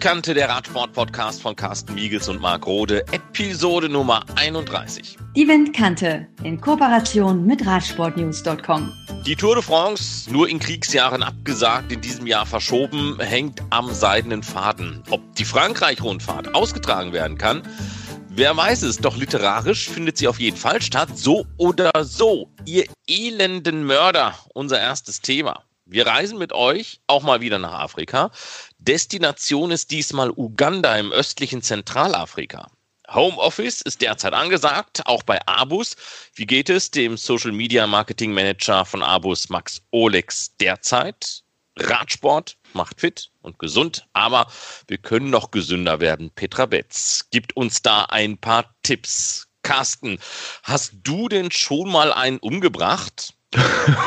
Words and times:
Windkante, 0.00 0.32
der 0.32 0.48
Radsport-Podcast 0.48 1.42
von 1.42 1.54
Carsten 1.54 1.92
Miegels 1.92 2.26
und 2.26 2.40
Marc 2.40 2.66
Rode, 2.66 3.06
Episode 3.12 3.90
Nummer 3.90 4.24
31. 4.34 5.18
Die 5.36 5.46
Windkante 5.46 6.26
in 6.42 6.58
Kooperation 6.58 7.44
mit 7.44 7.66
Radsportnews.com. 7.66 8.90
Die 9.26 9.36
Tour 9.36 9.56
de 9.56 9.62
France, 9.62 10.32
nur 10.32 10.48
in 10.48 10.58
Kriegsjahren 10.58 11.22
abgesagt, 11.22 11.92
in 11.92 12.00
diesem 12.00 12.26
Jahr 12.26 12.46
verschoben, 12.46 13.18
hängt 13.20 13.60
am 13.68 13.92
seidenen 13.92 14.42
Faden. 14.42 15.02
Ob 15.10 15.20
die 15.34 15.44
Frankreich-Rundfahrt 15.44 16.54
ausgetragen 16.54 17.12
werden 17.12 17.36
kann, 17.36 17.62
Wer 18.32 18.56
weiß 18.56 18.84
es, 18.84 18.98
doch 18.98 19.16
literarisch 19.18 19.90
findet 19.90 20.16
sie 20.16 20.28
auf 20.28 20.40
jeden 20.40 20.56
Fall 20.56 20.80
statt. 20.80 21.10
So 21.18 21.44
oder 21.58 21.90
so. 22.04 22.48
Ihr 22.64 22.86
elenden 23.06 23.84
Mörder, 23.84 24.34
unser 24.54 24.80
erstes 24.80 25.20
Thema. 25.20 25.64
Wir 25.90 26.06
reisen 26.06 26.38
mit 26.38 26.52
euch 26.52 27.00
auch 27.08 27.24
mal 27.24 27.40
wieder 27.40 27.58
nach 27.58 27.72
Afrika. 27.72 28.30
Destination 28.82 29.70
ist 29.70 29.90
diesmal 29.90 30.30
Uganda 30.30 30.96
im 30.96 31.12
östlichen 31.12 31.60
Zentralafrika. 31.60 32.70
Homeoffice 33.12 33.82
ist 33.82 34.00
derzeit 34.00 34.32
angesagt, 34.32 35.02
auch 35.04 35.22
bei 35.22 35.38
Abus. 35.46 35.96
Wie 36.34 36.46
geht 36.46 36.70
es 36.70 36.90
dem 36.90 37.18
Social 37.18 37.52
Media 37.52 37.86
Marketing 37.86 38.32
Manager 38.32 38.86
von 38.86 39.02
Abus, 39.02 39.50
Max 39.50 39.82
Olex, 39.90 40.56
derzeit? 40.56 41.42
Radsport 41.76 42.56
macht 42.72 43.02
fit 43.02 43.30
und 43.42 43.58
gesund, 43.58 44.06
aber 44.14 44.46
wir 44.86 44.96
können 44.96 45.28
noch 45.28 45.50
gesünder 45.50 46.00
werden. 46.00 46.30
Petra 46.34 46.64
Betz 46.64 47.26
gibt 47.30 47.54
uns 47.56 47.82
da 47.82 48.04
ein 48.04 48.38
paar 48.38 48.74
Tipps. 48.82 49.46
Carsten, 49.62 50.18
hast 50.62 50.94
du 51.02 51.28
denn 51.28 51.50
schon 51.50 51.90
mal 51.90 52.14
einen 52.14 52.38
umgebracht? 52.38 53.34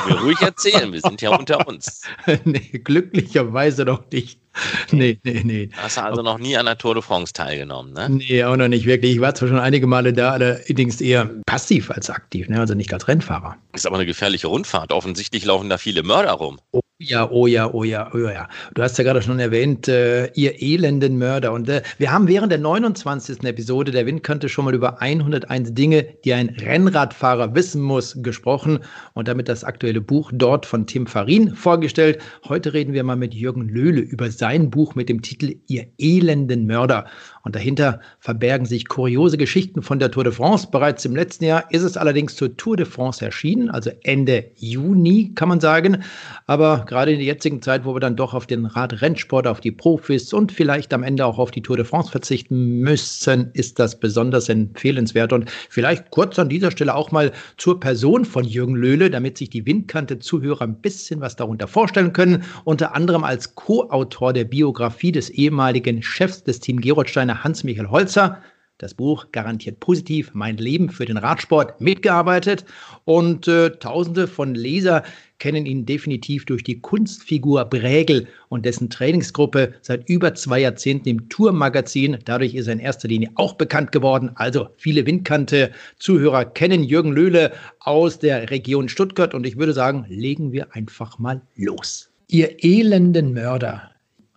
Ruhig 0.09 0.41
erzählen, 0.41 0.91
wir 0.91 1.02
sind 1.02 1.21
ja 1.21 1.30
unter 1.30 1.67
uns. 1.67 2.02
nee, 2.43 2.81
glücklicherweise 2.83 3.85
doch 3.85 4.09
nicht. 4.11 4.42
Nee, 4.91 5.19
nee, 5.23 5.41
nee. 5.43 5.69
Hast 5.75 5.97
du 5.97 6.01
also 6.01 6.21
noch 6.21 6.37
nie 6.37 6.55
an 6.57 6.65
der 6.65 6.77
Tour 6.77 6.93
de 6.93 7.01
France 7.01 7.33
teilgenommen, 7.33 7.93
ne? 7.93 8.09
Nee, 8.09 8.43
auch 8.43 8.55
noch 8.55 8.67
nicht 8.67 8.85
wirklich. 8.85 9.13
Ich 9.15 9.21
war 9.21 9.33
zwar 9.33 9.49
schon 9.49 9.59
einige 9.59 9.87
Male 9.87 10.13
da, 10.13 10.31
allerdings 10.31 11.01
eher 11.01 11.29
passiv 11.45 11.89
als 11.89 12.09
aktiv, 12.09 12.47
ne? 12.49 12.59
also 12.59 12.73
nicht 12.75 12.93
als 12.93 13.07
Rennfahrer. 13.07 13.57
Ist 13.73 13.87
aber 13.87 13.95
eine 13.95 14.05
gefährliche 14.05 14.47
Rundfahrt. 14.47 14.91
Offensichtlich 14.91 15.45
laufen 15.45 15.69
da 15.69 15.77
viele 15.77 16.03
Mörder 16.03 16.33
rum. 16.33 16.59
Oh 16.71 16.83
ja, 16.99 17.30
oh 17.30 17.47
ja, 17.47 17.73
oh 17.73 17.83
ja, 17.83 18.09
oh 18.13 18.17
ja. 18.17 18.47
Du 18.75 18.81
hast 18.83 18.97
ja 18.97 19.03
gerade 19.03 19.22
schon 19.22 19.39
erwähnt, 19.39 19.88
äh, 19.88 20.27
ihr 20.33 20.61
elenden 20.61 21.17
Mörder. 21.17 21.52
Und 21.52 21.67
äh, 21.67 21.81
wir 21.97 22.11
haben 22.11 22.27
während 22.27 22.52
der 22.52 22.59
29. 22.59 23.44
Episode 23.44 23.91
der 23.91 24.05
Windkante 24.05 24.47
schon 24.47 24.66
mal 24.66 24.75
über 24.75 25.02
101 25.02 25.73
Dinge, 25.73 26.05
die 26.23 26.33
ein 26.33 26.49
Rennradfahrer 26.49 27.55
wissen 27.55 27.81
muss, 27.81 28.16
gesprochen 28.21 28.80
und 29.14 29.27
damit 29.27 29.49
das 29.49 29.64
aktuelle 29.64 30.02
Buch 30.02 30.31
dort 30.33 30.66
von 30.66 30.86
Tim 30.86 31.08
Farin 31.08 31.55
vorgestellt. 31.55 32.19
Heute 32.47 32.73
reden 32.73 32.94
wir 32.94 33.03
mal 33.03 33.17
mit 33.17 33.33
Jürgen 33.33 33.67
Löhle 33.67 34.02
über 34.02 34.30
sein 34.30 34.69
Buch 34.69 34.95
mit 34.95 35.09
dem 35.09 35.21
Titel 35.21 35.55
Ihr 35.67 35.88
elenden 35.97 36.67
Mörder. 36.67 37.05
Und 37.41 37.55
dahinter 37.55 37.99
verbergen 38.19 38.66
sich 38.66 38.88
kuriose 38.88 39.38
Geschichten 39.38 39.81
von 39.81 39.99
der 39.99 40.11
Tour 40.11 40.23
de 40.23 40.31
France. 40.31 40.67
Bereits 40.71 41.03
im 41.03 41.16
letzten 41.16 41.44
Jahr 41.44 41.69
ist 41.71 41.83
es 41.83 41.97
allerdings 41.97 42.36
zur 42.36 42.55
Tour 42.55 42.77
de 42.77 42.86
France 42.86 43.25
erschienen, 43.25 43.69
also 43.69 43.91
Ende 44.03 44.45
Juni 44.55 45.33
kann 45.36 45.49
man 45.49 45.59
sagen. 45.59 46.03
Aber 46.47 46.83
gerade 46.86 47.12
in 47.12 47.17
der 47.17 47.26
jetzigen 47.26 47.62
Zeit, 47.62 47.86
wo 47.86 47.95
wir 47.95 48.00
dann 48.00 48.16
doch 48.16 48.34
auf 48.34 48.48
den 48.48 48.66
Radrennsport, 48.66 49.48
auf 49.48 49.62
die 49.62 49.72
Profis 49.72 50.34
und 50.34 50.52
vielleicht 50.52 50.94
am 50.94 51.03
Ende 51.03 51.26
auch 51.26 51.38
auf 51.38 51.52
die 51.52 51.62
Tour 51.62 51.78
de 51.78 51.86
France 51.86 52.12
verzichten 52.12 52.80
müssen, 52.80 53.52
ist 53.53 53.80
das 53.80 54.00
besonders 54.00 54.50
empfehlenswert. 54.50 55.34
Und 55.34 55.50
vielleicht 55.70 56.11
kurz 56.11 56.39
an 56.39 56.50
dieser 56.50 56.72
Stelle 56.72 56.95
auch 56.95 57.11
mal 57.11 57.31
zur 57.58 57.80
Person 57.80 58.26
von 58.26 58.44
Jürgen 58.44 58.76
Löhle, 58.76 59.09
damit 59.09 59.38
sich 59.38 59.50
die 59.50 59.66
Windkante-Zuhörer 59.66 60.61
ein 60.61 60.81
bisschen 60.81 61.22
was 61.22 61.36
darunter 61.36 61.67
vorstellen 61.67 62.14
können. 62.14 62.44
Unter 62.64 62.95
anderem 62.95 63.23
als 63.23 63.55
Co-Autor 63.55 64.33
der 64.33 64.45
Biografie 64.45 65.11
des 65.11 65.30
ehemaligen 65.30 66.04
Chefs 66.04 66.43
des 66.43 66.60
Team 66.60 66.82
Gerolsteiner 66.82 67.43
Hans-Michael 67.43 67.89
Holzer. 67.89 68.39
Das 68.80 68.95
Buch 68.95 69.28
garantiert 69.32 69.80
positiv 69.80 70.32
mein 70.34 70.58
Leben 70.58 70.89
für 70.89 71.06
den 71.06 71.17
Radsport 71.17 71.80
mitgearbeitet 71.80 72.66
und 73.06 73.48
äh, 73.48 73.70
Tausende 73.70 74.28
von 74.28 74.56
Leser 74.56 75.04
kennen 75.38 75.66
ihn 75.66 75.86
definitiv 75.86 76.45
durch 76.45 76.64
die 76.64 76.82
Kunstfigur 76.82 77.66
Brägel 77.66 78.28
und 78.50 78.66
dessen 78.66 78.89
Trainingsgruppe 78.89 79.73
seit 79.82 80.10
über 80.10 80.34
zwei 80.34 80.60
Jahrzehnten 80.60 81.10
im 81.10 81.30
Tourmagazin. 81.30 82.17
Dadurch 82.26 82.56
ist 82.56 82.67
er 82.67 82.73
in 82.73 82.80
erster 82.80 83.08
Linie 83.08 83.30
auch 83.36 83.54
bekannt 83.54 83.92
geworden. 83.92 84.32
Also 84.36 84.70
viele 84.78 85.05
Windkante-Zuhörer 85.05 86.45
kennen 86.45 86.84
Jürgen 86.84 87.11
Löhle 87.11 87.52
aus 87.80 88.20
der 88.20 88.50
Region 88.50 88.90
Stuttgart 88.90 89.36
und 89.36 89.45
ich 89.45 89.58
würde 89.58 89.73
sagen, 89.73 90.05
legen 90.10 90.52
wir 90.52 90.76
einfach 90.76 91.20
mal 91.20 91.42
los. 91.55 92.10
Ihr 92.28 92.64
elenden 92.64 93.34
Mörder, 93.34 93.92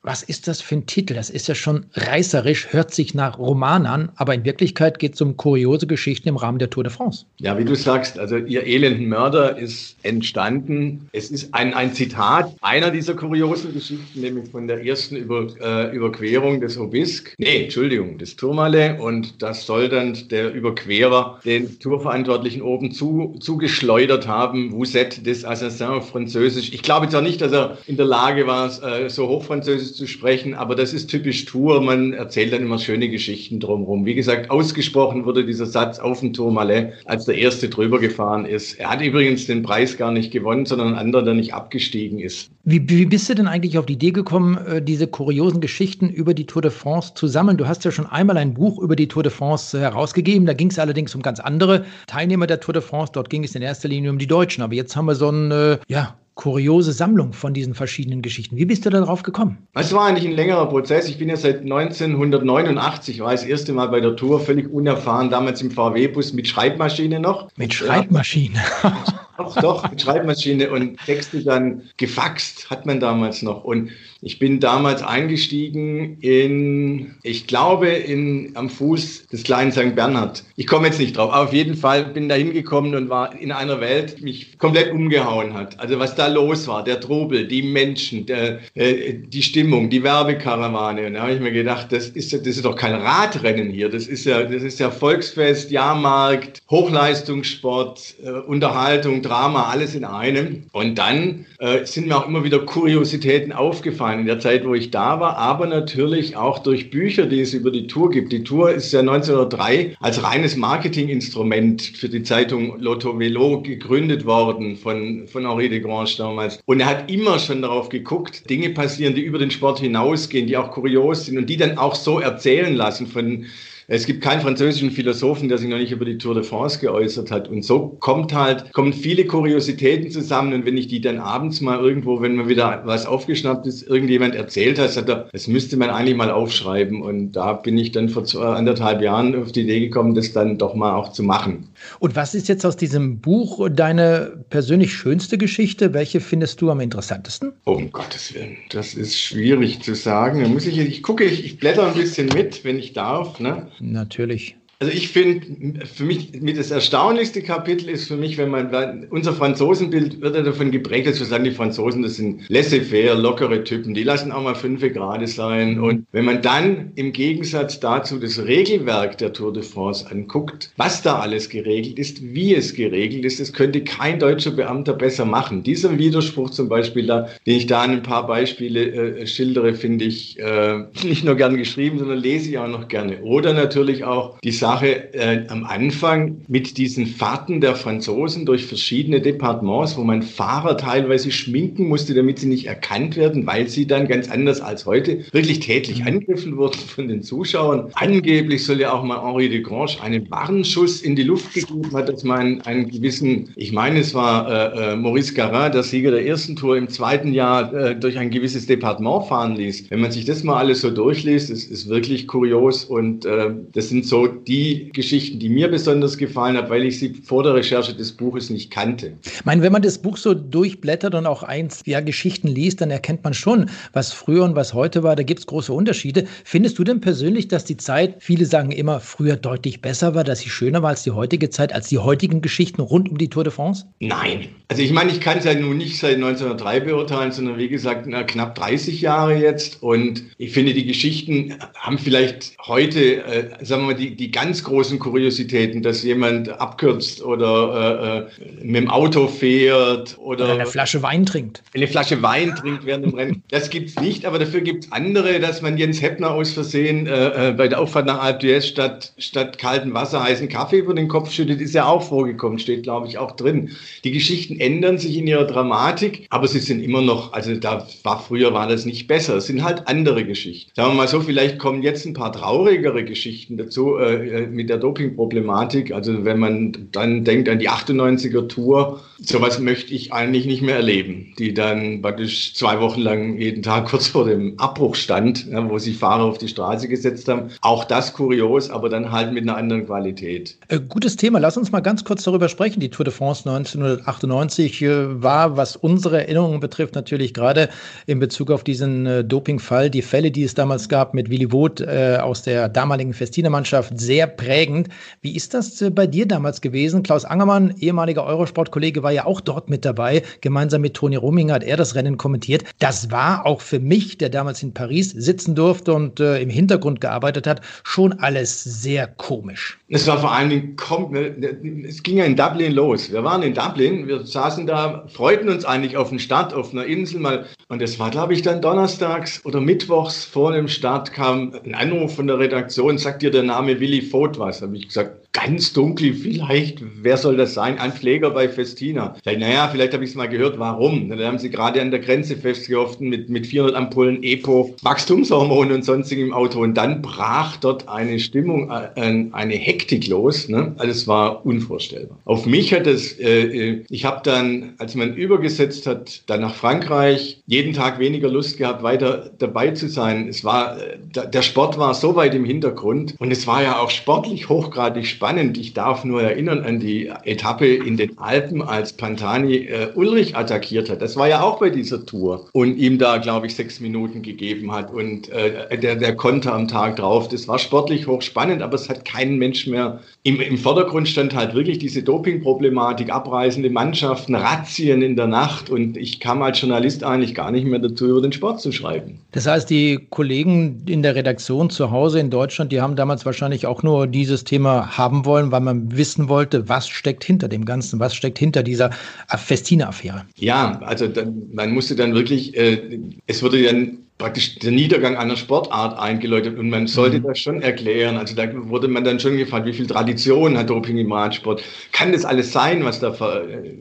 was 0.06 0.22
ist 0.22 0.46
das 0.46 0.60
für 0.60 0.76
ein 0.76 0.86
Titel? 0.86 1.14
Das 1.14 1.30
ist 1.30 1.48
ja 1.48 1.54
schon 1.56 1.86
reißerisch, 1.94 2.72
hört 2.72 2.94
sich 2.94 3.12
nach 3.14 3.38
Roman 3.38 3.86
an, 3.86 4.12
aber 4.14 4.34
in 4.34 4.44
Wirklichkeit 4.44 5.00
geht 5.00 5.14
es 5.14 5.20
um 5.20 5.36
kuriose 5.36 5.88
Geschichten 5.88 6.28
im 6.28 6.36
Rahmen 6.36 6.60
der 6.60 6.70
Tour 6.70 6.84
de 6.84 6.92
France. 6.92 7.26
Ja, 7.38 7.58
wie 7.58 7.64
du 7.64 7.74
sagst, 7.74 8.16
also 8.18 8.36
ihr 8.36 8.64
elenden 8.64 9.08
Mörder 9.08 9.58
ist 9.58 9.96
entstanden. 10.04 11.08
Es 11.12 11.30
ist 11.30 11.52
ein, 11.52 11.74
ein 11.74 11.92
Zitat 11.92 12.54
einer 12.60 12.92
dieser 12.92 13.14
kuriosen 13.14 13.74
Geschichten, 13.74 14.20
nämlich 14.20 14.48
von 14.48 14.68
der 14.68 14.86
ersten 14.86 15.16
Über, 15.16 15.48
äh, 15.60 15.94
Überquerung 15.94 16.60
des 16.60 16.78
Obisque. 16.78 17.34
Nee, 17.38 17.64
Entschuldigung, 17.64 18.18
des 18.18 18.36
Tourmalet 18.36 19.00
und 19.00 19.42
das 19.42 19.66
soll 19.66 19.88
dann 19.88 20.16
der 20.30 20.54
Überquerer 20.54 21.40
den 21.44 21.80
Tourverantwortlichen 21.80 22.62
oben 22.62 22.92
zu, 22.92 23.34
zugeschleudert 23.40 24.28
haben. 24.28 24.70
Vous 24.70 24.94
êtes 24.94 25.24
des 25.24 25.44
Assassins 25.44 26.04
Französisch. 26.06 26.72
Ich 26.72 26.82
glaube 26.82 27.08
zwar 27.08 27.22
nicht, 27.22 27.40
dass 27.40 27.50
er 27.50 27.78
in 27.88 27.96
der 27.96 28.06
Lage 28.06 28.46
war, 28.46 28.66
äh, 28.84 29.10
so 29.10 29.26
hochfranzösisch 29.26 29.95
zu 29.96 30.06
sprechen, 30.06 30.54
aber 30.54 30.74
das 30.74 30.92
ist 30.92 31.08
typisch 31.08 31.44
Tour. 31.46 31.80
Man 31.80 32.12
erzählt 32.12 32.52
dann 32.52 32.62
immer 32.62 32.78
schöne 32.78 33.08
Geschichten 33.08 33.58
drumherum. 33.58 34.04
Wie 34.04 34.14
gesagt, 34.14 34.50
ausgesprochen 34.50 35.24
wurde 35.24 35.44
dieser 35.44 35.66
Satz 35.66 35.98
auf 35.98 36.20
dem 36.20 36.32
Tourmalet, 36.32 36.92
als 37.06 37.24
der 37.24 37.36
erste 37.36 37.68
drüber 37.68 37.98
gefahren 37.98 38.44
ist. 38.44 38.74
Er 38.74 38.90
hat 38.90 39.00
übrigens 39.00 39.46
den 39.46 39.62
Preis 39.62 39.96
gar 39.96 40.12
nicht 40.12 40.30
gewonnen, 40.30 40.66
sondern 40.66 40.88
ein 40.88 40.98
anderer, 40.98 41.22
der 41.22 41.34
nicht 41.34 41.54
abgestiegen 41.54 42.18
ist. 42.18 42.50
Wie, 42.64 42.88
wie 42.88 43.06
bist 43.06 43.28
du 43.28 43.34
denn 43.34 43.46
eigentlich 43.46 43.78
auf 43.78 43.86
die 43.86 43.94
Idee 43.94 44.10
gekommen, 44.10 44.58
äh, 44.66 44.82
diese 44.82 45.06
kuriosen 45.06 45.60
Geschichten 45.60 46.08
über 46.10 46.34
die 46.34 46.46
Tour 46.46 46.62
de 46.62 46.70
France 46.70 47.14
zu 47.14 47.26
sammeln? 47.26 47.56
Du 47.56 47.66
hast 47.66 47.84
ja 47.84 47.90
schon 47.90 48.06
einmal 48.06 48.36
ein 48.36 48.54
Buch 48.54 48.78
über 48.78 48.96
die 48.96 49.08
Tour 49.08 49.22
de 49.22 49.32
France 49.32 49.76
äh, 49.76 49.80
herausgegeben. 49.80 50.46
Da 50.46 50.52
ging 50.52 50.70
es 50.70 50.78
allerdings 50.78 51.14
um 51.14 51.22
ganz 51.22 51.40
andere 51.40 51.84
Teilnehmer 52.06 52.46
der 52.46 52.60
Tour 52.60 52.74
de 52.74 52.82
France. 52.82 53.12
Dort 53.14 53.30
ging 53.30 53.44
es 53.44 53.54
in 53.54 53.62
erster 53.62 53.88
Linie 53.88 54.10
um 54.10 54.18
die 54.18 54.26
Deutschen. 54.26 54.62
Aber 54.62 54.74
jetzt 54.74 54.96
haben 54.96 55.06
wir 55.06 55.14
so 55.14 55.30
ein, 55.30 55.50
äh, 55.50 55.78
ja, 55.88 56.16
kuriose 56.36 56.92
Sammlung 56.92 57.32
von 57.32 57.54
diesen 57.54 57.74
verschiedenen 57.74 58.22
Geschichten. 58.22 58.56
Wie 58.56 58.66
bist 58.66 58.86
du 58.86 58.90
darauf 58.90 59.22
gekommen? 59.22 59.66
Es 59.74 59.92
war 59.92 60.06
eigentlich 60.06 60.28
ein 60.28 60.36
längerer 60.36 60.68
Prozess. 60.68 61.08
Ich 61.08 61.18
bin 61.18 61.30
ja 61.30 61.36
seit 61.36 61.62
1989, 61.62 63.20
war 63.20 63.32
das 63.32 63.42
erste 63.42 63.72
Mal 63.72 63.88
bei 63.88 64.00
der 64.00 64.14
Tour, 64.14 64.38
völlig 64.38 64.70
unerfahren, 64.70 65.30
damals 65.30 65.62
im 65.62 65.70
VW-Bus 65.70 66.34
mit 66.34 66.46
Schreibmaschine 66.46 67.20
noch. 67.20 67.48
Mit 67.56 67.74
Schreibmaschine? 67.74 68.60
Doch, 69.38 69.60
doch, 69.60 69.90
mit 69.90 70.00
Schreibmaschine 70.00 70.70
und 70.70 70.98
Texte 71.04 71.42
dann 71.42 71.82
gefaxt, 71.96 72.70
hat 72.70 72.86
man 72.86 73.00
damals 73.00 73.42
noch. 73.42 73.64
Und 73.64 73.90
ich 74.22 74.38
bin 74.38 74.60
damals 74.60 75.02
eingestiegen 75.02 76.18
in, 76.20 77.14
ich 77.22 77.46
glaube, 77.46 77.88
in, 77.88 78.52
am 78.54 78.70
Fuß 78.70 79.26
des 79.26 79.42
kleinen 79.42 79.72
St. 79.72 79.94
Bernhard. 79.94 80.42
Ich 80.56 80.66
komme 80.66 80.86
jetzt 80.86 80.98
nicht 80.98 81.16
drauf. 81.16 81.32
Aber 81.32 81.44
auf 81.44 81.52
jeden 81.52 81.76
Fall 81.76 82.06
bin 82.06 82.28
da 82.28 82.34
hingekommen 82.34 82.94
und 82.94 83.10
war 83.10 83.38
in 83.38 83.52
einer 83.52 83.80
Welt, 83.80 84.18
die 84.18 84.24
mich 84.24 84.58
komplett 84.58 84.90
umgehauen 84.90 85.52
hat. 85.54 85.78
Also 85.78 85.98
was 85.98 86.14
da 86.14 86.28
los 86.28 86.66
war, 86.66 86.82
der 86.82 86.98
Trubel, 86.98 87.46
die 87.46 87.62
Menschen, 87.62 88.24
der, 88.26 88.60
äh, 88.74 89.14
die 89.14 89.42
Stimmung, 89.42 89.90
die 89.90 90.02
Werbekarawane. 90.02 91.06
Und 91.06 91.14
da 91.14 91.22
habe 91.22 91.34
ich 91.34 91.40
mir 91.40 91.52
gedacht, 91.52 91.92
das 91.92 92.08
ist, 92.08 92.32
das 92.32 92.46
ist 92.46 92.64
doch 92.64 92.76
kein 92.76 92.94
Radrennen 92.94 93.70
hier. 93.70 93.90
Das 93.90 94.06
ist 94.06 94.24
ja, 94.24 94.42
das 94.44 94.62
ist 94.62 94.80
ja 94.80 94.90
Volksfest, 94.90 95.70
Jahrmarkt, 95.70 96.62
Hochleistungssport, 96.70 98.14
äh, 98.24 98.30
Unterhaltung, 98.30 99.22
Drama, 99.26 99.64
alles 99.64 99.94
in 99.94 100.04
einem. 100.04 100.64
Und 100.72 100.96
dann 100.98 101.46
äh, 101.58 101.84
sind 101.84 102.06
mir 102.06 102.16
auch 102.16 102.26
immer 102.26 102.44
wieder 102.44 102.60
Kuriositäten 102.60 103.52
aufgefallen 103.52 104.20
in 104.20 104.26
der 104.26 104.38
Zeit, 104.38 104.66
wo 104.66 104.74
ich 104.74 104.90
da 104.90 105.20
war, 105.20 105.36
aber 105.36 105.66
natürlich 105.66 106.36
auch 106.36 106.58
durch 106.60 106.90
Bücher, 106.90 107.26
die 107.26 107.40
es 107.40 107.54
über 107.54 107.70
die 107.70 107.86
Tour 107.86 108.10
gibt. 108.10 108.32
Die 108.32 108.44
Tour 108.44 108.72
ist 108.72 108.92
ja 108.92 109.00
1903 109.00 109.96
als 110.00 110.22
reines 110.22 110.56
Marketinginstrument 110.56 111.82
für 111.82 112.08
die 112.08 112.22
Zeitung 112.22 112.80
Lotto 112.80 113.18
Velo 113.18 113.62
gegründet 113.62 114.24
worden 114.24 114.76
von, 114.76 115.26
von 115.26 115.46
Henri 115.46 115.68
de 115.68 115.80
Grange 115.80 116.14
damals. 116.18 116.60
Und 116.66 116.80
er 116.80 116.86
hat 116.86 117.10
immer 117.10 117.38
schon 117.38 117.62
darauf 117.62 117.88
geguckt, 117.88 118.48
Dinge 118.48 118.70
passieren, 118.70 119.14
die 119.14 119.22
über 119.22 119.38
den 119.38 119.50
Sport 119.50 119.80
hinausgehen, 119.80 120.46
die 120.46 120.56
auch 120.56 120.70
kurios 120.70 121.26
sind 121.26 121.38
und 121.38 121.46
die 121.46 121.56
dann 121.56 121.78
auch 121.78 121.94
so 121.94 122.20
erzählen 122.20 122.74
lassen 122.74 123.06
von 123.06 123.46
Es 123.88 124.04
gibt 124.04 124.20
keinen 124.20 124.40
französischen 124.40 124.90
Philosophen, 124.90 125.48
der 125.48 125.58
sich 125.58 125.68
noch 125.68 125.78
nicht 125.78 125.92
über 125.92 126.04
die 126.04 126.18
Tour 126.18 126.34
de 126.34 126.42
France 126.42 126.80
geäußert 126.80 127.30
hat. 127.30 127.48
Und 127.48 127.64
so 127.64 127.96
kommt 128.00 128.34
halt, 128.34 128.72
kommen 128.72 128.92
viele 128.92 129.26
Kuriositäten 129.26 130.10
zusammen. 130.10 130.52
Und 130.54 130.66
wenn 130.66 130.76
ich 130.76 130.88
die 130.88 131.00
dann 131.00 131.18
abends 131.18 131.60
mal 131.60 131.78
irgendwo, 131.78 132.20
wenn 132.20 132.34
man 132.34 132.48
wieder 132.48 132.82
was 132.84 133.06
aufgeschnappt 133.06 133.64
ist, 133.66 133.86
irgendjemand 133.86 134.34
erzählt 134.34 134.80
hat, 134.80 134.90
sagt 134.90 135.08
er, 135.08 135.28
das 135.32 135.46
müsste 135.46 135.76
man 135.76 135.90
eigentlich 135.90 136.16
mal 136.16 136.32
aufschreiben. 136.32 137.00
Und 137.00 137.32
da 137.32 137.52
bin 137.52 137.78
ich 137.78 137.92
dann 137.92 138.08
vor 138.08 138.26
anderthalb 138.44 139.02
Jahren 139.02 139.40
auf 139.40 139.52
die 139.52 139.62
Idee 139.62 139.78
gekommen, 139.78 140.16
das 140.16 140.32
dann 140.32 140.58
doch 140.58 140.74
mal 140.74 140.92
auch 140.94 141.12
zu 141.12 141.22
machen. 141.22 141.68
Und 142.00 142.16
was 142.16 142.34
ist 142.34 142.48
jetzt 142.48 142.66
aus 142.66 142.76
diesem 142.76 143.20
Buch 143.20 143.68
deine 143.70 144.44
persönlich 144.50 144.94
schönste 144.94 145.38
Geschichte? 145.38 145.94
Welche 145.94 146.20
findest 146.20 146.60
du 146.60 146.70
am 146.72 146.80
interessantesten? 146.80 147.52
Oh, 147.64 147.74
um 147.74 147.92
Gottes 147.92 148.34
Willen, 148.34 148.56
das 148.70 148.94
ist 148.94 149.16
schwierig 149.16 149.80
zu 149.82 149.94
sagen. 149.94 150.42
Da 150.42 150.48
muss 150.48 150.66
ich, 150.66 150.76
ich 150.76 151.04
gucke, 151.04 151.22
ich, 151.22 151.44
ich 151.44 151.58
blätter 151.58 151.86
ein 151.86 151.94
bisschen 151.94 152.26
mit, 152.34 152.64
wenn 152.64 152.80
ich 152.80 152.92
darf. 152.92 153.38
Ne? 153.38 153.68
Natürlich. 153.80 154.56
Also 154.78 154.92
ich 154.92 155.08
finde, 155.08 155.86
für 155.86 156.04
mich 156.04 156.32
das 156.32 156.70
erstaunlichste 156.70 157.40
Kapitel 157.40 157.88
ist 157.88 158.08
für 158.08 158.16
mich, 158.16 158.36
wenn 158.36 158.50
man 158.50 159.06
unser 159.08 159.32
Franzosenbild 159.32 160.20
wird 160.20 160.36
ja 160.36 160.42
davon 160.42 160.70
geprägt, 160.70 161.06
dass 161.06 161.18
wir 161.18 161.24
sagen, 161.24 161.44
die 161.44 161.50
Franzosen, 161.50 162.02
das 162.02 162.16
sind 162.16 162.42
laissez-faire, 162.48 163.14
lockere 163.14 163.64
Typen, 163.64 163.94
die 163.94 164.02
lassen 164.02 164.32
auch 164.32 164.42
mal 164.42 164.54
fünf 164.54 164.82
gerade 164.82 165.26
sein. 165.26 165.80
Und 165.80 166.04
wenn 166.12 166.26
man 166.26 166.42
dann 166.42 166.92
im 166.96 167.12
Gegensatz 167.12 167.80
dazu 167.80 168.18
das 168.18 168.44
Regelwerk 168.44 169.16
der 169.16 169.32
Tour 169.32 169.54
de 169.54 169.62
France 169.62 170.10
anguckt, 170.10 170.70
was 170.76 171.00
da 171.00 171.20
alles 171.20 171.48
geregelt 171.48 171.98
ist, 171.98 172.22
wie 172.22 172.54
es 172.54 172.74
geregelt 172.74 173.24
ist, 173.24 173.40
das 173.40 173.54
könnte 173.54 173.82
kein 173.82 174.18
deutscher 174.18 174.50
Beamter 174.50 174.92
besser 174.92 175.24
machen. 175.24 175.62
Dieser 175.62 175.98
Widerspruch 175.98 176.50
zum 176.50 176.68
Beispiel, 176.68 177.06
da, 177.06 177.28
den 177.46 177.56
ich 177.56 177.66
da 177.66 177.80
an 177.80 177.92
ein 177.92 178.02
paar 178.02 178.26
Beispiele 178.26 179.20
äh, 179.20 179.26
schildere, 179.26 179.72
finde 179.72 180.04
ich 180.04 180.38
äh, 180.38 180.84
nicht 181.02 181.24
nur 181.24 181.36
gern 181.36 181.56
geschrieben, 181.56 181.98
sondern 181.98 182.18
lese 182.18 182.50
ich 182.50 182.58
auch 182.58 182.68
noch 182.68 182.88
gerne. 182.88 183.22
Oder 183.22 183.54
natürlich 183.54 184.04
auch 184.04 184.38
die 184.40 184.52
Sache 184.66 185.14
äh, 185.14 185.46
am 185.46 185.64
Anfang 185.64 186.38
mit 186.48 186.76
diesen 186.76 187.06
Fahrten 187.06 187.60
der 187.60 187.76
Franzosen 187.76 188.46
durch 188.46 188.66
verschiedene 188.66 189.20
Departements, 189.20 189.96
wo 189.96 190.02
man 190.02 190.22
Fahrer 190.22 190.76
teilweise 190.76 191.30
schminken 191.30 191.86
musste, 191.86 192.14
damit 192.14 192.40
sie 192.40 192.48
nicht 192.48 192.66
erkannt 192.66 193.16
werden, 193.16 193.46
weil 193.46 193.68
sie 193.68 193.86
dann 193.86 194.08
ganz 194.08 194.28
anders 194.28 194.60
als 194.60 194.84
heute 194.84 195.24
wirklich 195.30 195.60
tätlich 195.60 196.00
mhm. 196.00 196.08
angegriffen 196.08 196.56
wurden 196.56 196.80
von 196.80 197.06
den 197.06 197.22
Zuschauern. 197.22 197.90
Angeblich 197.94 198.64
soll 198.64 198.80
ja 198.80 198.92
auch 198.92 199.04
mal 199.04 199.22
Henri 199.24 199.48
de 199.48 199.60
Grange 199.60 200.02
einen 200.02 200.28
Warnschuss 200.32 201.00
in 201.00 201.14
die 201.14 201.22
Luft 201.22 201.54
gegeben 201.54 201.92
hat, 201.92 202.08
dass 202.08 202.24
man 202.24 202.60
einen 202.62 202.90
gewissen, 202.90 203.52
ich 203.54 203.70
meine, 203.70 204.00
es 204.00 204.14
war 204.14 204.50
äh, 204.50 204.94
äh, 204.94 204.96
Maurice 204.96 205.34
Garin, 205.34 205.70
der 205.70 205.84
Sieger 205.84 206.10
der 206.10 206.26
ersten 206.26 206.56
Tour, 206.56 206.76
im 206.76 206.88
zweiten 206.88 207.32
Jahr 207.32 207.72
äh, 207.72 207.94
durch 207.94 208.18
ein 208.18 208.30
gewisses 208.30 208.66
Departement 208.66 209.26
fahren 209.26 209.54
ließ. 209.54 209.90
Wenn 209.90 210.00
man 210.00 210.10
sich 210.10 210.24
das 210.24 210.42
mal 210.42 210.56
alles 210.56 210.80
so 210.80 210.90
durchliest, 210.90 211.50
ist, 211.50 211.70
ist 211.70 211.88
wirklich 211.88 212.26
kurios 212.26 212.84
und 212.84 213.24
äh, 213.24 213.50
das 213.72 213.90
sind 213.90 214.04
so 214.04 214.26
die 214.26 214.55
die 214.56 214.90
Geschichten, 214.92 215.38
die 215.38 215.48
mir 215.48 215.68
besonders 215.68 216.16
gefallen 216.16 216.56
haben, 216.56 216.70
weil 216.70 216.84
ich 216.84 216.98
sie 216.98 217.12
vor 217.14 217.42
der 217.42 217.54
Recherche 217.54 217.94
des 217.94 218.12
Buches 218.12 218.48
nicht 218.48 218.70
kannte. 218.70 219.12
Ich 219.24 219.44
meine, 219.44 219.62
wenn 219.62 219.72
man 219.72 219.82
das 219.82 219.98
Buch 219.98 220.16
so 220.16 220.32
durchblättert 220.32 221.14
und 221.14 221.26
auch 221.26 221.42
eins, 221.42 221.82
ja, 221.84 222.00
Geschichten 222.00 222.48
liest, 222.48 222.80
dann 222.80 222.90
erkennt 222.90 223.22
man 223.22 223.34
schon, 223.34 223.68
was 223.92 224.12
früher 224.12 224.44
und 224.44 224.56
was 224.56 224.72
heute 224.72 225.02
war. 225.02 225.14
Da 225.14 225.24
gibt 225.24 225.40
es 225.40 225.46
große 225.46 225.72
Unterschiede. 225.72 226.26
Findest 226.44 226.78
du 226.78 226.84
denn 226.84 227.00
persönlich, 227.00 227.48
dass 227.48 227.64
die 227.64 227.76
Zeit, 227.76 228.16
viele 228.20 228.46
sagen 228.46 228.72
immer, 228.72 229.00
früher 229.00 229.36
deutlich 229.36 229.82
besser 229.82 230.14
war, 230.14 230.24
dass 230.24 230.40
sie 230.40 230.48
schöner 230.48 230.82
war 230.82 230.90
als 230.90 231.02
die 231.02 231.10
heutige 231.10 231.50
Zeit, 231.50 231.74
als 231.74 231.88
die 231.88 231.98
heutigen 231.98 232.40
Geschichten 232.40 232.80
rund 232.80 233.10
um 233.10 233.18
die 233.18 233.28
Tour 233.28 233.44
de 233.44 233.52
France? 233.52 233.84
Nein. 234.00 234.48
Also 234.68 234.82
ich 234.82 234.92
meine, 234.92 235.12
ich 235.12 235.20
kann 235.20 235.38
es 235.38 235.44
ja 235.44 235.54
nun 235.54 235.76
nicht 235.76 235.98
seit 235.98 236.14
1903 236.16 236.80
beurteilen, 236.80 237.30
sondern 237.30 237.58
wie 237.58 237.68
gesagt, 237.68 238.06
na, 238.06 238.24
knapp 238.24 238.54
30 238.54 239.00
Jahre 239.00 239.36
jetzt. 239.36 239.82
Und 239.82 240.24
ich 240.38 240.52
finde, 240.52 240.74
die 240.74 240.86
Geschichten 240.86 241.54
haben 241.74 241.98
vielleicht 241.98 242.56
heute, 242.66 243.22
äh, 243.24 243.64
sagen 243.64 243.82
wir 243.82 243.92
mal, 243.92 243.94
die, 243.94 244.16
die 244.16 244.30
ganz 244.30 244.45
großen 244.52 244.98
Kuriositäten, 244.98 245.82
dass 245.82 246.02
jemand 246.02 246.48
abkürzt 246.48 247.22
oder 247.22 248.26
äh, 248.38 248.42
äh, 248.42 248.64
mit 248.64 248.76
dem 248.76 248.90
Auto 248.90 249.26
fährt 249.28 250.16
oder, 250.18 250.44
oder, 250.44 250.54
eine 250.54 250.66
Flasche 250.66 251.02
Wein 251.02 251.26
trinkt. 251.26 251.62
Eine 251.74 251.88
Flasche 251.88 252.22
Wein 252.22 252.54
trinkt 252.54 252.86
während 252.86 253.04
dem 253.04 253.14
Rennen. 253.14 253.42
Das 253.50 253.70
gibt 253.70 253.90
es 253.90 253.96
nicht, 253.96 254.24
aber 254.24 254.38
dafür 254.38 254.60
gibt 254.60 254.84
es 254.84 254.92
andere, 254.92 255.40
dass 255.40 255.62
man 255.62 255.78
Jens 255.78 256.02
Heppner 256.02 256.30
aus 256.30 256.52
Versehen 256.52 257.06
äh, 257.06 257.50
äh, 257.50 257.52
bei 257.52 257.68
der 257.68 257.80
Auffahrt 257.80 258.06
nach 258.06 258.22
Alp 258.22 258.40
d'Huez 258.40 258.62
statt, 258.62 259.12
statt 259.18 259.58
kaltem 259.58 259.94
Wasser 259.94 260.22
heißen 260.22 260.48
Kaffee 260.48 260.78
über 260.78 260.94
den 260.94 261.08
Kopf 261.08 261.30
schüttet, 261.30 261.60
ist 261.60 261.74
ja 261.74 261.86
auch 261.86 262.02
vorgekommen, 262.02 262.58
steht 262.58 262.82
glaube 262.82 263.06
ich 263.08 263.18
auch 263.18 263.32
drin. 263.32 263.70
Die 264.04 264.12
Geschichten 264.12 264.58
ändern 264.60 264.98
sich 264.98 265.16
in 265.16 265.26
ihrer 265.26 265.44
Dramatik, 265.44 266.26
aber 266.30 266.48
sie 266.48 266.60
sind 266.60 266.80
immer 266.82 267.02
noch, 267.02 267.32
also 267.32 267.54
da 267.54 267.86
war 268.02 268.20
früher 268.20 268.52
war 268.52 268.68
das 268.68 268.84
nicht 268.84 269.06
besser. 269.06 269.36
Es 269.36 269.46
sind 269.46 269.62
halt 269.62 269.88
andere 269.88 270.24
Geschichten. 270.24 270.70
Sagen 270.74 270.92
wir 270.92 270.94
mal 270.96 271.08
so, 271.08 271.20
vielleicht 271.20 271.58
kommen 271.58 271.82
jetzt 271.82 272.06
ein 272.06 272.14
paar 272.14 272.32
traurigere 272.32 273.04
Geschichten 273.04 273.56
dazu. 273.56 273.98
Äh, 273.98 274.35
äh, 274.36 274.46
mit 274.46 274.68
der 274.68 274.78
Dopingproblematik. 274.78 275.92
Also 275.92 276.24
wenn 276.24 276.38
man 276.38 276.88
dann 276.92 277.24
denkt 277.24 277.48
an 277.48 277.58
die 277.58 277.68
98er 277.68 278.48
Tour, 278.48 279.00
sowas 279.18 279.58
möchte 279.58 279.94
ich 279.94 280.12
eigentlich 280.12 280.46
nicht 280.46 280.62
mehr 280.62 280.76
erleben, 280.76 281.32
die 281.38 281.54
dann 281.54 282.02
praktisch 282.02 282.54
zwei 282.54 282.80
Wochen 282.80 283.00
lang 283.00 283.38
jeden 283.38 283.62
Tag 283.62 283.86
kurz 283.90 284.08
vor 284.08 284.26
dem 284.26 284.58
Abbruch 284.58 284.94
stand, 284.94 285.46
ja, 285.46 285.68
wo 285.68 285.78
sich 285.78 285.96
Fahrer 285.98 286.24
auf 286.24 286.38
die 286.38 286.48
Straße 286.48 286.88
gesetzt 286.88 287.28
haben. 287.28 287.50
Auch 287.60 287.84
das 287.84 288.12
kurios, 288.12 288.70
aber 288.70 288.88
dann 288.88 289.10
halt 289.10 289.32
mit 289.32 289.42
einer 289.42 289.56
anderen 289.56 289.86
Qualität. 289.86 290.56
Äh, 290.68 290.80
gutes 290.80 291.16
Thema. 291.16 291.38
Lass 291.38 291.56
uns 291.56 291.72
mal 291.72 291.80
ganz 291.80 292.04
kurz 292.04 292.24
darüber 292.24 292.48
sprechen. 292.48 292.80
Die 292.80 292.90
Tour 292.90 293.04
de 293.04 293.12
France 293.12 293.48
1998 293.48 294.82
äh, 294.82 295.22
war, 295.22 295.56
was 295.56 295.76
unsere 295.76 296.20
Erinnerungen 296.20 296.60
betrifft, 296.60 296.94
natürlich 296.94 297.34
gerade 297.34 297.68
in 298.06 298.18
Bezug 298.18 298.50
auf 298.50 298.64
diesen 298.64 299.06
äh, 299.06 299.24
Dopingfall, 299.24 299.90
die 299.90 300.02
Fälle, 300.02 300.30
die 300.30 300.44
es 300.44 300.54
damals 300.54 300.88
gab 300.88 301.14
mit 301.14 301.30
Willy 301.30 301.52
Woth 301.52 301.80
äh, 301.80 302.18
aus 302.20 302.42
der 302.42 302.68
damaligen 302.68 303.12
Festina-Mannschaft, 303.12 303.98
sehr 303.98 304.25
prägend. 304.26 304.88
Wie 305.20 305.36
ist 305.36 305.54
das 305.54 305.80
äh, 305.82 305.90
bei 305.90 306.06
dir 306.06 306.26
damals 306.26 306.60
gewesen? 306.60 307.02
Klaus 307.02 307.24
Angermann, 307.24 307.74
ehemaliger 307.78 308.24
Eurosport-Kollege, 308.24 309.02
war 309.02 309.12
ja 309.12 309.26
auch 309.26 309.40
dort 309.40 309.68
mit 309.68 309.84
dabei. 309.84 310.22
Gemeinsam 310.40 310.80
mit 310.80 310.94
Toni 310.94 311.16
Rumminger 311.16 311.54
hat 311.54 311.64
er 311.64 311.76
das 311.76 311.94
Rennen 311.94 312.16
kommentiert. 312.16 312.64
Das 312.78 313.10
war 313.10 313.46
auch 313.46 313.60
für 313.60 313.80
mich, 313.80 314.18
der 314.18 314.28
damals 314.28 314.62
in 314.62 314.74
Paris 314.74 315.10
sitzen 315.10 315.54
durfte 315.54 315.92
und 315.94 316.20
äh, 316.20 316.40
im 316.40 316.50
Hintergrund 316.50 317.00
gearbeitet 317.00 317.46
hat, 317.46 317.60
schon 317.84 318.14
alles 318.14 318.64
sehr 318.64 319.06
komisch. 319.06 319.78
Es 319.88 320.06
war 320.06 320.18
vor 320.18 320.32
allen 320.32 320.50
Dingen, 320.50 321.84
es 321.88 322.02
ging 322.02 322.18
ja 322.18 322.24
in 322.24 322.34
Dublin 322.34 322.72
los. 322.72 323.12
Wir 323.12 323.22
waren 323.22 323.42
in 323.42 323.54
Dublin, 323.54 324.08
wir 324.08 324.26
saßen 324.26 324.66
da, 324.66 325.06
freuten 325.08 325.48
uns 325.48 325.64
eigentlich 325.64 325.96
auf 325.96 326.08
den 326.08 326.18
Start 326.18 326.52
auf 326.52 326.72
einer 326.72 326.84
Insel 326.84 327.20
mal. 327.20 327.46
Und 327.68 327.82
es 327.82 327.98
war, 327.98 328.10
glaube 328.10 328.34
ich, 328.34 328.42
dann 328.42 328.60
donnerstags 328.60 329.44
oder 329.44 329.60
mittwochs 329.60 330.24
vor 330.24 330.52
dem 330.52 330.68
Start 330.68 331.12
kam 331.12 331.52
ein 331.64 331.74
Anruf 331.74 332.16
von 332.16 332.26
der 332.26 332.38
Redaktion, 332.38 332.98
sagt 332.98 333.22
dir 333.22 333.30
der 333.30 333.42
Name 333.42 333.78
Willy 333.80 334.02
Vogt 334.02 334.15
was? 334.38 334.62
Habe 334.62 334.76
ich 334.76 334.88
gesagt, 334.88 335.25
ganz 335.36 335.72
dunkel 335.74 336.14
vielleicht, 336.14 336.82
wer 337.02 337.18
soll 337.18 337.36
das 337.36 337.52
sein? 337.52 337.78
Ein 337.78 337.92
Pfleger 337.92 338.30
bei 338.30 338.48
Festina. 338.48 339.16
Naja, 339.24 339.68
vielleicht 339.68 339.92
habe 339.92 340.02
ich 340.02 340.10
es 340.10 340.16
mal 340.16 340.28
gehört, 340.28 340.58
warum? 340.58 341.10
Dann 341.10 341.20
haben 341.20 341.38
sie 341.38 341.50
gerade 341.50 341.82
an 341.82 341.90
der 341.90 342.00
Grenze 342.00 342.36
festgehoffen 342.36 343.08
mit, 343.08 343.28
mit 343.28 343.46
400 343.46 343.76
Ampullen 343.76 344.22
EPO, 344.22 344.74
Wachstumshormone 344.82 345.74
und 345.74 345.84
sonstigem 345.84 346.32
Auto. 346.32 346.60
Und 346.60 346.74
dann 346.74 347.02
brach 347.02 347.58
dort 347.58 347.86
eine 347.86 348.18
Stimmung, 348.18 348.70
äh, 348.70 349.26
eine 349.32 349.54
Hektik 349.54 350.08
los. 350.08 350.48
Ne? 350.48 350.74
Also 350.78 350.90
es 350.90 351.06
war 351.06 351.44
unvorstellbar. 351.44 352.18
Auf 352.24 352.46
mich 352.46 352.72
hat 352.72 352.86
es, 352.86 353.18
äh, 353.18 353.42
äh, 353.42 353.84
ich 353.90 354.06
habe 354.06 354.22
dann, 354.24 354.74
als 354.78 354.94
man 354.94 355.14
übergesetzt 355.14 355.86
hat, 355.86 356.22
dann 356.30 356.40
nach 356.40 356.54
Frankreich, 356.54 357.42
jeden 357.46 357.74
Tag 357.74 357.98
weniger 357.98 358.28
Lust 358.28 358.56
gehabt, 358.56 358.82
weiter 358.82 359.30
dabei 359.38 359.72
zu 359.72 359.88
sein. 359.88 360.28
Es 360.28 360.44
war, 360.44 360.78
äh, 360.80 360.96
der 361.28 361.42
Sport 361.42 361.78
war 361.78 361.92
so 361.92 362.16
weit 362.16 362.34
im 362.34 362.46
Hintergrund 362.46 363.14
und 363.18 363.30
es 363.30 363.46
war 363.46 363.62
ja 363.62 363.78
auch 363.78 363.90
sportlich 363.90 364.48
hochgradig 364.48 365.06
spannend 365.06 365.25
spannend. 365.26 365.58
Ich 365.58 365.74
darf 365.74 366.04
nur 366.04 366.22
erinnern 366.22 366.60
an 366.60 366.78
die 366.78 367.10
Etappe 367.24 367.66
in 367.66 367.96
den 367.96 368.16
Alpen, 368.16 368.62
als 368.62 368.92
Pantani 368.92 369.56
äh, 369.56 369.88
Ulrich 369.96 370.36
attackiert 370.36 370.88
hat. 370.88 371.02
Das 371.02 371.16
war 371.16 371.28
ja 371.28 371.42
auch 371.42 371.58
bei 371.58 371.68
dieser 371.68 372.06
Tour 372.06 372.48
und 372.52 372.76
ihm 372.76 372.96
da, 372.98 373.16
glaube 373.16 373.48
ich, 373.48 373.56
sechs 373.56 373.80
Minuten 373.80 374.22
gegeben 374.22 374.70
hat 374.70 374.92
und 374.92 375.28
äh, 375.30 375.76
der, 375.78 375.96
der 375.96 376.14
Konter 376.14 376.54
am 376.54 376.68
Tag 376.68 376.94
drauf. 376.96 377.26
Das 377.28 377.48
war 377.48 377.58
sportlich 377.58 378.06
hochspannend, 378.06 378.62
aber 378.62 378.76
es 378.76 378.88
hat 378.88 379.04
keinen 379.04 379.36
Mensch 379.36 379.66
mehr. 379.66 379.98
Im, 380.22 380.40
Im 380.40 380.58
Vordergrund 380.58 381.08
stand 381.08 381.34
halt 381.34 381.54
wirklich 381.54 381.78
diese 381.78 382.04
Dopingproblematik, 382.04 383.12
abreisende 383.12 383.68
Mannschaften, 383.68 384.36
Razzien 384.36 385.02
in 385.02 385.16
der 385.16 385.26
Nacht 385.26 385.70
und 385.70 385.96
ich 385.96 386.20
kam 386.20 386.40
als 386.42 386.60
Journalist 386.60 387.02
eigentlich 387.02 387.34
gar 387.34 387.50
nicht 387.50 387.66
mehr 387.66 387.80
dazu, 387.80 388.06
über 388.06 388.22
den 388.22 388.32
Sport 388.32 388.60
zu 388.60 388.70
schreiben. 388.70 389.18
Das 389.32 389.48
heißt, 389.48 389.68
die 389.68 390.06
Kollegen 390.08 390.84
in 390.86 391.02
der 391.02 391.16
Redaktion 391.16 391.68
zu 391.68 391.90
Hause 391.90 392.20
in 392.20 392.30
Deutschland, 392.30 392.70
die 392.70 392.80
haben 392.80 392.94
damals 392.94 393.26
wahrscheinlich 393.26 393.66
auch 393.66 393.82
nur 393.82 394.06
dieses 394.06 394.44
Thema 394.44 394.96
haben 394.96 395.15
haben 395.16 395.24
wollen, 395.24 395.52
weil 395.52 395.60
man 395.60 395.96
wissen 395.96 396.28
wollte, 396.28 396.68
was 396.68 396.88
steckt 396.88 397.24
hinter 397.24 397.48
dem 397.48 397.64
Ganzen, 397.64 397.98
was 398.00 398.14
steckt 398.14 398.38
hinter 398.38 398.62
dieser 398.62 398.90
Festina-Affäre. 399.28 400.26
Ja, 400.36 400.78
also 400.80 401.08
dann, 401.08 401.50
man 401.52 401.72
musste 401.72 401.96
dann 401.96 402.14
wirklich, 402.14 402.56
äh, 402.56 403.00
es 403.26 403.42
wurde 403.42 403.62
dann 403.62 403.98
praktisch 404.18 404.58
der 404.58 404.72
Niedergang 404.72 405.16
einer 405.16 405.36
Sportart 405.36 405.98
eingeläutet 405.98 406.58
und 406.58 406.70
man 406.70 406.86
sollte 406.86 407.18
mhm. 407.18 407.24
das 407.24 407.38
schon 407.38 407.60
erklären. 407.60 408.16
Also 408.16 408.34
da 408.34 408.48
wurde 408.68 408.88
man 408.88 409.04
dann 409.04 409.20
schon 409.20 409.36
gefragt, 409.36 409.66
wie 409.66 409.74
viel 409.74 409.86
Tradition 409.86 410.56
hat 410.56 410.70
Doping 410.70 410.96
im 410.96 411.12
Radsport? 411.12 411.62
Kann 411.92 412.12
das 412.12 412.24
alles 412.24 412.52
sein, 412.52 412.84
was 412.84 413.00
da, 413.00 413.14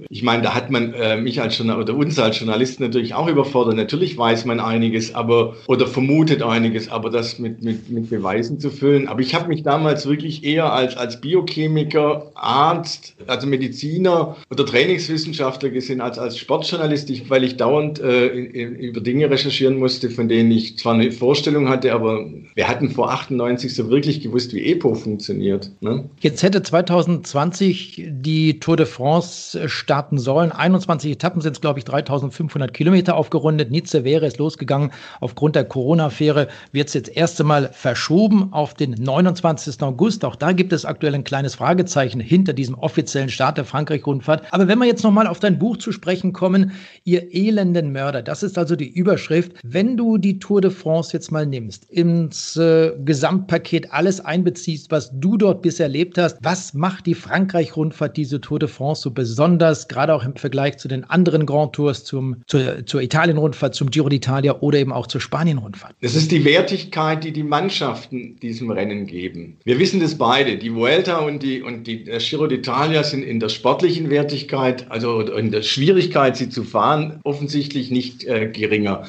ich 0.10 0.24
meine, 0.24 0.44
da 0.44 0.54
hat 0.54 0.70
man 0.70 0.94
äh, 0.94 1.15
mich 1.15 1.42
als 1.42 1.58
Journalist 1.58 1.89
oder 1.89 1.98
uns 1.98 2.20
als 2.20 2.39
Journalisten 2.39 2.84
natürlich 2.84 3.13
auch 3.13 3.27
überfordert. 3.27 3.75
Natürlich 3.75 4.18
weiß 4.18 4.46
man 4.46 4.60
einiges, 4.60 5.15
aber, 5.15 5.56
oder 5.68 5.88
vermutet 5.88 6.44
einiges, 6.44 6.89
aber 6.89 7.10
das 7.10 7.39
mit, 7.39 7.63
mit, 7.63 7.89
mit 7.89 8.10
Beweisen 8.10 8.60
zu 8.60 8.70
füllen. 8.72 9.08
Aber 9.08 9.22
ich 9.22 9.34
habe 9.34 9.48
mich 9.48 9.63
damals 9.63 10.06
wirklich 10.06 10.44
eher 10.44 10.74
als, 10.74 10.98
als 10.98 11.22
Biochemiker, 11.22 12.32
Arzt, 12.36 13.15
also 13.27 13.48
Mediziner 13.48 14.36
oder 14.51 14.65
Trainingswissenschaftler 14.65 15.70
gesehen 15.70 16.01
als 16.01 16.20
als 16.20 16.38
Sportjournalist, 16.38 17.30
weil 17.30 17.44
ich 17.44 17.58
dauernd 17.58 18.00
äh, 18.00 18.27
über 18.27 19.00
Dinge 19.00 19.30
recherchieren 19.30 19.77
musste, 19.77 20.10
von 20.10 20.25
denen 20.29 20.51
ich 20.51 20.77
zwar 20.77 20.94
eine 20.94 21.12
Vorstellung 21.12 21.70
hatte, 21.70 21.94
aber 21.94 22.25
wir 22.53 22.67
hatten 22.67 22.91
vor 22.91 23.12
98 23.12 23.74
so 23.74 23.89
wirklich 23.89 24.22
gewusst, 24.22 24.53
wie 24.53 24.65
EPO 24.65 24.96
funktioniert. 24.96 25.72
Ne? 25.82 26.10
Jetzt 26.20 26.44
hätte 26.44 26.62
2020 26.62 28.08
die 28.10 28.60
Tour 28.60 28.77
de 28.77 28.86
France 28.86 29.70
starten 29.70 30.17
sollen. 30.17 30.51
21 30.51 31.12
Etappen 31.12 31.41
sind 31.41 31.53
es, 31.53 31.62
glaube 31.62 31.79
ich, 31.79 31.86
3500 31.86 32.74
Kilometer 32.74 33.15
aufgerundet. 33.15 33.72
Nizza 33.72 34.03
wäre 34.03 34.25
es 34.25 34.38
losgegangen. 34.38 34.91
Aufgrund 35.20 35.55
der 35.55 35.65
Corona-Affäre 35.65 36.48
wird 36.72 36.88
es 36.88 36.94
jetzt 36.94 37.15
erst 37.15 37.39
einmal 37.39 37.70
verschoben 37.74 38.53
auf 38.53 38.74
den 38.74 38.91
29. 38.91 39.82
August. 39.82 40.25
Auch 40.25 40.36
da 40.36 40.51
gibt 40.51 40.74
es 40.74 40.86
aktuell 40.86 41.15
ein 41.15 41.24
kleines 41.24 41.55
Fragezeichen 41.55 42.20
hinter 42.20 42.53
diesem 42.53 42.75
offiziellen 42.75 43.29
Start 43.29 43.58
der 43.58 43.65
Frankreich-Rundfahrt. 43.65 44.44
Aber 44.51 44.67
wenn 44.67 44.79
wir 44.79 44.86
jetzt 44.86 45.03
nochmal 45.03 45.27
auf 45.27 45.39
dein 45.39 45.60
Buch 45.60 45.77
zu 45.77 45.91
sprechen 45.91 46.34
kommen, 46.34 46.72
ihr 47.03 47.34
elenden 47.34 47.91
Mörder, 47.91 48.22
das 48.22 48.44
ist 48.44 48.58
also 48.58 48.75
die 48.75 48.89
Überschrift. 48.89 49.53
Wenn 49.63 49.98
du 49.98 50.14
die 50.17 50.39
Tour 50.39 50.62
de 50.62 50.72
France 50.72 51.12
jetzt 51.13 51.31
mal 51.31 51.45
nimmst, 51.45 51.89
ins 51.89 52.55
äh, 52.57 52.93
Gesamtpaket 53.03 53.91
alles 53.91 54.19
einbeziehst, 54.19 54.91
was 54.91 55.12
du 55.13 55.38
dort 55.38 55.62
bisher 55.62 55.86
erlebt 55.86 56.17
hast, 56.17 56.38
was 56.41 56.74
macht 56.74 57.05
die 57.05 57.15
Frankreich-Rundfahrt, 57.15 58.17
diese 58.17 58.41
Tour 58.41 58.60
de 58.60 58.69
France 58.69 59.01
so 59.01 59.12
besonders, 59.12 59.88
gerade 59.88 60.13
auch 60.13 60.24
im 60.24 60.36
Vergleich 60.36 60.77
zu 60.77 60.88
den 60.88 61.03
anderen 61.03 61.45
Grand 61.45 61.74
Tours, 61.74 62.03
zum, 62.03 62.38
zur, 62.48 62.86
zur 62.86 63.01
Italien-Rundfahrt, 63.01 63.75
zum 63.75 63.89
Giro 63.89 64.07
d'Italia 64.07 64.60
oder 64.60 64.79
eben 64.79 64.91
auch 64.91 65.07
zur 65.07 65.22
Spanien-Rundfahrt? 65.22 65.95
Es 66.01 66.15
ist 66.15 66.31
die 66.31 66.43
Wertigkeit, 66.45 67.24
die 67.24 67.31
die 67.31 67.43
Mannschaften 67.43 68.38
diesem 68.41 68.72
Rennen 68.72 69.07
geben. 69.07 69.57
Wir 69.63 69.79
wissen 69.79 70.00
das 70.00 70.15
beide. 70.15 70.57
Die 70.57 70.74
Vuelta 70.74 71.19
und 71.19 71.43
die, 71.43 71.62
und 71.62 71.88
die 71.88 72.03
Giro 72.03 72.45
d'Italia 72.45 73.03
sind 73.03 73.24
in 73.24 73.39
der 73.39 73.50
sportlichen 73.50 74.10
Wertigkeit, 74.10 74.89
also 74.89 75.22
in 75.22 75.51
der 75.51 75.62
Schwierigkeit, 75.62 76.38
sie 76.38 76.50
zu 76.50 76.63
fahren, 76.63 77.19
offensichtlich 77.24 77.91
nicht 77.91 78.24
äh, 78.24 78.48
geringer. 78.48 79.03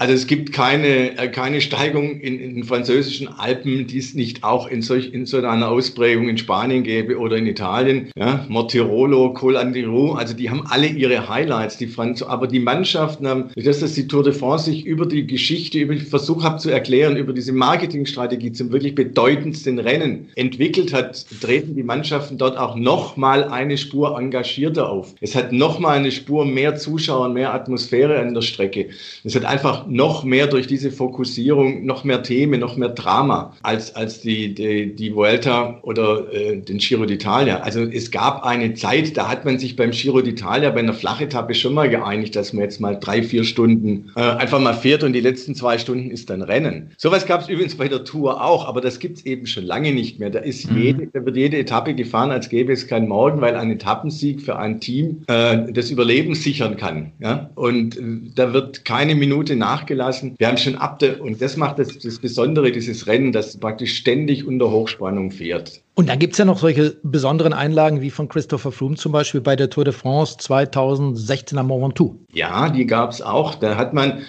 Also 0.00 0.14
es 0.14 0.26
gibt 0.26 0.54
keine, 0.54 1.18
äh, 1.18 1.28
keine 1.28 1.60
Steigung 1.60 2.20
in, 2.20 2.40
in 2.40 2.54
den 2.54 2.64
französischen 2.64 3.28
Alpen, 3.28 3.86
die 3.86 3.98
es 3.98 4.14
nicht 4.14 4.42
auch 4.44 4.66
in, 4.66 4.80
solch, 4.80 5.12
in 5.12 5.26
so 5.26 5.36
einer 5.36 5.68
Ausprägung 5.68 6.26
in 6.30 6.38
Spanien 6.38 6.84
gäbe 6.84 7.18
oder 7.18 7.36
in 7.36 7.46
Italien. 7.46 8.08
Ja, 8.16 8.46
Mortirolo, 8.48 9.34
Col 9.34 9.58
Andiru, 9.58 10.12
also 10.12 10.32
die 10.32 10.48
haben 10.48 10.64
alle 10.66 10.86
ihre 10.86 11.28
Highlights, 11.28 11.76
die 11.76 11.86
Franz 11.86 12.22
aber 12.22 12.46
die 12.46 12.60
Mannschaften 12.60 13.28
haben, 13.28 13.50
das, 13.56 13.80
dass 13.80 13.92
die 13.92 14.08
Tour 14.08 14.22
de 14.22 14.32
France 14.32 14.70
sich 14.70 14.86
über 14.86 15.04
die 15.04 15.26
Geschichte, 15.26 15.78
über 15.78 15.94
den 15.94 16.06
Versuch 16.06 16.44
habe 16.44 16.56
zu 16.56 16.70
erklären, 16.70 17.18
über 17.18 17.34
diese 17.34 17.52
Marketingstrategie 17.52 18.52
zum 18.52 18.72
wirklich 18.72 18.94
bedeutendsten 18.94 19.78
Rennen 19.78 20.30
entwickelt 20.34 20.94
hat, 20.94 21.26
treten 21.42 21.74
die 21.74 21.82
Mannschaften 21.82 22.38
dort 22.38 22.56
auch 22.56 22.74
nochmal 22.74 23.44
eine 23.44 23.76
Spur 23.76 24.18
engagierter 24.18 24.88
auf. 24.88 25.14
Es 25.20 25.34
hat 25.34 25.52
nochmal 25.52 25.98
eine 25.98 26.10
Spur 26.10 26.46
mehr 26.46 26.76
Zuschauer, 26.76 27.28
mehr 27.28 27.52
Atmosphäre 27.52 28.18
an 28.18 28.32
der 28.32 28.40
Strecke. 28.40 28.88
Es 29.24 29.36
hat 29.36 29.44
einfach 29.44 29.89
noch 29.90 30.24
mehr 30.24 30.46
durch 30.46 30.66
diese 30.66 30.90
Fokussierung, 30.90 31.84
noch 31.84 32.04
mehr 32.04 32.22
Themen, 32.22 32.60
noch 32.60 32.76
mehr 32.76 32.90
Drama 32.90 33.54
als, 33.62 33.94
als 33.96 34.20
die, 34.20 34.54
die, 34.54 34.94
die 34.94 35.14
Vuelta 35.14 35.78
oder 35.82 36.32
äh, 36.32 36.58
den 36.58 36.78
Giro 36.78 37.04
d'Italia. 37.04 37.56
Also 37.56 37.82
es 37.82 38.10
gab 38.10 38.44
eine 38.44 38.74
Zeit, 38.74 39.16
da 39.16 39.28
hat 39.28 39.44
man 39.44 39.58
sich 39.58 39.76
beim 39.76 39.90
Giro 39.90 40.18
d'Italia 40.18 40.70
bei 40.70 40.80
einer 40.80 40.94
Flachetappe 40.94 41.54
schon 41.54 41.74
mal 41.74 41.88
geeinigt, 41.88 42.36
dass 42.36 42.52
man 42.52 42.62
jetzt 42.62 42.80
mal 42.80 42.98
drei, 42.98 43.22
vier 43.22 43.44
Stunden 43.44 44.10
äh, 44.16 44.20
einfach 44.20 44.60
mal 44.60 44.74
fährt 44.74 45.02
und 45.02 45.12
die 45.12 45.20
letzten 45.20 45.54
zwei 45.54 45.78
Stunden 45.78 46.10
ist 46.10 46.30
dann 46.30 46.42
Rennen. 46.42 46.90
Sowas 46.96 47.26
gab 47.26 47.42
es 47.42 47.48
übrigens 47.48 47.74
bei 47.74 47.88
der 47.88 48.04
Tour 48.04 48.42
auch, 48.44 48.66
aber 48.66 48.80
das 48.80 48.98
gibt 48.98 49.18
es 49.18 49.26
eben 49.26 49.46
schon 49.46 49.64
lange 49.64 49.92
nicht 49.92 50.18
mehr. 50.18 50.30
Da 50.30 50.40
ist 50.40 50.70
mhm. 50.70 50.78
jede, 50.78 51.06
da 51.08 51.24
wird 51.24 51.36
jede 51.36 51.58
Etappe 51.58 51.94
gefahren, 51.94 52.30
als 52.30 52.48
gäbe 52.48 52.72
es 52.72 52.86
keinen 52.86 53.08
Morgen, 53.08 53.40
weil 53.40 53.56
ein 53.56 53.70
Etappensieg 53.70 54.40
für 54.40 54.58
ein 54.58 54.80
Team 54.80 55.22
äh, 55.26 55.72
das 55.72 55.90
Überleben 55.90 56.34
sichern 56.34 56.76
kann. 56.76 57.12
Ja? 57.18 57.50
Und 57.54 57.96
äh, 57.96 58.02
da 58.34 58.52
wird 58.52 58.84
keine 58.84 59.14
Minute 59.14 59.56
nach 59.56 59.69
nachgelassen. 59.70 60.34
Wir 60.38 60.48
haben 60.48 60.56
schon 60.56 60.76
ab 60.76 60.98
der, 60.98 61.20
und 61.20 61.40
das 61.40 61.56
macht 61.56 61.78
das, 61.78 61.98
das 61.98 62.18
Besondere 62.18 62.72
dieses 62.72 63.06
Rennen, 63.06 63.32
das 63.32 63.58
praktisch 63.58 63.96
ständig 63.96 64.46
unter 64.46 64.70
Hochspannung 64.70 65.30
fährt. 65.30 65.80
Und 65.94 66.08
dann 66.08 66.18
gibt 66.18 66.32
es 66.32 66.38
ja 66.38 66.44
noch 66.44 66.58
solche 66.58 66.96
besonderen 67.02 67.52
Einlagen 67.52 68.00
wie 68.00 68.10
von 68.10 68.28
Christopher 68.28 68.72
Froome 68.72 68.96
zum 68.96 69.12
Beispiel 69.12 69.40
bei 69.40 69.56
der 69.56 69.70
Tour 69.70 69.84
de 69.84 69.92
France 69.92 70.36
2016 70.38 71.58
am 71.58 71.68
Mont 71.68 71.82
Ventoux. 71.82 72.16
Ja, 72.32 72.70
die 72.70 72.86
gab 72.86 73.10
es 73.10 73.22
auch. 73.22 73.54
Da 73.54 73.76
hat 73.76 73.92
man 73.92 74.22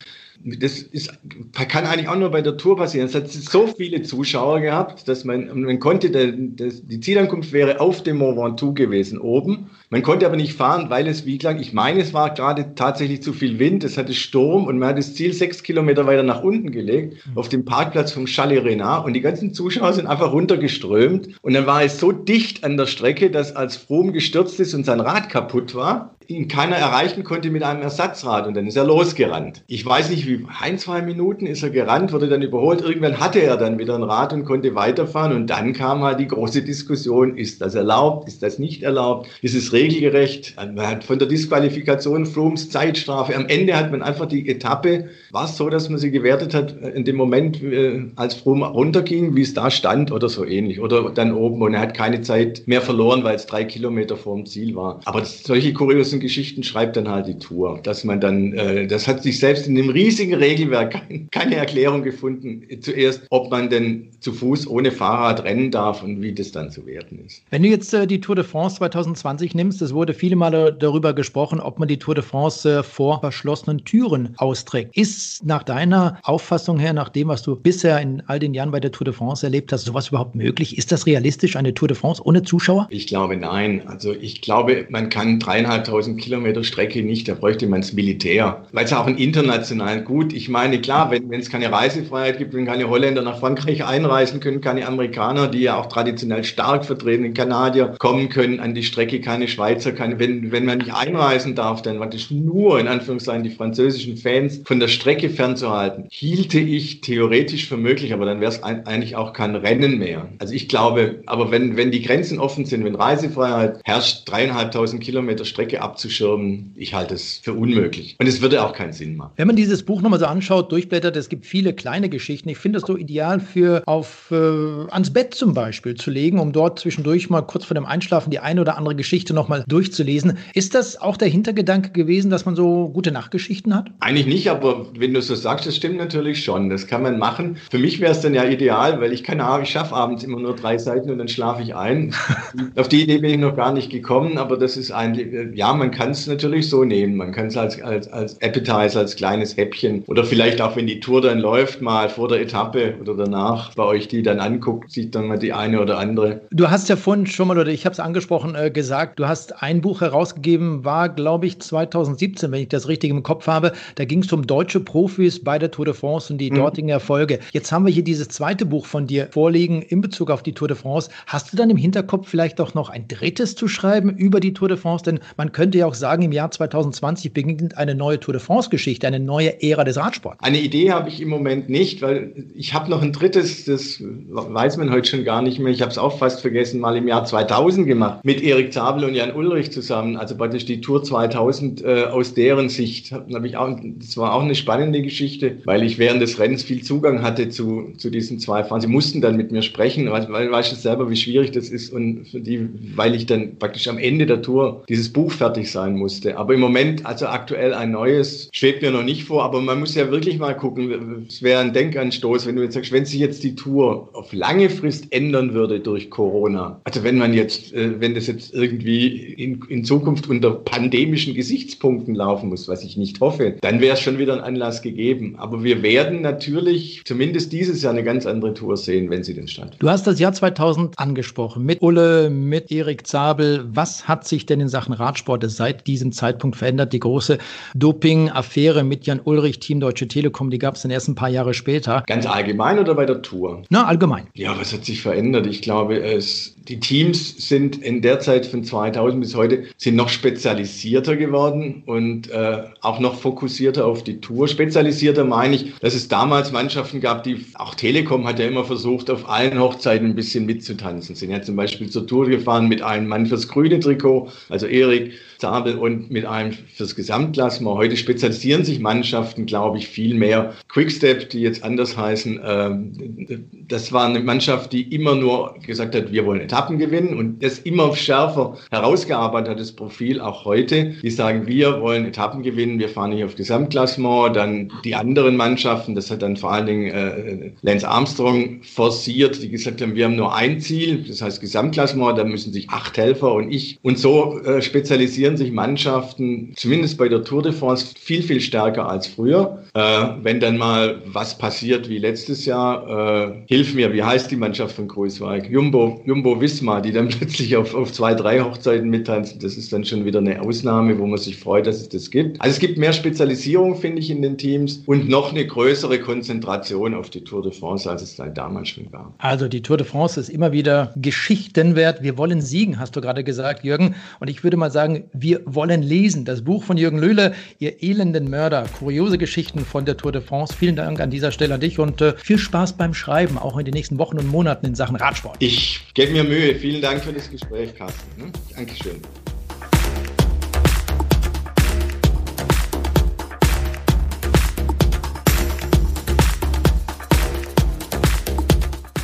das 0.44 0.80
ist, 0.80 1.12
kann 1.54 1.86
eigentlich 1.86 2.08
auch 2.08 2.16
nur 2.16 2.32
bei 2.32 2.42
der 2.42 2.58
Tour 2.58 2.78
passieren. 2.78 3.08
Es 3.08 3.16
hat 3.16 3.30
so 3.30 3.68
viele 3.68 4.02
Zuschauer 4.02 4.62
gehabt, 4.62 5.08
dass 5.08 5.24
man, 5.24 5.62
man 5.62 5.80
konnte, 5.80 6.10
der, 6.10 6.32
das, 6.32 6.86
die 6.86 7.00
Zielankunft 7.00 7.52
wäre 7.52 7.80
auf 7.80 8.04
dem 8.04 8.18
Mont 8.18 8.38
Ventoux 8.38 8.74
gewesen, 8.74 9.20
oben. 9.20 9.70
Man 9.90 10.04
konnte 10.04 10.26
aber 10.26 10.38
nicht 10.38 10.54
fahren, 10.54 10.90
weil 10.90 11.08
es 11.08 11.26
wie 11.26 11.38
lang, 11.38 11.60
ich 11.60 11.74
meine, 11.74 12.02
es 12.02 12.14
war 12.14 12.34
gerade 12.34 12.76
tatsächlich 12.76 13.22
zu 13.22 13.34
viel 13.34 13.60
Wind, 13.60 13.84
es 13.84 13.98
hatte 13.98 14.14
Sturm 14.14 14.66
und 14.66 14.80
man 14.80 14.90
hat 14.90 14.98
das 14.98 15.16
Ziel 15.16 15.34
sechs 15.34 15.64
Kilometer 15.64 16.06
weiter 16.06 16.24
nach 16.24 16.44
unten 16.44 16.72
gelegt, 16.72 17.18
mhm. 17.28 17.38
auf 17.38 17.50
dem 17.50 17.66
Parkplatz 17.66 18.12
vom 18.12 18.26
Chalet 18.26 18.64
Renard 18.64 19.06
und 19.06 19.14
die 19.14 19.22
ganzen 19.22 19.54
Zuschauer 19.54 19.94
sind 19.94 20.08
einfach 20.08 20.32
runtergeströmt 20.32 21.30
und 21.42 21.54
dann 21.54 21.66
war 21.66 21.84
es 21.84 22.00
so 22.00 22.12
dicht 22.12 22.64
an 22.64 22.78
der 22.78 22.88
Strecke, 22.88 23.30
dass 23.30 23.56
als 23.56 23.76
Fromm 23.76 24.14
gestürzt 24.14 24.60
ist 24.60 24.74
und 24.74 24.86
sein 24.86 25.00
Rad 25.00 25.30
kaputt 25.30 25.76
war, 25.76 26.16
ihn 26.32 26.48
keiner 26.48 26.76
erreichen 26.76 27.24
konnte 27.24 27.50
mit 27.50 27.64
einem 27.64 27.82
Ersatzrad 27.82 28.48
und 28.48 28.56
dann 28.56 28.68
ist 28.68 28.76
er 28.76 28.86
losgerannt. 28.86 29.64
Ich 29.68 29.86
weiß 29.86 30.10
nicht, 30.10 30.28
wie 30.28 30.46
ein, 30.60 30.78
zwei 30.78 31.02
Minuten 31.02 31.46
ist 31.46 31.64
er 31.64 31.70
gerannt, 31.70 32.14
wurde 32.14 32.28
dann 32.28 32.42
überholt. 32.42 32.82
Irgendwann 32.82 33.20
hatte 33.20 33.42
er 33.42 33.58
dann 33.58 33.78
wieder 33.80 33.96
ein 33.96 34.04
Rad 34.04 34.34
und 34.34 34.46
konnte 34.46 34.76
weiterfahren 34.76 35.36
und 35.36 35.48
dann 35.48 35.74
kam 35.74 36.04
halt 36.04 36.20
die 36.20 36.28
große 36.28 36.62
Diskussion, 36.62 37.38
ist 37.38 37.62
das 37.62 37.76
erlaubt, 37.76 38.28
ist 38.28 38.44
das 38.44 38.60
nicht 38.60 38.84
erlaubt, 38.84 39.28
ist 39.42 39.56
es 39.56 39.74
regelgerecht? 39.74 40.56
Man 40.58 40.88
hat 40.88 41.04
von 41.04 41.20
der 41.20 41.28
Disqualifikation 41.28 42.26
Frooms 42.26 42.70
Zeitstrafe. 42.70 43.36
Am 43.36 43.48
Ende 43.48 43.76
hat 43.76 43.92
man 43.92 44.02
einfach 44.02 44.26
die 44.26 44.48
Etappe, 44.48 45.10
war 45.32 45.46
es 45.46 45.58
so, 45.58 45.70
dass 45.70 45.90
man 45.90 46.00
sie 46.00 46.12
gewertet 46.12 46.54
hat 46.54 46.76
in 46.82 47.04
dem 47.06 47.16
Moment, 47.16 47.62
äh, 47.62 48.06
als 48.16 48.36
Froome 48.36 48.66
runterging, 48.66 49.36
wie 49.36 49.42
es 49.42 49.54
da 49.54 49.70
stand 49.70 50.12
oder 50.12 50.30
so 50.30 50.46
ähnlich 50.46 50.80
oder 50.80 51.10
dann 51.10 51.34
oben 51.34 51.62
und 51.62 51.74
er 51.74 51.82
hat 51.82 51.94
keine 51.94 52.22
Zeit 52.22 52.64
mehr 52.66 52.82
verloren, 52.82 53.24
weil 53.24 53.36
es 53.36 53.46
drei 53.46 53.64
Kilometer 53.64 54.16
vorm 54.16 54.46
Ziel 54.46 54.76
war. 54.76 55.00
Aber 55.06 55.26
solche 55.26 55.74
kuriosen 55.74 56.20
Geschichten 56.22 56.64
schreibt 56.64 56.96
dann 56.96 57.10
halt 57.10 57.28
die 57.28 57.38
Tour, 57.38 57.80
dass 57.84 58.04
man 58.04 58.22
dann, 58.22 58.54
äh, 58.54 58.88
das 58.88 59.08
hat 59.08 59.24
sich 59.24 59.40
selbst 59.40 59.68
in 59.68 59.76
dem 59.76 59.90
riesigen 59.90 60.34
Regelwerk 60.34 60.92
kein, 60.92 61.28
keine 61.32 61.56
Erklärung 61.56 62.04
gefunden, 62.04 62.64
zuerst, 62.82 63.24
ob 63.30 63.52
man 63.52 63.70
denn 63.70 64.10
zu 64.22 64.32
Fuß 64.32 64.68
ohne 64.68 64.92
Fahrrad 64.92 65.44
rennen 65.44 65.72
darf 65.72 66.04
und 66.04 66.22
wie 66.22 66.34
das 66.34 66.52
dann 66.52 66.72
zu 66.72 66.86
werten 66.86 67.20
ist. 67.26 67.44
Wenn 67.50 67.64
du 67.64 67.70
jetzt 67.70 67.94
äh, 67.94 68.08
die 68.08 68.22
Tour 68.22 68.36
de 68.36 68.46
France 68.46 68.78
2020 68.78 69.56
nimmst, 69.56 69.82
es 69.82 69.94
wurde 69.94 70.14
viele 70.14 70.36
Male 70.36 70.72
darüber 70.74 71.14
gesprochen, 71.14 71.60
ob 71.60 71.80
man 71.80 71.88
die 71.88 71.98
Tour 71.98 72.16
de 72.16 72.24
France 72.24 72.80
äh, 72.80 72.84
vor 72.84 73.20
verschlossenen 73.20 73.84
Türen 73.84 74.34
austrägt. 74.38 74.96
Ist 74.96 75.44
nach 75.46 75.64
deiner 75.64 76.20
Auffassung 76.24 76.80
her, 76.80 76.94
nach 76.94 77.10
dem, 77.10 77.28
was 77.28 77.42
du 77.42 77.56
bisher 77.56 78.00
in 78.00 78.22
all 78.28 78.40
den 78.40 78.54
Jahren 78.54 78.72
bei 78.72 78.80
der 78.80 78.92
Tour 78.92 79.06
de 79.06 79.14
France 79.14 79.46
erlebt 79.46 79.72
hast, 79.72 79.86
sowas 79.86 80.10
überhaupt 80.10 80.36
möglich? 80.36 80.78
Ist 80.78 80.92
das 80.92 81.06
realistisch, 81.06 81.56
eine 81.56 81.74
Tour 81.74 81.88
de 81.88 81.98
France 81.98 82.22
ohne 82.24 82.44
Zuschauer? 82.44 82.88
Ich 82.90 83.08
glaube 83.08 83.36
nein. 83.38 83.82
Also 83.88 84.14
ich 84.14 84.42
glaube, 84.42 84.86
man 84.90 85.10
kann 85.10 85.40
dreieinhalbtausend 85.40 86.11
1000 86.12 86.22
Kilometer 86.22 86.64
Strecke 86.64 87.02
nicht, 87.04 87.28
da 87.28 87.34
bräuchte 87.34 87.68
man 87.68 87.82
das 87.82 87.94
Militär. 87.94 88.66
Weil 88.72 88.86
es 88.86 88.94
auch 88.94 89.08
ein 89.08 89.18
international 89.18 90.04
gut, 90.04 90.34
ich 90.34 90.50
meine, 90.50 90.82
klar, 90.82 91.12
wenn 91.12 91.32
es 91.34 91.50
keine 91.50 91.72
Reisefreiheit 91.72 92.38
gibt, 92.38 92.54
wenn 92.54 92.66
keine 92.66 92.90
Holländer 92.90 93.22
nach 93.22 93.40
Frankreich 93.40 93.86
einreisen 93.86 94.40
können, 94.40 94.62
keine 94.62 94.88
Amerikaner, 94.88 95.48
die 95.48 95.62
ja 95.62 95.78
auch 95.78 95.88
traditionell 95.88 96.44
stark 96.44 96.86
vertreten, 96.86 97.34
Kanadier 97.34 97.96
kommen 98.00 98.30
können 98.30 98.60
an 98.60 98.74
die 98.74 98.84
Strecke, 98.84 99.22
keine 99.22 99.48
Schweizer, 99.48 99.92
keine, 99.92 100.20
wenn, 100.20 100.52
wenn 100.52 100.66
man 100.66 100.80
nicht 100.80 100.94
einreisen 100.94 101.56
darf, 101.56 101.82
dann 101.82 101.98
praktisch 101.98 102.32
nur 102.32 102.80
in 102.80 102.88
Anführungszeichen 102.88 103.44
die 103.44 103.52
französischen 103.52 104.18
Fans 104.18 104.62
von 104.66 104.80
der 104.80 104.88
Strecke 104.88 105.30
fernzuhalten, 105.30 106.08
hielte 106.10 106.60
ich 106.60 107.02
theoretisch 107.02 107.68
für 107.68 107.78
möglich, 107.78 108.14
aber 108.14 108.26
dann 108.26 108.42
wäre 108.42 108.52
es 108.52 108.64
eigentlich 108.64 109.16
auch 109.16 109.34
kein 109.34 109.56
Rennen 109.56 109.98
mehr. 109.98 110.30
Also 110.40 110.54
ich 110.54 110.68
glaube, 110.68 111.22
aber 111.26 111.52
wenn, 111.52 111.78
wenn 111.78 111.92
die 111.92 112.02
Grenzen 112.02 112.40
offen 112.40 112.66
sind, 112.66 112.84
wenn 112.84 112.96
Reisefreiheit 112.96 113.80
herrscht, 113.84 114.30
dreieinhalbtausend 114.30 115.02
Kilometer 115.02 115.46
Strecke 115.46 115.82
ab 115.82 115.91
abzuschirmen, 115.92 116.74
ich 116.76 116.94
halte 116.94 117.16
es 117.16 117.40
für 117.44 117.54
unmöglich. 117.54 118.16
Und 118.20 118.28
es 118.28 118.42
würde 118.42 118.64
auch 118.64 118.74
keinen 118.74 118.94
Sinn 118.94 119.18
machen. 119.18 119.32
Wenn 119.36 119.48
man 119.48 119.58
dieses 119.58 119.84
Buch 119.84 120.02
nochmal 120.02 120.20
so 120.20 120.26
anschaut, 120.26 120.72
durchblättert, 120.72 121.18
es 121.18 121.28
gibt 121.28 121.46
viele 121.46 121.74
kleine 121.74 122.08
Geschichten. 122.08 122.48
Ich 122.50 122.58
finde 122.58 122.80
es 122.80 122.86
so 122.86 122.96
ideal 122.96 123.40
für 123.40 123.84
auf 123.86 124.32
äh, 124.32 124.36
ans 124.36 125.12
Bett 125.12 125.34
zum 125.34 125.54
Beispiel 125.54 125.96
zu 125.96 126.10
legen, 126.10 126.40
um 126.40 126.54
dort 126.54 126.80
zwischendurch 126.80 127.30
mal 127.30 127.42
kurz 127.42 127.66
vor 127.66 127.76
dem 127.76 127.86
Einschlafen 127.86 128.32
die 128.32 128.40
eine 128.40 128.62
oder 128.62 128.78
andere 128.78 128.96
Geschichte 128.96 129.34
nochmal 129.34 129.66
durchzulesen. 129.68 130.38
Ist 130.54 130.76
das 130.76 131.00
auch 131.00 131.18
der 131.18 131.28
Hintergedanke 131.28 131.92
gewesen, 131.92 132.32
dass 132.32 132.46
man 132.46 132.56
so 132.56 132.90
gute 132.90 133.12
Nachtgeschichten 133.12 133.76
hat? 133.76 133.90
Eigentlich 134.00 134.28
nicht, 134.28 134.50
aber 134.50 134.88
wenn 134.98 135.14
du 135.14 135.22
so 135.22 135.36
sagst, 135.36 135.66
das 135.68 135.76
stimmt 135.76 135.98
natürlich 135.98 136.44
schon. 136.44 136.70
Das 136.70 136.88
kann 136.88 137.04
man 137.04 137.20
machen. 137.20 137.58
Für 137.70 137.80
mich 137.80 138.00
wäre 138.00 138.14
es 138.14 138.22
dann 138.22 138.34
ja 138.34 138.46
ideal, 138.46 139.02
weil 139.02 139.12
ich 139.12 139.24
keine 139.24 139.44
Ahnung, 139.44 139.64
ich 139.64 139.72
schaffe 139.72 139.94
abends 139.94 140.24
immer 140.24 140.40
nur 140.40 140.56
drei 140.56 140.78
Seiten 140.78 141.10
und 141.10 141.18
dann 141.18 141.28
schlafe 141.28 141.62
ich 141.62 141.76
ein. 141.76 142.14
Auf 142.78 142.88
die 142.88 143.04
Idee 143.04 143.18
bin 143.18 143.32
ich 143.32 143.38
noch 143.38 143.56
gar 143.58 143.74
nicht 143.74 143.90
gekommen, 143.90 144.38
aber 144.38 144.58
das 144.58 144.78
ist 144.78 144.92
eigentlich, 144.92 145.58
ja, 145.58 145.74
man 145.82 145.90
kann 145.90 146.12
es 146.12 146.28
natürlich 146.28 146.70
so 146.70 146.84
nehmen. 146.84 147.16
Man 147.16 147.32
kann 147.32 147.48
es 147.48 147.58
als, 147.58 147.82
als, 147.82 148.08
als 148.14 148.40
Appetizer, 148.40 149.00
als 149.00 149.16
kleines 149.16 149.58
Häppchen 149.58 150.04
oder 150.06 150.24
vielleicht 150.24 150.62
auch, 150.62 150.76
wenn 150.76 150.86
die 150.86 151.00
Tour 151.00 151.22
dann 151.22 151.40
läuft, 151.40 151.82
mal 151.82 152.08
vor 152.08 152.28
der 152.28 152.40
Etappe 152.40 152.94
oder 153.02 153.16
danach 153.16 153.74
bei 153.74 153.84
euch 153.84 154.08
die 154.08 154.22
dann 154.22 154.40
anguckt, 154.40 154.92
sieht 154.92 155.16
dann 155.16 155.26
mal 155.26 155.40
die 155.40 155.54
eine 155.54 155.82
oder 155.82 155.98
andere. 155.98 156.42
Du 156.52 156.70
hast 156.70 156.88
ja 156.88 156.96
vorhin 156.96 157.26
schon 157.26 157.48
mal, 157.48 157.58
oder 157.58 157.72
ich 157.72 157.86
habe 157.86 157.94
es 157.94 158.00
angesprochen, 158.00 158.54
äh, 158.54 158.70
gesagt, 158.70 159.18
du 159.20 159.28
hast 159.28 159.64
ein 159.64 159.82
Buch 159.82 160.02
herausgegeben, 160.02 160.86
war, 160.86 161.10
glaube 161.10 161.48
ich, 161.48 161.60
2017, 161.60 162.52
wenn 162.52 162.62
ich 162.62 162.70
das 162.70 162.88
richtig 162.88 163.10
im 163.10 163.24
Kopf 163.24 163.48
habe. 163.48 163.72
Da 163.96 164.06
ging 164.06 164.20
es 164.20 164.32
um 164.32 164.46
deutsche 164.46 164.82
Profis 164.82 165.44
bei 165.44 165.58
der 165.58 165.72
Tour 165.72 165.86
de 165.86 165.96
France 165.96 166.32
und 166.32 166.38
die 166.38 166.52
mhm. 166.52 166.56
dortigen 166.58 166.90
Erfolge. 166.90 167.40
Jetzt 167.54 167.72
haben 167.72 167.88
wir 167.88 167.92
hier 167.92 168.04
dieses 168.04 168.28
zweite 168.28 168.68
Buch 168.68 168.86
von 168.86 169.08
dir 169.08 169.30
vorliegen 169.32 169.82
in 169.82 170.02
Bezug 170.02 170.30
auf 170.30 170.44
die 170.44 170.54
Tour 170.54 170.68
de 170.68 170.78
France. 170.78 171.10
Hast 171.26 171.52
du 171.52 171.58
dann 171.58 171.72
im 171.72 171.78
Hinterkopf 171.78 172.30
vielleicht 172.30 172.62
auch 172.62 172.76
noch 172.76 172.92
ein 172.92 173.08
drittes 173.08 173.56
zu 173.56 173.68
schreiben 173.68 174.16
über 174.16 174.40
die 174.40 174.54
Tour 174.54 174.68
de 174.68 174.78
France? 174.78 175.06
Denn 175.06 175.20
man 175.38 175.52
könnte 175.52 175.71
ja 175.78 175.86
auch 175.86 175.94
sagen, 175.94 176.24
im 176.24 176.32
Jahr 176.32 176.52
2020 176.52 177.34
beginnt 177.34 177.78
eine 177.78 177.96
neue 177.96 178.20
Tour 178.20 178.34
de 178.34 178.42
France-Geschichte, 178.42 179.08
eine 179.08 179.20
neue 179.20 179.62
Ära 179.62 179.84
des 179.84 179.98
Radsports. 179.98 180.40
Eine 180.42 180.60
Idee 180.60 180.92
habe 180.92 181.10
ich 181.10 181.22
im 181.22 181.30
Moment 181.30 181.70
nicht, 181.70 182.02
weil 182.02 182.34
ich 182.56 182.74
habe 182.74 182.90
noch 182.90 183.02
ein 183.02 183.12
drittes, 183.14 183.66
das 183.66 184.02
weiß 184.02 184.78
man 184.78 184.92
heute 184.92 185.10
schon 185.10 185.24
gar 185.24 185.42
nicht 185.42 185.60
mehr. 185.60 185.72
Ich 185.72 185.82
habe 185.82 185.92
es 185.92 185.98
auch 185.98 186.18
fast 186.18 186.42
vergessen, 186.42 186.80
mal 186.80 186.98
im 186.98 187.08
Jahr 187.08 187.26
2000 187.26 187.88
gemacht, 187.88 188.24
mit 188.24 188.42
Erik 188.42 188.74
Zabel 188.74 189.06
und 189.06 189.16
Jan 189.16 189.34
Ulrich 189.34 189.72
zusammen. 189.72 190.18
Also 190.18 190.36
praktisch 190.36 190.66
die 190.66 190.82
Tour 190.82 191.04
2000 191.04 191.84
äh, 191.84 192.04
aus 192.06 192.34
deren 192.34 192.70
Sicht. 192.70 193.12
Hab 193.12 193.46
ich 193.46 193.58
auch, 193.58 193.78
das 193.82 194.18
war 194.18 194.34
auch 194.34 194.44
eine 194.44 194.56
spannende 194.56 195.02
Geschichte, 195.02 195.58
weil 195.66 195.84
ich 195.84 195.98
während 195.98 196.22
des 196.22 196.40
Rennens 196.40 196.64
viel 196.64 196.84
Zugang 196.84 197.22
hatte 197.22 197.50
zu, 197.50 197.94
zu 197.98 198.10
diesen 198.10 198.40
zwei 198.40 198.64
Fahrern. 198.64 198.82
Sie 198.82 198.88
mussten 198.88 199.22
dann 199.22 199.38
mit 199.38 199.52
mir 199.52 199.62
sprechen, 199.62 200.12
weil, 200.12 200.28
weil 200.30 200.52
weißt 200.52 200.72
du 200.72 200.76
selber, 200.76 201.10
wie 201.10 201.16
schwierig 201.16 201.52
das 201.52 201.70
ist 201.70 201.92
und 201.92 202.28
für 202.30 202.40
die, 202.40 202.70
weil 202.96 203.16
ich 203.16 203.26
dann 203.26 203.58
praktisch 203.58 203.88
am 203.88 203.98
Ende 203.98 204.26
der 204.26 204.42
Tour 204.42 204.84
dieses 204.90 205.12
Buch 205.12 205.32
fertig 205.32 205.61
sein 205.70 205.96
musste. 205.96 206.38
Aber 206.38 206.54
im 206.54 206.60
Moment, 206.60 207.06
also 207.06 207.28
aktuell 207.28 207.74
ein 207.74 207.92
neues, 207.92 208.50
schwebt 208.54 208.82
mir 208.82 208.92
noch 208.92 209.04
nicht 209.04 209.26
vor, 209.26 209.44
aber 209.44 209.62
man 209.62 209.80
muss 209.80 209.96
ja 209.96 210.10
wirklich 210.10 210.40
mal 210.40 210.56
gucken. 210.56 211.26
Es 211.28 211.44
wäre 211.44 211.62
ein 211.62 211.74
Denkanstoß, 211.74 212.48
wenn 212.48 212.56
du 212.56 212.64
jetzt 212.64 212.74
sagst, 212.74 212.92
wenn 212.92 213.06
sich 213.06 213.20
jetzt 213.20 213.44
die 213.44 213.56
Tour 213.56 214.10
auf 214.14 214.34
lange 214.34 214.70
Frist 214.70 215.12
ändern 215.12 215.54
würde 215.54 215.80
durch 215.80 216.10
Corona. 216.10 216.80
Also 216.86 217.04
wenn 217.04 217.18
man 217.18 217.34
jetzt, 217.34 217.74
äh, 217.74 218.00
wenn 218.00 218.16
das 218.16 218.28
jetzt 218.28 218.54
irgendwie 218.54 219.34
in, 219.34 219.62
in 219.70 219.84
Zukunft 219.84 220.30
unter 220.30 220.52
pandemischen 220.52 221.34
Gesichtspunkten 221.34 222.16
laufen 222.16 222.50
muss, 222.50 222.68
was 222.68 222.84
ich 222.84 222.98
nicht 222.98 223.20
hoffe, 223.20 223.58
dann 223.62 223.82
wäre 223.82 223.96
es 223.96 224.00
schon 224.00 224.18
wieder 224.18 224.34
ein 224.34 224.42
Anlass 224.42 224.82
gegeben. 224.82 225.36
Aber 225.38 225.64
wir 225.64 225.84
werden 225.84 226.22
natürlich 226.22 227.02
zumindest 227.06 227.52
dieses 227.52 227.82
Jahr 227.82 227.94
eine 227.94 228.04
ganz 228.04 228.26
andere 228.26 228.54
Tour 228.54 228.78
sehen, 228.78 229.10
wenn 229.10 229.24
sie 229.24 229.34
denn 229.34 229.48
stattfindet. 229.48 229.82
Du 229.82 229.90
hast 229.90 230.08
das 230.08 230.20
Jahr 230.20 230.34
2000 230.34 230.98
angesprochen, 230.98 231.66
mit 231.66 231.82
Ulle, 231.82 232.30
mit 232.30 232.72
Erik 232.72 233.08
Zabel. 233.08 233.66
Was 233.74 234.08
hat 234.08 234.28
sich 234.28 234.46
denn 234.46 234.60
in 234.60 234.70
Sachen 234.70 234.94
Radsport 234.94 235.44
seit 235.52 235.88
diesem 235.88 236.12
Zeitpunkt 236.12 236.58
verändert? 236.58 236.94
Die 236.94 237.00
große 237.00 237.38
Doping-Affäre 237.76 238.84
mit 238.84 239.06
Jan 239.06 239.22
Ulrich, 239.24 239.60
Team 239.60 239.80
Deutsche 239.80 240.08
Telekom, 240.08 240.50
die 240.50 240.58
gab 240.58 240.76
es 240.76 240.82
dann 240.82 240.92
erst 240.92 241.08
ein 241.08 241.16
paar 241.16 241.30
Jahre 241.30 241.54
später. 241.54 242.04
Ganz 242.08 242.26
allgemein 242.26 242.80
oder 242.80 242.96
bei 242.96 243.06
der 243.06 243.22
Tour? 243.22 243.64
Na, 243.70 243.86
allgemein. 243.86 244.28
Ja, 244.34 244.58
was 244.60 244.74
hat 244.74 244.86
sich 244.86 245.02
verändert? 245.02 245.46
Ich 245.48 245.62
glaube, 245.62 246.02
es 246.02 246.56
die 246.68 246.80
Teams 246.80 247.50
sind 247.50 247.82
in 247.82 248.02
der 248.02 248.20
Zeit 248.20 248.46
von 248.46 248.64
2000 248.64 249.20
bis 249.22 249.36
heute 249.36 249.66
sind 249.78 249.96
noch 249.96 250.10
spezialisierter 250.10 251.16
geworden 251.16 251.84
und 251.86 252.30
äh, 252.30 252.64
auch 252.82 253.00
noch 253.00 253.16
fokussierter 253.16 253.86
auf 253.86 254.04
die 254.04 254.22
Tour. 254.22 254.48
Spezialisierter 254.48 255.24
meine 255.24 255.56
ich, 255.56 255.74
dass 255.80 255.96
es 255.96 256.08
damals 256.08 256.52
Mannschaften 256.52 257.02
gab, 257.02 257.24
die 257.24 257.46
auch 257.56 257.74
Telekom 257.74 258.28
hat 258.28 258.40
ja 258.40 258.46
immer 258.46 258.64
versucht, 258.64 259.10
auf 259.10 259.28
allen 259.28 259.60
Hochzeiten 259.60 260.08
ein 260.08 260.16
bisschen 260.16 260.46
mitzutanzen. 260.46 261.16
Sind 261.16 261.32
ja 261.32 261.42
zum 261.42 261.56
Beispiel 261.56 261.90
zur 261.90 262.06
Tour 262.06 262.28
gefahren 262.28 262.68
mit 262.68 262.82
einem 262.82 263.08
Mann 263.08 263.26
fürs 263.26 263.48
grüne 263.48 263.80
Trikot, 263.80 264.30
also 264.50 264.68
Erik 264.68 265.14
Zabel 265.42 265.76
und 265.80 266.12
mit 266.12 266.26
einem 266.26 266.54
fürs 266.54 266.96
Gesamtklassement. 266.96 267.76
Heute 267.76 267.98
spezialisieren 267.98 268.64
sich 268.64 268.80
Mannschaften, 268.80 269.48
glaube 269.48 269.80
ich, 269.80 269.88
viel 269.88 270.14
mehr. 270.14 270.54
Quickstep, 270.68 271.32
die 271.32 271.42
jetzt 271.42 271.64
anders 271.64 271.98
heißen, 271.98 272.40
äh, 272.40 273.40
das 273.68 273.92
war 273.92 274.06
eine 274.06 274.20
Mannschaft, 274.20 274.72
die 274.72 274.84
immer 274.94 275.16
nur 275.16 275.56
gesagt 275.66 275.96
hat, 275.96 276.12
wir 276.12 276.26
wollen 276.28 276.42
Etappen 276.42 276.78
gewinnen 276.78 277.18
und 277.18 277.42
das 277.42 277.58
immer 277.58 277.96
schärfer 277.96 278.58
herausgearbeitet 278.70 279.52
hat, 279.52 279.60
das 279.60 279.72
Profil 279.72 280.22
auch 280.22 280.46
heute. 280.46 280.96
Die 281.02 281.10
sagen, 281.10 281.48
wir 281.48 281.82
wollen 281.82 282.06
Etappen 282.06 282.44
gewinnen, 282.44 282.78
wir 282.78 282.90
fahren 282.90 283.10
nicht 283.10 283.24
auf 283.24 283.36
Gesamtklassement. 283.36 284.36
Dann 284.36 284.72
die 284.86 284.94
anderen 284.94 285.38
Mannschaften, 285.38 285.96
das 285.96 286.12
hat 286.12 286.22
dann 286.22 286.38
vor 286.38 286.52
allen 286.52 286.68
Dingen 286.68 286.92
äh, 286.92 287.52
Lance 287.64 287.88
Armstrong 287.88 288.62
forciert, 288.62 289.42
die 289.42 289.50
gesagt 289.50 289.82
haben, 289.82 289.96
wir 289.96 290.06
haben 290.06 290.16
nur 290.16 290.36
ein 290.36 290.60
Ziel, 290.60 291.04
das 291.08 291.24
heißt 291.24 291.42
Gesamtklassement, 291.42 292.18
da 292.18 292.26
müssen 292.26 292.54
sich 292.54 292.70
acht 292.70 292.98
Helfer 292.98 293.34
und 293.34 293.52
ich. 293.52 293.80
Und 293.82 293.98
so 293.98 294.40
äh, 294.42 294.62
spezialisieren 294.62 295.31
sich 295.38 295.52
Mannschaften, 295.52 296.54
zumindest 296.56 296.98
bei 296.98 297.08
der 297.10 297.24
Tour 297.24 297.44
de 297.44 297.52
France, 297.52 297.94
viel, 298.00 298.24
viel 298.24 298.42
stärker 298.42 298.90
als 298.90 299.08
früher. 299.08 299.64
Äh, 299.74 299.80
wenn 300.22 300.40
dann 300.40 300.58
mal 300.58 301.02
was 301.06 301.38
passiert 301.38 301.88
wie 301.88 301.98
letztes 301.98 302.46
Jahr, 302.46 303.30
äh, 303.30 303.44
hilf 303.48 303.74
mir, 303.74 303.94
wie 303.94 304.04
heißt 304.04 304.30
die 304.30 304.36
Mannschaft 304.36 304.76
von 304.76 304.88
Kruiswijk? 304.88 305.50
Jumbo, 305.50 306.02
Jumbo 306.06 306.42
Wismar, 306.42 306.82
die 306.82 306.92
dann 306.92 307.08
plötzlich 307.10 307.56
auf, 307.56 307.74
auf 307.74 307.92
zwei, 307.94 308.14
drei 308.14 308.42
Hochzeiten 308.42 308.90
mittanzen, 308.90 309.40
das 309.40 309.58
ist 309.58 309.72
dann 309.72 309.86
schon 309.86 310.06
wieder 310.06 310.20
eine 310.20 310.42
Ausnahme, 310.42 310.98
wo 311.00 311.08
man 311.08 311.18
sich 311.18 311.38
freut, 311.38 311.68
dass 311.68 311.78
es 311.78 311.90
das 311.90 312.12
gibt. 312.12 312.42
Also 312.42 312.54
es 312.54 312.60
gibt 312.60 312.78
mehr 312.78 312.94
Spezialisierung, 312.94 313.76
finde 313.76 314.00
ich, 314.00 314.10
in 314.10 314.22
den 314.22 314.38
Teams 314.38 314.84
und 314.86 315.08
noch 315.08 315.32
eine 315.32 315.46
größere 315.46 316.00
Konzentration 316.00 316.94
auf 316.94 317.10
die 317.10 317.24
Tour 317.24 317.42
de 317.42 317.52
France, 317.52 317.90
als 317.90 318.02
es 318.02 318.16
dann 318.16 318.34
damals 318.34 318.70
schon 318.70 318.92
war. 318.92 319.14
Also 319.20 319.48
die 319.48 319.62
Tour 319.62 319.78
de 319.78 319.86
France 319.86 320.20
ist 320.20 320.30
immer 320.30 320.52
wieder 320.52 320.94
Geschichtenwert. 320.96 322.04
Wir 322.04 322.18
wollen 322.18 322.42
siegen, 322.42 322.80
hast 322.80 322.96
du 322.96 323.02
gerade 323.02 323.24
gesagt, 323.24 323.64
Jürgen. 323.64 323.96
Und 324.20 324.30
ich 324.30 324.44
würde 324.44 324.58
mal 324.58 324.72
sagen, 324.72 325.04
wir 325.22 325.42
wollen 325.46 325.82
lesen. 325.82 326.26
Das 326.26 326.44
Buch 326.44 326.64
von 326.64 326.78
Jürgen 326.78 327.00
Löhle, 327.00 327.34
Ihr 327.60 327.82
elenden 327.84 328.30
Mörder, 328.30 328.66
kuriose 328.80 329.18
Geschichten 329.18 329.66
von 329.66 329.86
der 329.86 329.98
Tour 329.98 330.12
de 330.12 330.22
France. 330.22 330.54
Vielen 330.58 330.76
Dank 330.76 331.00
an 331.00 331.12
dieser 331.12 331.32
Stelle 331.32 331.56
an 331.56 331.60
dich 331.60 331.80
und 331.80 332.02
äh, 332.02 332.14
viel 332.18 332.38
Spaß 332.38 332.74
beim 332.74 332.94
Schreiben, 332.94 333.38
auch 333.38 333.58
in 333.58 333.66
den 333.66 333.74
nächsten 333.74 333.98
Wochen 333.98 334.18
und 334.18 334.28
Monaten 334.28 334.66
in 334.66 334.76
Sachen 334.76 334.96
Radsport. 334.96 335.38
Ich 335.40 335.82
gebe 335.94 336.12
mir 336.12 336.24
Mühe. 336.24 336.56
Vielen 336.56 336.82
Dank 336.82 337.04
für 337.04 337.14
das 337.14 337.30
Gespräch, 337.30 337.76
Carsten. 337.76 338.22
Hm? 338.22 338.32
Dankeschön. 338.56 339.02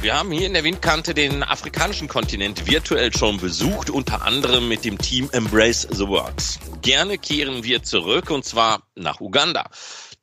Wir 0.08 0.18
haben 0.18 0.32
hier 0.32 0.48
in 0.48 0.54
der 0.54 0.64
Windkante 0.64 1.14
den 1.14 1.44
afrikanischen 1.44 2.08
Kontinent 2.08 2.66
virtuell 2.66 3.14
schon 3.14 3.42
besucht, 3.42 3.90
unter 3.90 4.22
anderem 4.22 4.70
mit 4.70 4.86
dem 4.86 4.98
Team 4.98 5.30
Embrace 5.34 5.86
the 5.92 6.08
Works. 6.08 6.60
Gerne 6.82 7.18
kehren 7.18 7.66
wir 7.66 7.84
zurück 7.84 8.30
und 8.30 8.46
zwar 8.46 8.84
nach 8.96 9.20
Uganda. 9.20 9.70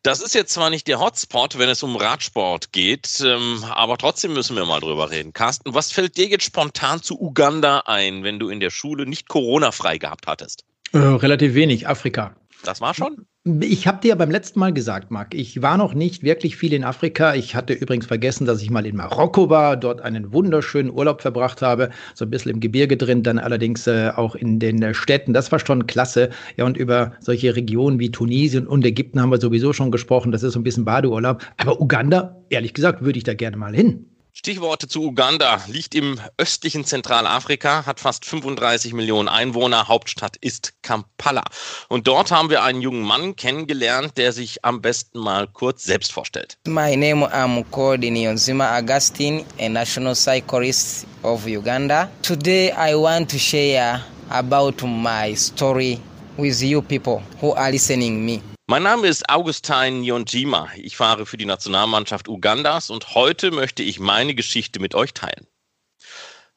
Das 0.03 0.23
ist 0.23 0.35
jetzt 0.35 0.55
zwar 0.55 0.71
nicht 0.71 0.89
der 0.89 1.01
Hotspot, 1.01 1.59
wenn 1.59 1.69
es 1.69 1.83
um 1.83 1.97
Radsport 1.97 2.73
geht, 2.73 3.23
ähm, 3.23 3.63
aber 3.69 3.99
trotzdem 3.99 4.33
müssen 4.33 4.57
wir 4.57 4.65
mal 4.65 4.81
drüber 4.81 5.11
reden. 5.11 5.35
Carsten, 5.35 5.75
was 5.75 5.93
fällt 5.93 6.17
dir 6.17 6.29
jetzt 6.29 6.45
spontan 6.45 7.03
zu 7.03 7.21
Uganda 7.21 7.83
ein, 7.85 8.25
wenn 8.25 8.39
du 8.39 8.49
in 8.49 8.61
der 8.61 8.71
Schule 8.71 9.05
nicht 9.05 9.29
Corona-frei 9.29 9.99
gehabt 9.99 10.27
hattest? 10.27 10.65
Äh, 10.95 10.97
relativ 10.97 11.53
wenig, 11.53 11.87
Afrika. 11.89 12.35
Das 12.65 12.81
war 12.81 12.95
schon? 12.95 13.27
Ich 13.61 13.87
habe 13.87 14.01
dir 14.01 14.17
beim 14.17 14.31
letzten 14.31 14.59
Mal 14.59 14.73
gesagt, 14.73 15.11
Marc, 15.11 15.35
ich 15.35 15.61
war 15.61 15.77
noch 15.77 15.93
nicht 15.93 16.23
wirklich 16.23 16.57
viel 16.57 16.73
in 16.73 16.83
Afrika. 16.83 17.35
Ich 17.35 17.55
hatte 17.55 17.75
übrigens 17.75 18.07
vergessen, 18.07 18.47
dass 18.47 18.63
ich 18.63 18.71
mal 18.71 18.87
in 18.87 18.97
Marokko 18.97 19.51
war, 19.51 19.77
dort 19.77 20.01
einen 20.01 20.33
wunderschönen 20.33 20.91
Urlaub 20.91 21.21
verbracht 21.21 21.61
habe, 21.61 21.91
so 22.15 22.25
ein 22.25 22.31
bisschen 22.31 22.53
im 22.53 22.61
Gebirge 22.61 22.97
drin, 22.97 23.23
dann 23.23 23.39
allerdings 23.39 23.87
äh, 23.87 24.11
auch 24.17 24.35
in 24.35 24.61
den 24.61 24.83
äh, 24.83 24.95
Städten. 24.95 25.35
Das 25.35 25.53
war 25.53 25.59
schon 25.59 25.87
klasse. 25.87 26.31
Ja, 26.57 26.65
und 26.65 26.79
über 26.79 27.13
solche 27.21 27.55
Regionen 27.55 27.99
wie 27.99 28.11
Tunesien 28.11 28.67
und 28.67 28.85
Ägypten 28.87 29.21
haben 29.21 29.31
wir 29.31 29.41
sowieso 29.41 29.75
schon 29.75 29.91
gesprochen. 29.91 30.33
Das 30.33 30.43
ist 30.43 30.55
so 30.55 30.59
ein 30.59 30.65
bisschen 30.65 30.87
Badeurlaub. 30.87 31.43
Aber 31.59 31.81
Uganda, 31.83 32.41
ehrlich 32.49 32.73
gesagt, 32.73 33.05
würde 33.05 33.19
ich 33.19 33.25
da 33.25 33.35
gerne 33.35 33.59
mal 33.59 33.75
hin. 33.75 34.07
Stichworte 34.37 34.89
zu 34.89 35.01
Uganda. 35.05 35.63
Liegt 35.69 35.95
im 35.95 36.21
östlichen 36.39 36.85
Zentralafrika, 36.85 37.87
hat 37.87 38.01
fast 38.01 38.25
35 38.25 38.93
Millionen 38.93 39.29
Einwohner. 39.29 39.87
Hauptstadt 39.87 40.37
ist 40.39 40.75
Kampala. 40.83 41.45
Und 41.89 42.09
dort 42.09 42.33
haben 42.33 42.51
wir 42.51 42.65
einen 42.65 42.83
jungen 42.83 43.03
Mann 43.03 43.37
kennengelernt, 43.37 44.19
der 44.19 44.33
sich 44.33 44.65
am 44.65 44.83
besten 44.83 45.21
mal 45.21 45.47
kurz 45.47 45.85
selbst 45.85 46.13
vorstellt. 46.13 46.59
My 46.67 46.97
name 46.97 47.25
is 47.25 47.65
Cody 47.71 48.11
Nyonzima 48.11 48.77
Augustine, 48.77 49.45
a 49.61 49.69
national 49.69 50.17
cyclist 50.17 51.07
of 51.23 51.47
Uganda. 51.47 52.11
Today 52.23 52.73
I 52.73 52.97
want 52.97 53.31
to 53.31 53.39
share 53.39 54.05
about 54.31 54.85
my 54.85 55.35
story 55.37 56.01
with 56.37 56.61
you 56.61 56.83
people 56.83 57.23
who 57.41 57.55
are 57.55 57.71
listening 57.71 58.25
me. 58.27 58.43
Mein 58.67 58.83
Name 58.83 59.09
ist 59.09 59.29
Augustin 59.29 60.01
Nyonjima. 60.01 60.71
Ich 60.77 60.97
fahre 60.97 61.27
für 61.27 61.37
die 61.37 61.45
Nationalmannschaft 61.45 62.29
Ugandas 62.29 62.89
und 62.89 63.15
heute 63.15 63.51
möchte 63.51 63.83
ich 63.83 64.01
meine 64.01 64.35
Geschichte 64.35 64.81
mit 64.81 64.95
euch 64.95 65.13
teilen. 65.13 65.47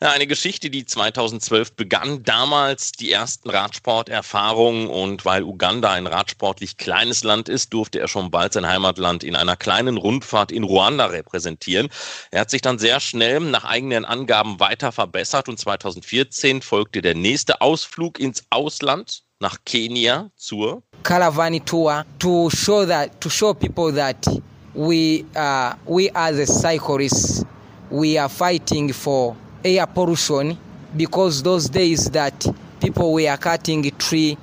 Ja, 0.02 0.12
eine 0.12 0.26
Geschichte, 0.26 0.70
die 0.70 0.86
2012 0.86 1.74
begann, 1.74 2.24
damals 2.24 2.93
die 2.93 3.12
ersten 3.12 3.50
Radsporterfahrungen 3.50 4.88
und 4.88 5.26
weil 5.26 5.43
Uganda 5.43 5.91
ein 5.91 6.08
radsportlich 6.08 6.78
kleines 6.78 7.26
Land 7.26 7.50
ist, 7.50 7.74
durfte 7.74 8.00
er 8.00 8.08
schon 8.08 8.32
bald 8.32 8.54
sein 8.54 8.70
Heimatland 8.70 9.26
in 9.26 9.36
einer 9.36 9.58
kleinen 9.58 9.98
Rundfahrt 9.98 10.54
in 10.54 10.63
Ruanda 10.63 11.08
repräsentieren. 11.08 11.89
Er 12.32 12.41
hat 12.41 12.52
sich 12.52 12.62
dann 12.62 12.80
sehr 12.80 13.02
schnell 13.02 13.41
nach 13.41 13.65
eigenen 13.65 14.06
Angaben 14.06 14.62
weiter 14.62 14.93
verbessert 14.93 15.50
und 15.50 15.60
2014 15.60 16.62
folgte 16.62 17.02
der 17.02 17.15
nächste 17.15 17.60
Ausflug 17.60 18.17
ins 18.17 18.46
Ausland 18.50 19.24
nach 19.39 19.58
Kenia 19.65 20.32
zur 20.36 20.84
Caravan 21.04 21.60
tour 21.62 22.04
to 22.20 22.50
show 22.50 22.86
that 22.86 23.20
to 23.22 23.30
show 23.30 23.54
people 23.54 23.92
that 23.94 24.26
we 24.74 25.26
uh, 25.36 25.74
we 25.86 26.10
as 26.14 26.62
cyclists. 26.62 27.46
We 27.90 28.18
are 28.18 28.28
fighting 28.30 28.92
for 28.92 29.36
air 29.64 29.88
pollution 29.88 30.58
because 30.96 31.42
those 31.44 31.70
days 31.70 32.10
that 32.12 32.46
people 32.82 33.14
were 33.14 33.38
cutting 33.38 33.90
tree 33.98 34.38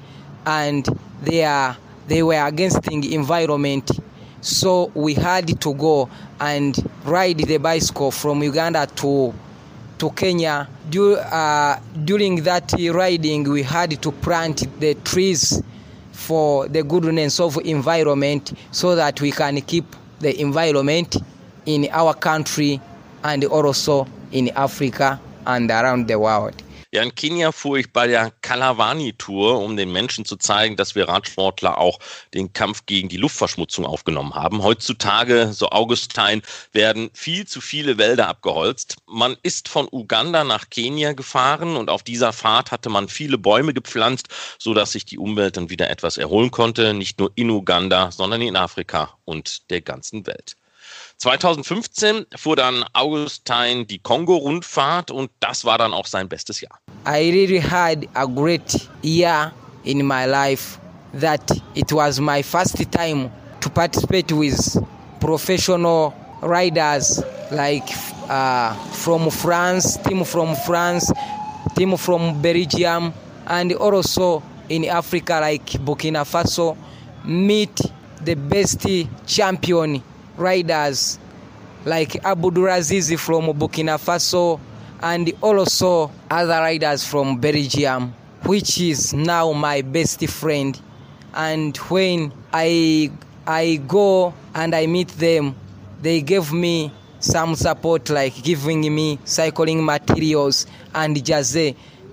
and 0.46 0.86
they 1.22 1.44
are 1.44 1.76
they 2.08 2.22
were 2.22 2.46
against 2.46 2.82
the 2.82 3.14
environment. 3.14 3.90
So 4.40 4.90
we 4.94 5.14
had 5.14 5.60
to 5.60 5.74
go 5.74 6.08
and 6.40 6.76
ride 7.04 7.38
the 7.38 7.58
bicycle 7.58 8.10
from 8.10 8.42
uganda 8.42 8.86
to 8.96 9.32
to 9.98 10.10
kenya. 10.10 10.68
Du- 10.90 11.16
uh, 11.16 11.78
during 12.04 12.42
that 12.42 12.72
riding 12.92 13.44
we 13.44 13.62
had 13.62 14.00
to 14.02 14.12
plant 14.12 14.66
the 14.80 14.94
trees 14.96 15.62
for 16.14 16.68
the 16.68 16.82
goodness 16.82 17.40
of 17.40 17.58
environment 17.64 18.52
so 18.70 18.94
that 18.94 19.20
we 19.20 19.32
can 19.32 19.60
keep 19.62 19.84
the 20.20 20.40
environment 20.40 21.16
in 21.66 21.88
our 21.90 22.14
country 22.14 22.80
and 23.24 23.44
also 23.44 24.06
in 24.32 24.48
Africa 24.50 25.20
and 25.46 25.70
around 25.70 26.06
the 26.08 26.18
world. 26.18 26.54
Ja, 26.94 27.02
in 27.02 27.12
Kenia 27.12 27.50
fuhr 27.50 27.78
ich 27.78 27.92
bei 27.92 28.06
der 28.06 28.30
Kalavani-Tour, 28.30 29.58
um 29.58 29.76
den 29.76 29.90
Menschen 29.90 30.24
zu 30.24 30.36
zeigen, 30.36 30.76
dass 30.76 30.94
wir 30.94 31.08
Radsportler 31.08 31.78
auch 31.78 31.98
den 32.34 32.52
Kampf 32.52 32.86
gegen 32.86 33.08
die 33.08 33.16
Luftverschmutzung 33.16 33.84
aufgenommen 33.84 34.36
haben. 34.36 34.62
Heutzutage, 34.62 35.52
so 35.52 35.70
Augustin, 35.70 36.42
werden 36.70 37.10
viel 37.12 37.48
zu 37.48 37.60
viele 37.60 37.98
Wälder 37.98 38.28
abgeholzt. 38.28 38.94
Man 39.08 39.36
ist 39.42 39.68
von 39.68 39.88
Uganda 39.90 40.44
nach 40.44 40.70
Kenia 40.70 41.14
gefahren 41.14 41.74
und 41.74 41.90
auf 41.90 42.04
dieser 42.04 42.32
Fahrt 42.32 42.70
hatte 42.70 42.90
man 42.90 43.08
viele 43.08 43.38
Bäume 43.38 43.74
gepflanzt, 43.74 44.28
sodass 44.60 44.92
sich 44.92 45.04
die 45.04 45.18
Umwelt 45.18 45.56
dann 45.56 45.70
wieder 45.70 45.90
etwas 45.90 46.16
erholen 46.16 46.52
konnte, 46.52 46.94
nicht 46.94 47.18
nur 47.18 47.32
in 47.34 47.50
Uganda, 47.50 48.12
sondern 48.12 48.40
in 48.40 48.54
Afrika 48.54 49.18
und 49.24 49.68
der 49.68 49.80
ganzen 49.80 50.28
Welt. 50.28 50.54
2015 51.18 52.26
fuhr 52.36 52.56
dann 52.56 52.84
Augustin 52.92 53.86
die 53.86 53.98
Kongo-Rundfahrt 53.98 55.10
und 55.10 55.30
das 55.40 55.64
war 55.64 55.78
dann 55.78 55.92
auch 55.92 56.06
sein 56.06 56.28
bestes 56.28 56.60
Jahr. 56.60 56.78
I 57.06 57.30
really 57.30 57.60
had 57.60 58.06
a 58.14 58.26
great 58.26 58.88
year 59.02 59.52
in 59.84 60.06
my 60.06 60.26
life 60.26 60.78
that 61.20 61.40
it 61.74 61.92
was 61.92 62.20
my 62.20 62.42
first 62.42 62.76
time 62.90 63.30
to 63.60 63.70
participate 63.70 64.32
with 64.32 64.78
professional 65.20 66.12
riders 66.42 67.22
like 67.50 67.88
uh, 68.28 68.74
from 68.92 69.30
France, 69.30 69.98
team 70.02 70.24
from 70.24 70.54
France, 70.56 71.12
team 71.76 71.96
from 71.96 72.40
Belgium, 72.42 73.12
and 73.46 73.72
also 73.74 74.42
in 74.68 74.84
Africa 74.86 75.38
like 75.40 75.66
Burkina 75.84 76.24
Faso, 76.24 76.76
meet 77.24 77.80
the 78.24 78.34
best 78.34 78.86
champion 79.26 80.02
riders 80.36 81.18
like 81.84 82.12
Abdulaziz 82.22 83.18
from 83.18 83.46
Burkina 83.58 83.98
Faso 83.98 84.58
and 85.02 85.32
also 85.42 86.10
other 86.30 86.60
riders 86.60 87.04
from 87.04 87.38
Belgium, 87.38 88.14
which 88.44 88.80
is 88.80 89.12
now 89.12 89.52
my 89.52 89.82
best 89.82 90.26
friend. 90.28 90.80
And 91.34 91.76
when 91.76 92.32
I 92.52 93.10
I 93.46 93.80
go 93.86 94.32
and 94.54 94.74
I 94.74 94.86
meet 94.86 95.08
them, 95.08 95.54
they 96.00 96.22
give 96.22 96.52
me 96.52 96.92
some 97.20 97.54
support 97.54 98.08
like 98.10 98.42
giving 98.42 98.80
me 98.94 99.18
cycling 99.24 99.84
materials 99.84 100.66
and 100.94 101.22
jazz. 101.24 101.56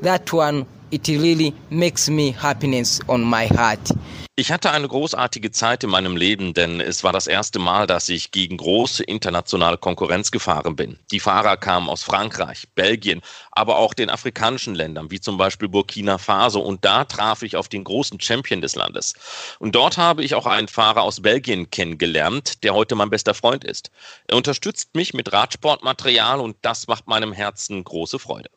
That 0.02 0.34
one 0.34 0.66
it 0.92 1.08
really 1.08 1.54
makes 1.70 2.10
me 2.10 2.34
happiness 2.34 3.00
on 3.08 3.24
my 3.24 3.48
heart. 3.48 3.94
Ich 4.38 4.52
hatte 4.52 4.72
eine 4.72 4.88
großartige 4.88 5.52
Zeit 5.52 5.84
in 5.84 5.90
meinem 5.90 6.16
Leben, 6.16 6.54
denn 6.54 6.80
es 6.80 7.04
war 7.04 7.12
das 7.12 7.28
erste 7.28 7.60
Mal, 7.60 7.86
dass 7.86 8.10
ich 8.10 8.32
gegen 8.32 8.58
große 8.58 9.04
internationale 9.04 9.78
Konkurrenz 9.78 10.32
gefahren 10.32 10.76
bin. 10.76 10.98
Die 11.12 11.20
Fahrer 11.20 11.58
kamen 11.58 11.90
aus 11.90 12.04
Frankreich, 12.04 12.68
Belgien, 12.74 13.22
aber 13.52 13.78
auch 13.78 13.94
den 13.94 14.10
afrikanischen 14.10 14.74
Ländern, 14.74 15.12
wie 15.12 15.20
zum 15.20 15.38
Beispiel 15.38 15.68
Burkina 15.68 16.18
Faso. 16.18 16.62
Und 16.62 16.86
da 16.86 17.04
traf 17.04 17.44
ich 17.44 17.56
auf 17.56 17.68
den 17.68 17.84
großen 17.84 18.20
Champion 18.20 18.62
des 18.62 18.76
Landes. 18.76 19.14
Und 19.60 19.76
dort 19.76 19.98
habe 19.98 20.24
ich 20.24 20.34
auch 20.34 20.48
einen 20.48 20.70
Fahrer 20.70 21.04
aus 21.04 21.22
Belgien 21.22 21.70
kennengelernt, 21.70 22.64
der 22.64 22.74
heute 22.74 22.96
mein 22.96 23.10
bester 23.10 23.34
Freund 23.34 23.64
ist. 23.64 23.92
Er 24.28 24.38
unterstützt 24.38 24.96
mich 24.96 25.14
mit 25.14 25.32
Radsportmaterial 25.34 26.40
und 26.40 26.56
das 26.62 26.88
macht 26.88 27.08
meinem 27.08 27.34
Herzen 27.34 27.84
große 27.84 28.18
Freude. 28.18 28.50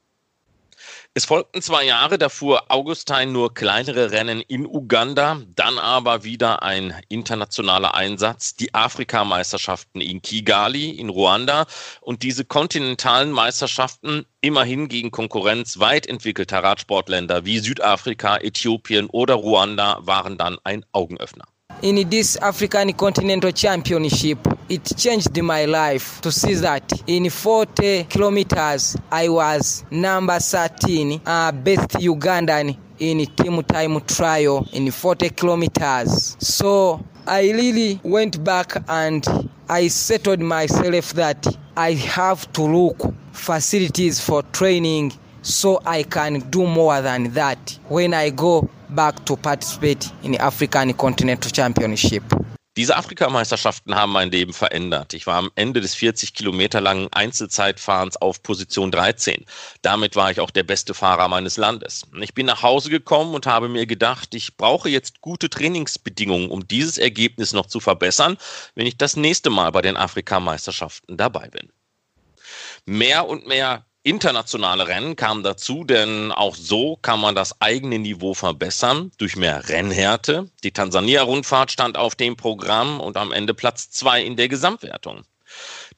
Es 1.17 1.27
folgten 1.27 1.63
zwei 1.63 1.85
Jahre, 1.85 2.19
da 2.19 2.29
fuhr 2.29 2.73
Augustin 2.73 3.31
nur 3.31 3.55
kleinere 3.55 4.11
Rennen 4.11 4.41
in 4.41 4.67
Uganda, 4.67 5.41
dann 5.55 5.79
aber 5.79 6.25
wieder 6.25 6.65
ein 6.65 6.93
internationaler 7.09 7.95
Einsatz, 7.95 8.57
die 8.57 8.75
Afrikameisterschaften 8.75 10.01
in 10.01 10.23
Kigali, 10.23 10.91
in 10.91 11.11
Ruanda 11.11 11.67
und 12.01 12.25
diese 12.25 12.45
kontinentalen 12.45 13.31
Meisterschaften 13.31 14.27
immerhin 14.41 14.89
gegen 14.89 15.13
Konkurrenz 15.13 15.79
weit 15.79 16.09
entwickelter 16.09 16.65
Radsportländer 16.65 17.45
wie 17.45 17.61
Südafrika, 17.61 18.39
Äthiopien 18.39 19.07
oder 19.07 19.35
Ruanda 19.35 19.99
waren 20.01 20.37
dann 20.37 20.59
ein 20.65 20.85
Augenöffner. 20.91 21.45
In 21.83 22.09
this 22.09 22.37
African 22.37 22.93
Continental 22.93 23.53
Championship, 23.53 24.39
it 24.69 24.85
changed 24.97 25.41
my 25.43 25.65
life 25.65 26.21
to 26.23 26.33
see 26.33 26.55
that 26.55 26.91
in 27.07 27.29
40 27.29 28.05
kilometers 28.05 28.97
I 29.11 29.29
was 29.29 29.85
number 29.91 30.39
13, 30.39 31.21
uh, 31.27 31.53
best 31.53 31.91
Ugandan 31.91 32.77
in 32.99 33.27
team 33.27 33.63
time 33.65 34.01
trial 34.03 34.67
in 34.73 34.91
40 34.91 35.31
kilometers. 35.31 36.37
So 36.41 37.05
I 37.27 37.51
really 37.51 38.01
went 38.03 38.43
back 38.45 38.77
and 38.89 39.51
I 39.69 39.89
settled 39.89 40.41
myself 40.41 41.13
that 41.15 41.47
I 41.77 41.93
have 41.93 42.51
to 42.53 42.63
look 42.63 43.15
facilities 43.33 44.21
for 44.21 44.43
training 44.43 45.13
so 45.45 45.81
I 45.87 46.03
can 46.05 46.43
do 46.51 46.67
more 46.67 47.03
than 47.03 47.33
that 47.35 47.79
when 47.89 48.15
I 48.15 48.31
go 48.31 48.69
back 48.89 49.25
to 49.27 49.37
participate 49.37 50.11
in 50.23 50.41
African 50.41 50.97
Continental 50.97 51.53
Championship. 51.53 52.23
Diese 52.77 52.97
Afrikameisterschaften 52.97 53.95
haben 53.95 54.11
mein 54.11 54.33
Leben 54.33 54.53
verändert. 54.53 55.15
Ich 55.15 55.29
war 55.29 55.37
am 55.37 55.53
Ende 55.55 55.81
des 55.81 55.95
40 55.95 56.35
Kilometer 56.35 56.81
langen 56.81 57.07
Einzelzeitfahrens 57.13 58.17
auf 58.17 58.43
Position 58.43 58.91
13. 58.91 59.45
Damit 59.83 60.17
war 60.17 60.33
ich 60.33 60.41
auch 60.41 60.51
der 60.51 60.65
beste 60.65 60.93
Fahrer 60.93 61.29
meines 61.29 61.57
Landes. 61.57 62.03
Ich 62.21 62.35
bin 62.35 62.47
nach 62.47 62.63
Hause 62.63 62.91
gekommen 62.91 63.33
und 63.37 63.47
habe 63.47 63.69
mir 63.69 63.87
gedacht, 63.87 64.35
ich 64.35 64.57
brauche 64.57 64.89
jetzt 64.89 65.21
gute 65.21 65.51
Trainingsbedingungen, 65.51 66.51
um 66.51 66.67
dieses 66.67 66.99
Ergebnis 66.99 67.53
noch 67.53 67.67
zu 67.67 67.79
verbessern, 67.79 68.39
wenn 68.75 68.89
ich 68.89 68.99
das 68.99 69.15
nächste 69.15 69.51
Mal 69.51 69.71
bei 69.71 69.83
den 69.83 69.97
Afrikameisterschaften 69.97 71.17
dabei 71.17 71.49
bin. 71.51 71.71
Mehr 72.87 73.29
und 73.29 73.47
mehr 73.47 73.85
internationale 74.05 74.87
Rennen 74.87 75.17
kamen 75.17 75.43
dazu, 75.43 75.83
denn 75.83 76.31
auch 76.31 76.55
so 76.55 76.97
kann 77.01 77.21
man 77.21 77.35
das 77.35 77.61
eigene 77.61 77.99
Niveau 77.99 78.35
verbessern 78.35 79.11
durch 79.19 79.35
mehr 79.35 79.69
Rennhärte. 79.69 80.51
Die 80.63 80.73
Tansania-Rundfahrt 80.73 81.73
stand 81.73 81.97
auf 81.97 82.15
dem 82.15 82.37
Programm 82.37 83.01
und 83.01 83.17
am 83.17 83.33
Ende 83.33 83.55
Platz 83.55 83.91
zwei 83.91 84.23
in 84.23 84.37
der 84.37 84.49
Gesamtwertung. 84.49 85.23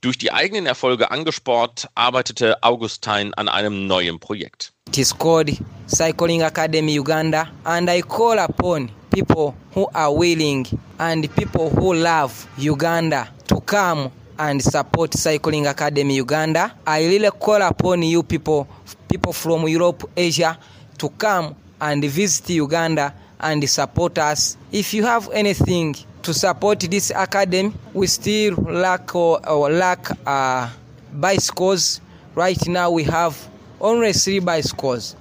Durch 0.01 0.19
die 0.19 0.33
eigenen 0.33 0.67
Erfolge 0.67 1.11
angespornt, 1.11 1.89
arbeitete 1.95 2.63
Augustin 2.63 3.35
an 3.35 3.49
einem 3.49 3.87
neuen 3.87 4.21
Projekt. 4.21 4.73
It 4.89 4.99
is 4.99 5.17
called 5.17 5.51
Cycling 5.89 6.43
Academy 6.43 6.99
Uganda, 6.99 7.49
and 7.65 7.91
I 7.91 8.03
call 8.03 8.39
upon 8.39 8.91
people 9.11 9.55
who 9.75 9.89
are 9.95 10.17
willing 10.17 10.67
and 10.99 11.35
people 11.35 11.71
who 11.71 11.95
love 11.95 12.33
Uganda 12.57 13.29
to 13.49 13.61
come 13.63 14.11
and 14.39 14.63
support 14.63 15.15
Cycling 15.15 15.67
Academy 15.67 16.17
Uganda. 16.17 16.73
I 16.87 17.05
really 17.07 17.31
call 17.31 17.63
upon 17.63 18.03
you 18.03 18.23
people, 18.23 18.69
people 19.09 19.33
from 19.33 19.67
Europe, 19.69 20.11
Asia, 20.17 20.59
to 20.99 21.09
come 21.11 21.55
and 21.81 22.05
visit 22.05 22.51
Uganda 22.51 23.15
and 23.41 23.69
support 23.69 24.19
us. 24.19 24.57
If 24.73 24.95
you 24.95 25.05
have 25.05 25.31
anything 25.33 25.95
to 26.23 26.35
support 26.35 26.81
this 26.81 27.11
academy, 27.15 27.73
we 27.95 28.07
still 28.07 28.55
lack 28.55 29.15
or, 29.15 29.47
or 29.49 29.71
lack 29.71 30.09
uh, 30.27 30.69
bicycles. 31.13 32.01
Right 32.35 32.67
now 32.67 32.91
we 32.91 33.05
have 33.05 33.37
only 33.81 34.13
three 34.13 34.41
bicycles, 34.41 35.17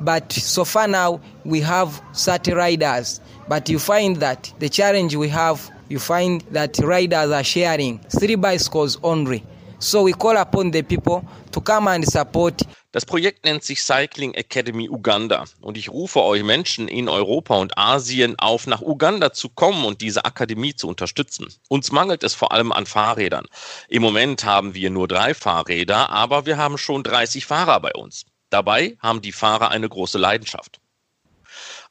but 0.00 0.32
so 0.32 0.64
far 0.64 0.88
now 0.88 1.20
we 1.44 1.60
have 1.60 2.00
30 2.14 2.52
riders. 2.52 3.20
But 3.48 3.68
you 3.68 3.78
find 3.78 4.16
that 4.16 4.52
the 4.58 4.68
challenge 4.68 5.14
we 5.14 5.28
have, 5.28 5.70
you 5.88 5.98
find 5.98 6.42
that 6.52 6.78
riders 6.78 7.30
are 7.30 7.44
sharing 7.44 7.98
three 8.10 8.36
bicycles 8.36 8.98
only. 9.02 9.42
So 9.78 10.02
we 10.02 10.12
call 10.12 10.36
upon 10.36 10.72
the 10.72 10.82
people 10.82 11.24
to 11.52 11.60
come 11.60 11.88
and 11.88 12.04
support 12.04 12.62
Das 12.92 13.04
Projekt 13.04 13.44
nennt 13.44 13.62
sich 13.62 13.82
Cycling 13.82 14.32
Academy 14.32 14.88
Uganda 14.88 15.44
und 15.60 15.76
ich 15.76 15.90
rufe 15.90 16.22
euch 16.22 16.42
Menschen 16.42 16.88
in 16.88 17.10
Europa 17.10 17.54
und 17.54 17.76
Asien 17.76 18.38
auf, 18.38 18.66
nach 18.66 18.80
Uganda 18.80 19.34
zu 19.34 19.50
kommen 19.50 19.84
und 19.84 20.00
diese 20.00 20.24
Akademie 20.24 20.74
zu 20.74 20.88
unterstützen. 20.88 21.48
Uns 21.68 21.92
mangelt 21.92 22.24
es 22.24 22.34
vor 22.34 22.50
allem 22.50 22.72
an 22.72 22.86
Fahrrädern. 22.86 23.44
Im 23.88 24.00
Moment 24.00 24.44
haben 24.46 24.72
wir 24.72 24.88
nur 24.88 25.06
drei 25.06 25.34
Fahrräder, 25.34 26.08
aber 26.08 26.46
wir 26.46 26.56
haben 26.56 26.78
schon 26.78 27.02
30 27.02 27.44
Fahrer 27.44 27.78
bei 27.80 27.92
uns. 27.92 28.24
Dabei 28.48 28.96
haben 29.00 29.20
die 29.20 29.32
Fahrer 29.32 29.70
eine 29.70 29.90
große 29.90 30.16
Leidenschaft. 30.16 30.80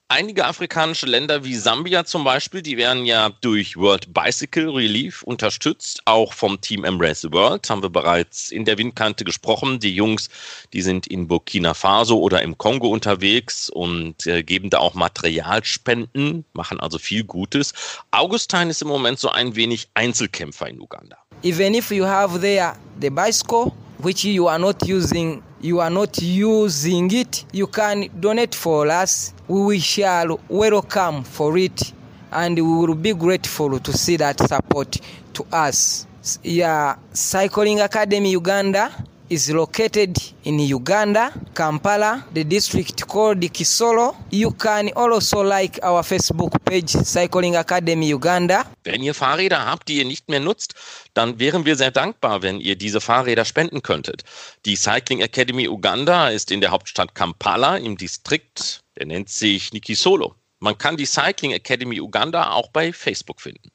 Einige 0.10 0.46
afrikanische 0.46 1.06
Länder 1.06 1.44
wie 1.44 1.56
Sambia 1.56 2.06
zum 2.06 2.24
Beispiel, 2.24 2.62
die 2.62 2.78
werden 2.78 3.06
ja 3.06 3.30
durch 3.42 3.76
World 3.76 4.14
Bicycle 4.14 4.70
Relief 4.70 5.22
unterstützt, 5.22 6.02
auch 6.06 6.32
vom 6.32 6.62
Team 6.62 6.86
Embrace 6.86 7.22
the 7.24 7.32
World, 7.34 7.70
haben 7.70 7.82
wir 7.82 7.90
bereits 7.90 8.50
in 8.50 8.64
der 8.64 8.78
Windkante 8.78 9.26
gesprochen. 9.26 9.82
Die 9.82 9.94
Jungs, 9.94 10.30
die 10.72 10.82
sind 10.82 11.08
in 11.08 11.28
Burkina 11.28 11.74
Faso 11.74 12.18
oder 12.20 12.42
im 12.42 12.58
Kongo 12.58 12.88
unterwegs 12.88 13.70
und 13.70 14.26
äh, 14.28 14.44
geben 14.44 14.70
da 14.70 14.80
auch 14.80 14.94
Materialspenden, 14.94 16.46
machen 16.54 16.80
also 16.80 17.00
viel 17.00 17.26
Gutes. 17.26 17.74
Augustin 18.12 18.70
ist 18.70 18.82
im 18.82 18.88
Moment 18.88 19.20
so 19.20 19.28
ein 19.28 19.58
wenig 19.58 19.90
Einzelkämpfer 19.94 20.70
in 20.70 20.80
Uganda. 20.80 21.18
Even 21.44 21.74
if 21.74 21.92
you 21.92 22.06
have 22.06 22.40
there 22.40 22.78
the 23.02 23.10
bicycle, 23.10 23.74
which 24.00 24.24
you 24.24 24.48
are 24.48 24.60
not 24.60 24.82
using 24.88 25.44
you 25.60 25.82
are 25.82 25.90
not 25.90 26.22
using 26.22 27.10
it 27.12 27.46
you 27.52 27.66
can 27.66 28.08
donate 28.22 28.56
for 28.56 28.86
us 28.88 29.34
we 29.48 29.80
shall 29.80 30.40
welcome 30.50 31.24
for 31.24 31.58
it 31.58 31.94
and 32.32 32.58
we 32.58 32.62
will 32.62 32.96
be 32.96 33.14
grateful 33.14 33.80
to 33.80 33.94
see 33.94 34.18
that 34.18 34.38
support 34.48 35.00
to 35.34 35.46
us 35.54 36.06
yeah 36.44 36.96
cycling 37.14 37.80
academy 37.80 38.32
uganda 38.32 38.92
is 39.30 39.52
located 39.52 40.18
in 40.46 40.60
Uganda, 40.60 41.32
Kampala, 41.54 42.26
the 42.34 42.44
district 42.44 43.08
called 43.08 43.42
Kisoro. 43.42 44.16
You 44.32 44.52
can 44.52 44.90
also 44.96 45.42
like 45.44 45.80
our 45.84 46.02
Facebook 46.04 46.64
page 46.64 46.90
Cycling 46.92 47.56
Academy 47.56 48.14
Uganda. 48.14 48.66
Wenn 48.84 49.04
ihr 49.04 49.14
Fahrräder 49.14 49.66
habt, 49.66 49.90
die 49.90 49.98
ihr 49.98 50.06
nicht 50.06 50.30
mehr 50.30 50.40
nutzt, 50.40 50.76
dann 51.14 51.40
wären 51.40 51.66
wir 51.66 51.76
sehr 51.76 51.92
dankbar, 51.92 52.42
wenn 52.42 52.62
ihr 52.62 52.78
diese 52.78 53.02
Fahrräder 53.02 53.44
spenden 53.44 53.82
könntet. 53.82 54.24
Die 54.66 54.76
Cycling 54.76 55.22
Academy 55.22 55.68
Uganda 55.68 56.30
ist 56.30 56.52
in 56.52 56.62
der 56.62 56.72
Hauptstadt 56.72 57.14
Kampala 57.14 57.78
im 57.78 57.98
Distrikt, 57.98 58.82
der 58.98 59.06
nennt 59.06 59.30
sich 59.30 59.72
Nikisolo. 59.74 60.36
Man 60.60 60.78
kann 60.78 60.98
die 60.98 61.06
Cycling 61.06 61.52
Academy 61.52 62.02
Uganda 62.02 62.52
auch 62.52 62.70
bei 62.70 62.92
Facebook 62.92 63.42
finden. 63.42 63.70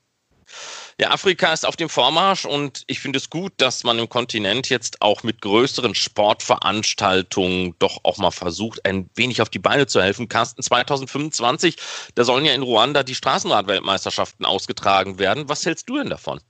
Ja, 1.00 1.10
Afrika 1.10 1.52
ist 1.52 1.64
auf 1.64 1.76
dem 1.76 1.88
Vormarsch 1.88 2.44
und 2.44 2.84
ich 2.86 3.00
finde 3.00 3.16
es 3.16 3.30
gut, 3.30 3.52
dass 3.56 3.84
man 3.84 3.98
im 3.98 4.08
Kontinent 4.08 4.68
jetzt 4.68 5.00
auch 5.00 5.22
mit 5.22 5.40
größeren 5.40 5.94
Sportveranstaltungen 5.94 7.74
doch 7.78 8.00
auch 8.02 8.18
mal 8.18 8.30
versucht, 8.30 8.84
ein 8.84 9.08
wenig 9.14 9.40
auf 9.40 9.48
die 9.48 9.58
Beine 9.58 9.86
zu 9.86 10.02
helfen. 10.02 10.28
Carsten, 10.28 10.62
2025, 10.62 11.76
da 12.14 12.24
sollen 12.24 12.44
ja 12.44 12.52
in 12.52 12.62
Ruanda 12.62 13.04
die 13.04 13.14
Straßenradweltmeisterschaften 13.14 14.44
ausgetragen 14.44 15.18
werden. 15.18 15.48
Was 15.48 15.64
hältst 15.64 15.88
du 15.88 15.96
denn 15.96 16.10
davon? 16.10 16.40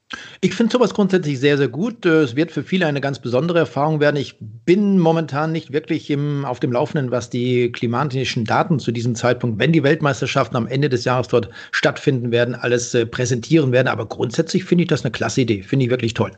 Ich 0.41 0.55
finde 0.55 0.73
sowas 0.73 0.95
grundsätzlich 0.95 1.39
sehr, 1.39 1.57
sehr 1.57 1.69
gut. 1.69 2.05
Es 2.05 2.37
wird 2.37 2.51
für 2.51 2.63
viele 2.63 2.87
eine 2.87 3.01
ganz 3.01 3.19
besondere 3.19 3.61
Erfahrung 3.61 4.01
werden. 4.01 4.17
Ich 4.17 4.37
bin 4.41 4.99
momentan 4.99 5.53
nicht 5.53 5.73
wirklich 5.73 6.11
im, 6.11 6.45
auf 6.45 6.61
dem 6.61 6.73
Laufenden, 6.73 7.11
was 7.11 7.31
die 7.31 7.71
klimatischen 7.71 8.45
Daten 8.45 8.79
zu 8.79 8.93
diesem 8.93 9.15
Zeitpunkt, 9.15 9.59
wenn 9.59 9.73
die 9.73 9.83
Weltmeisterschaften 9.83 10.57
am 10.57 10.67
Ende 10.67 10.89
des 10.89 11.05
Jahres 11.05 11.29
dort 11.29 11.49
stattfinden 11.71 12.31
werden, 12.31 12.55
alles 12.55 12.95
äh, 12.95 13.07
präsentieren 13.07 13.73
werden. 13.73 13.89
Aber 13.89 14.07
grundsätzlich 14.07 14.65
finde 14.65 14.83
ich 14.83 14.89
das 14.89 15.05
eine 15.05 15.13
klasse 15.13 15.43
Idee. 15.43 15.63
Finde 15.63 15.85
ich 15.85 15.91
wirklich 15.91 16.15
toll. 16.15 16.33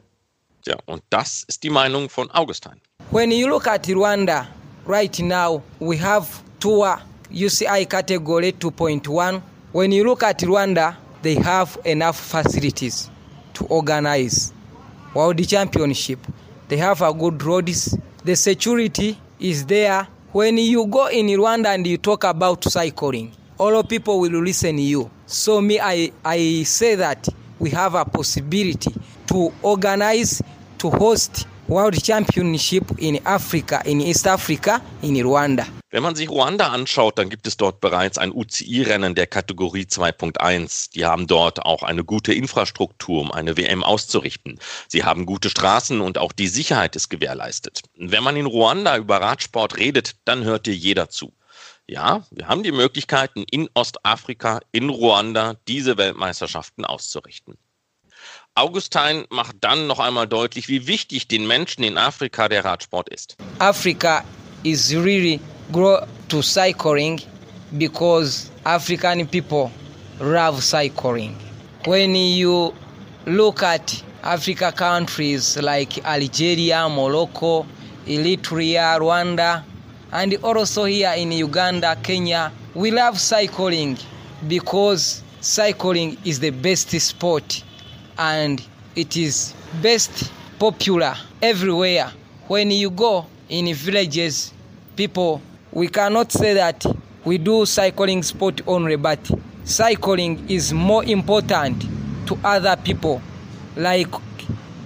Ja, 0.66 0.76
und 0.87 1.02
das 1.10 1.44
ist 1.46 1.62
die 1.62 1.70
Meinung 1.70 2.08
von 2.08 2.30
Augustin. 2.30 2.72
When 3.10 3.30
you 3.30 3.48
look 3.48 3.66
at 3.66 3.87
Rwanda 3.88 4.46
right 4.87 5.18
now, 5.18 5.62
we 5.78 6.00
have 6.00 6.26
Tour 6.58 6.98
UCI 7.30 7.87
category 7.87 8.54
2.1. 8.58 9.42
When 9.72 9.92
you 9.92 10.04
look 10.04 10.22
at 10.22 10.42
Rwanda, 10.42 10.96
they 11.22 11.34
have 11.34 11.78
enough 11.84 12.16
facilities. 12.16 13.10
To 13.54 13.64
organize 13.66 14.52
World 15.14 15.46
Championship. 15.48 16.18
They 16.68 16.76
have 16.76 17.02
a 17.02 17.12
good 17.12 17.42
roads. 17.42 17.96
The 18.24 18.36
security 18.36 19.18
is 19.40 19.66
there. 19.66 20.06
When 20.32 20.58
you 20.58 20.86
go 20.86 21.06
in 21.06 21.26
Rwanda 21.26 21.66
and 21.66 21.86
you 21.86 21.98
talk 21.98 22.24
about 22.24 22.64
cycling, 22.64 23.32
all 23.58 23.82
people 23.84 24.18
will 24.20 24.42
listen 24.42 24.76
to 24.76 24.82
you. 24.82 25.10
So 25.26 25.60
me, 25.60 25.78
I, 25.80 26.10
I 26.24 26.64
say 26.64 26.96
that 26.96 27.28
we 27.58 27.70
have 27.70 27.94
a 27.94 28.04
possibility 28.04 28.92
to 29.28 29.52
organize, 29.62 30.42
to 30.78 30.90
host 30.90 31.46
World 31.66 32.05
Championship 32.05 32.85
in 32.98 33.24
Africa, 33.27 33.79
in 33.87 34.00
East 34.00 34.27
Africa, 34.27 34.83
in 35.00 35.16
Rwanda. 35.22 35.66
Wenn 35.90 36.03
man 36.03 36.14
sich 36.14 36.29
Ruanda 36.29 36.68
anschaut, 36.68 37.18
dann 37.18 37.31
gibt 37.31 37.46
es 37.46 37.57
dort 37.57 37.81
bereits 37.81 38.18
ein 38.18 38.33
UCI-Rennen 38.33 39.14
der 39.14 39.27
Kategorie 39.27 39.85
2.1. 39.85 40.90
Die 40.92 41.07
haben 41.07 41.27
dort 41.27 41.64
auch 41.64 41.83
eine 41.83 42.05
gute 42.05 42.35
Infrastruktur, 42.35 43.22
um 43.22 43.33
eine 43.33 43.57
WM 43.57 43.83
auszurichten. 43.83 44.59
Sie 44.88 45.05
haben 45.05 45.24
gute 45.24 45.48
Straßen 45.48 46.03
und 46.03 46.18
auch 46.18 46.33
die 46.33 46.48
Sicherheit 46.48 46.96
ist 46.96 47.09
gewährleistet. 47.09 47.81
Wenn 47.96 48.22
man 48.22 48.37
in 48.37 48.46
Ruanda 48.46 48.98
über 48.98 49.22
Radsport 49.22 49.79
redet, 49.79 50.16
dann 50.27 50.44
hört 50.44 50.66
dir 50.66 50.74
jeder 50.74 51.09
zu. 51.09 51.33
Ja, 51.87 52.27
wir 52.31 52.48
haben 52.48 52.62
die 52.62 52.72
Möglichkeiten 52.72 53.44
in 53.50 53.70
Ostafrika, 53.72 54.61
in 54.72 54.90
Ruanda, 54.90 55.57
diese 55.66 55.96
Weltmeisterschaften 55.96 56.85
auszurichten. 56.85 57.57
Augustin 58.56 59.24
macht 59.30 59.56
dann 59.62 59.88
noch 59.88 59.98
einmal 59.98 60.28
deutlich, 60.28 60.68
wie 60.68 60.86
wichtig 60.86 61.26
den 61.26 61.44
Menschen 61.44 61.82
in 61.82 61.98
Afrika 61.98 62.48
der 62.48 62.64
Radsport 62.64 63.08
ist. 63.08 63.36
Afrika 63.58 64.22
is 64.62 64.94
really 64.94 65.40
grow 65.72 65.98
to 66.28 66.40
cycling 66.40 67.20
because 67.72 68.52
African 68.62 69.26
people 69.26 69.72
love 70.20 70.62
cycling. 70.62 71.34
When 71.84 72.14
you 72.14 72.72
look 73.26 73.60
at 73.64 74.04
Africa 74.22 74.70
countries 74.70 75.56
like 75.60 76.00
Algeria, 76.04 76.88
Morocco, 76.88 77.66
Eritrea, 78.06 79.00
Rwanda, 79.00 79.64
and 80.12 80.38
also 80.44 80.84
here 80.84 81.14
in 81.16 81.32
Uganda, 81.32 81.96
Kenya, 82.04 82.52
we 82.76 82.92
love 82.92 83.18
cycling 83.18 83.98
because 84.46 85.24
cycling 85.40 86.16
is 86.24 86.38
the 86.38 86.50
best 86.50 86.92
sport 87.00 87.64
and 88.18 88.64
it 88.96 89.16
is 89.16 89.55
best 89.83 90.33
popular 90.59 91.14
everywhere. 91.42 92.11
When 92.46 92.70
you 92.70 92.90
go 92.90 93.27
in 93.48 93.72
villages, 93.74 94.53
people 94.96 95.40
we 95.74 95.88
cannot 95.88 96.31
say 96.31 96.55
that 96.55 96.87
we 97.24 97.37
do 97.37 97.66
cycling 97.66 98.22
sport 98.22 98.61
only, 98.66 98.94
but 98.96 99.18
cycling 99.64 100.48
is 100.48 100.72
more 100.72 101.05
important 101.05 101.85
to 102.29 102.38
other 102.44 102.77
people. 102.77 103.20
Like 103.77 104.09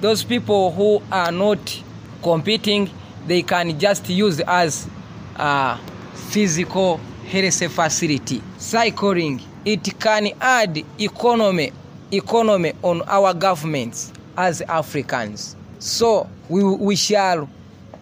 those 0.01 0.25
people 0.25 0.73
who 0.73 1.03
are 1.13 1.31
not 1.31 1.83
competing, 2.23 2.91
they 3.27 3.43
can 3.43 3.79
just 3.79 4.09
use 4.09 4.41
as 4.41 4.89
a 5.37 5.79
physical 6.15 6.99
health 7.29 7.71
facility. 7.73 8.43
Cycling, 8.57 9.43
it 9.67 10.01
can 10.01 10.31
add 10.41 10.83
economy, 10.99 11.73
economy 12.13 12.73
on 12.83 13.03
our 13.09 13.35
governments 13.35 14.13
as 14.37 14.63
Africans. 14.63 15.57
So 15.79 16.29
we, 16.49 16.65
we 16.65 16.97
shall 16.97 17.49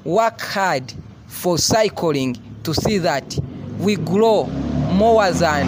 work 0.05 0.41
hard 0.41 0.93
for 1.27 1.59
cycling 1.59 2.37
to 2.63 2.75
see 2.75 2.99
that 2.99 3.39
we 3.79 3.97
grow 3.97 4.45
more 4.93 5.31
than 5.33 5.67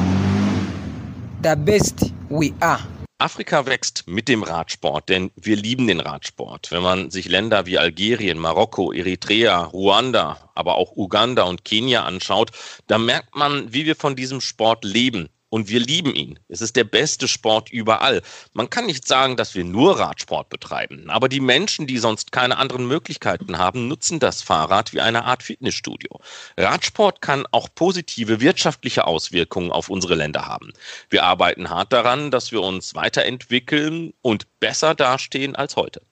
the 1.42 1.56
best 1.56 2.12
we 2.28 2.54
are. 2.60 2.80
Afrika 3.20 3.66
wächst 3.66 4.04
mit 4.06 4.28
dem 4.28 4.44
Radsport, 4.44 5.08
denn 5.08 5.32
wir 5.34 5.56
lieben 5.56 5.88
den 5.88 5.98
Radsport. 5.98 6.70
Wenn 6.70 6.84
man 6.84 7.10
sich 7.10 7.28
Länder 7.28 7.66
wie 7.66 7.76
Algerien, 7.76 8.38
Marokko, 8.38 8.92
Eritrea, 8.92 9.64
Ruanda, 9.64 10.38
aber 10.54 10.76
auch 10.76 10.92
Uganda 10.96 11.42
und 11.42 11.64
Kenia 11.64 12.04
anschaut, 12.04 12.52
da 12.86 12.96
merkt 12.96 13.34
man, 13.34 13.72
wie 13.72 13.86
wir 13.86 13.96
von 13.96 14.14
diesem 14.14 14.40
Sport 14.40 14.84
leben 14.84 15.28
und 15.50 15.68
wir 15.68 15.80
lieben 15.80 16.14
ihn. 16.14 16.38
Es 16.48 16.60
ist 16.60 16.76
der 16.76 16.84
beste 16.84 17.28
Sport 17.28 17.70
überall. 17.70 18.22
Man 18.52 18.70
kann 18.70 18.86
nicht 18.86 19.06
sagen, 19.06 19.36
dass 19.36 19.54
wir 19.54 19.64
nur 19.64 19.98
Radsport 19.98 20.48
betreiben, 20.48 21.10
aber 21.10 21.28
die 21.28 21.40
Menschen, 21.40 21.86
die 21.86 21.98
sonst 21.98 22.32
keine 22.32 22.58
anderen 22.58 22.86
Möglichkeiten 22.86 23.58
haben, 23.58 23.88
nutzen 23.88 24.20
das 24.20 24.42
Fahrrad 24.42 24.92
wie 24.92 25.00
eine 25.00 25.24
Art 25.24 25.42
Fitnessstudio. 25.42 26.20
Radsport 26.56 27.20
kann 27.20 27.46
auch 27.52 27.68
positive 27.74 28.40
wirtschaftliche 28.40 29.06
Auswirkungen 29.06 29.72
auf 29.72 29.88
unsere 29.88 30.14
Länder 30.14 30.46
haben. 30.46 30.72
Wir 31.08 31.24
arbeiten 31.24 31.70
hart 31.70 31.92
daran, 31.92 32.30
dass 32.30 32.52
wir 32.52 32.62
uns 32.62 32.94
weiterentwickeln 32.94 34.12
und 34.22 34.46
besser 34.60 34.94
dastehen 34.94 35.56
als 35.56 35.76
heute. 35.76 36.02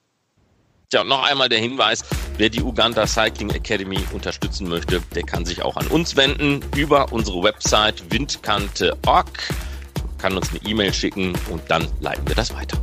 Tja, 0.88 1.02
noch 1.02 1.24
einmal 1.24 1.48
der 1.48 1.58
Hinweis, 1.58 2.04
wer 2.36 2.48
die 2.48 2.62
Uganda 2.62 3.08
Cycling 3.08 3.50
Academy 3.50 3.98
unterstützen 4.12 4.68
möchte, 4.68 5.02
der 5.16 5.24
kann 5.24 5.44
sich 5.44 5.62
auch 5.62 5.76
an 5.76 5.88
uns 5.88 6.14
wenden 6.14 6.64
über 6.76 7.12
unsere 7.12 7.42
Website 7.42 8.04
windkante.org, 8.12 9.26
kann 10.18 10.36
uns 10.36 10.50
eine 10.50 10.60
E-Mail 10.62 10.94
schicken 10.94 11.32
und 11.50 11.62
dann 11.68 11.88
leiten 11.98 12.28
wir 12.28 12.36
das 12.36 12.54
weiter. 12.54 12.78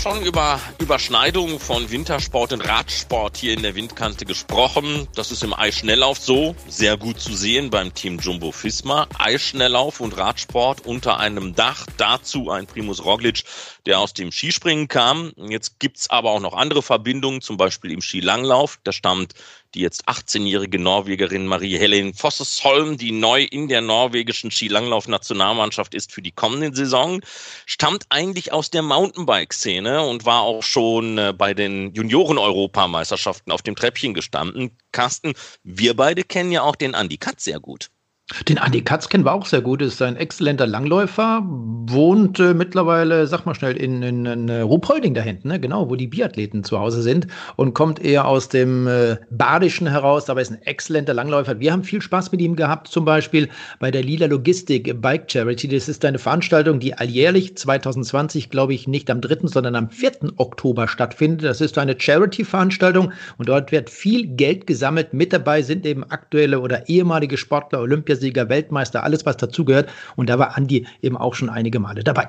Schon 0.00 0.22
über 0.22 0.58
Überschneidungen 0.78 1.60
von 1.60 1.90
Wintersport 1.90 2.54
und 2.54 2.66
Radsport 2.66 3.36
hier 3.36 3.52
in 3.52 3.62
der 3.62 3.74
Windkante 3.74 4.24
gesprochen. 4.24 5.06
Das 5.14 5.30
ist 5.30 5.42
im 5.42 5.52
Eisschnelllauf 5.52 6.18
so, 6.18 6.56
sehr 6.66 6.96
gut 6.96 7.20
zu 7.20 7.34
sehen 7.34 7.68
beim 7.68 7.92
Team 7.92 8.18
Jumbo 8.18 8.50
Fisma. 8.50 9.06
Eisschnelllauf 9.18 10.00
und 10.00 10.16
Radsport 10.16 10.86
unter 10.86 11.18
einem 11.18 11.54
Dach. 11.54 11.84
Dazu 11.98 12.50
ein 12.50 12.66
Primus 12.66 13.04
Roglic, 13.04 13.42
der 13.84 14.00
aus 14.00 14.14
dem 14.14 14.32
Skispringen 14.32 14.88
kam. 14.88 15.32
Jetzt 15.36 15.78
gibt's 15.80 16.08
aber 16.08 16.30
auch 16.30 16.40
noch 16.40 16.54
andere 16.54 16.82
Verbindungen, 16.82 17.42
zum 17.42 17.58
Beispiel 17.58 17.90
im 17.90 18.00
Skilanglauf. 18.00 18.78
Da 18.84 18.92
stammt 18.92 19.34
die 19.74 19.80
jetzt 19.80 20.08
18-jährige 20.08 20.78
Norwegerin 20.78 21.46
Marie-Helen 21.46 22.14
Fossesholm, 22.14 22.96
die 22.96 23.12
neu 23.12 23.42
in 23.42 23.68
der 23.68 23.80
norwegischen 23.80 24.50
Skilanglauf-Nationalmannschaft 24.50 25.94
ist 25.94 26.12
für 26.12 26.22
die 26.22 26.32
kommende 26.32 26.74
Saison, 26.74 27.20
stammt 27.66 28.06
eigentlich 28.08 28.52
aus 28.52 28.70
der 28.70 28.82
Mountainbike-Szene 28.82 30.04
und 30.06 30.24
war 30.24 30.42
auch 30.42 30.62
schon 30.62 31.18
äh, 31.18 31.32
bei 31.36 31.54
den 31.54 31.92
Junioren-Europameisterschaften 31.94 33.52
auf 33.52 33.62
dem 33.62 33.76
Treppchen 33.76 34.14
gestanden. 34.14 34.76
Carsten, 34.92 35.34
wir 35.62 35.94
beide 35.94 36.24
kennen 36.24 36.52
ja 36.52 36.62
auch 36.62 36.76
den 36.76 36.94
Andi 36.94 37.18
Katz 37.18 37.44
sehr 37.44 37.60
gut. 37.60 37.90
Den 38.48 38.58
Andi 38.58 38.82
Katz 38.82 39.08
kennen 39.08 39.24
wir 39.24 39.32
auch 39.32 39.44
sehr 39.44 39.60
gut, 39.60 39.82
ist 39.82 40.00
ein 40.00 40.16
exzellenter 40.16 40.66
Langläufer, 40.66 41.42
wohnt 41.44 42.38
äh, 42.38 42.54
mittlerweile, 42.54 43.26
sag 43.26 43.44
mal 43.44 43.56
schnell, 43.56 43.76
in, 43.76 44.02
in, 44.02 44.24
in 44.24 44.48
Ruhpolding 44.48 45.14
da 45.14 45.20
hinten, 45.20 45.48
ne? 45.48 45.58
genau, 45.58 45.90
wo 45.90 45.96
die 45.96 46.06
Biathleten 46.06 46.62
zu 46.62 46.78
Hause 46.78 47.02
sind 47.02 47.26
und 47.56 47.74
kommt 47.74 48.02
eher 48.02 48.28
aus 48.28 48.48
dem 48.48 48.86
äh, 48.86 49.16
Badischen 49.30 49.88
heraus, 49.88 50.30
aber 50.30 50.40
ist 50.40 50.52
ein 50.52 50.62
exzellenter 50.62 51.12
Langläufer. 51.12 51.58
Wir 51.58 51.72
haben 51.72 51.82
viel 51.82 52.00
Spaß 52.00 52.30
mit 52.30 52.40
ihm 52.40 52.54
gehabt, 52.54 52.86
zum 52.88 53.04
Beispiel 53.04 53.48
bei 53.80 53.90
der 53.90 54.04
Lila 54.04 54.26
Logistik 54.26 55.00
Bike 55.00 55.30
Charity. 55.30 55.66
Das 55.66 55.88
ist 55.88 56.04
eine 56.04 56.18
Veranstaltung, 56.18 56.78
die 56.78 56.94
alljährlich 56.94 57.56
2020, 57.56 58.48
glaube 58.48 58.74
ich, 58.74 58.86
nicht 58.86 59.10
am 59.10 59.20
3., 59.20 59.48
sondern 59.48 59.74
am 59.74 59.90
4. 59.90 60.12
Oktober 60.36 60.86
stattfindet. 60.86 61.44
Das 61.44 61.60
ist 61.60 61.76
eine 61.78 61.96
Charity-Veranstaltung 61.98 63.12
und 63.38 63.48
dort 63.48 63.72
wird 63.72 63.90
viel 63.90 64.28
Geld 64.28 64.68
gesammelt. 64.68 65.12
Mit 65.12 65.32
dabei 65.32 65.62
sind 65.62 65.84
eben 65.84 66.04
aktuelle 66.04 66.60
oder 66.60 66.88
ehemalige 66.88 67.36
Sportler, 67.36 67.80
Olympiasieger, 67.80 68.19
Olympiasieger, 68.20 68.48
Weltmeister, 68.48 69.02
alles, 69.02 69.26
was 69.26 69.36
dazugehört. 69.36 69.90
Und 70.16 70.28
da 70.28 70.38
war 70.38 70.56
Andi 70.56 70.86
eben 71.02 71.16
auch 71.16 71.34
schon 71.34 71.48
einige 71.48 71.80
Male 71.80 72.04
dabei. 72.04 72.28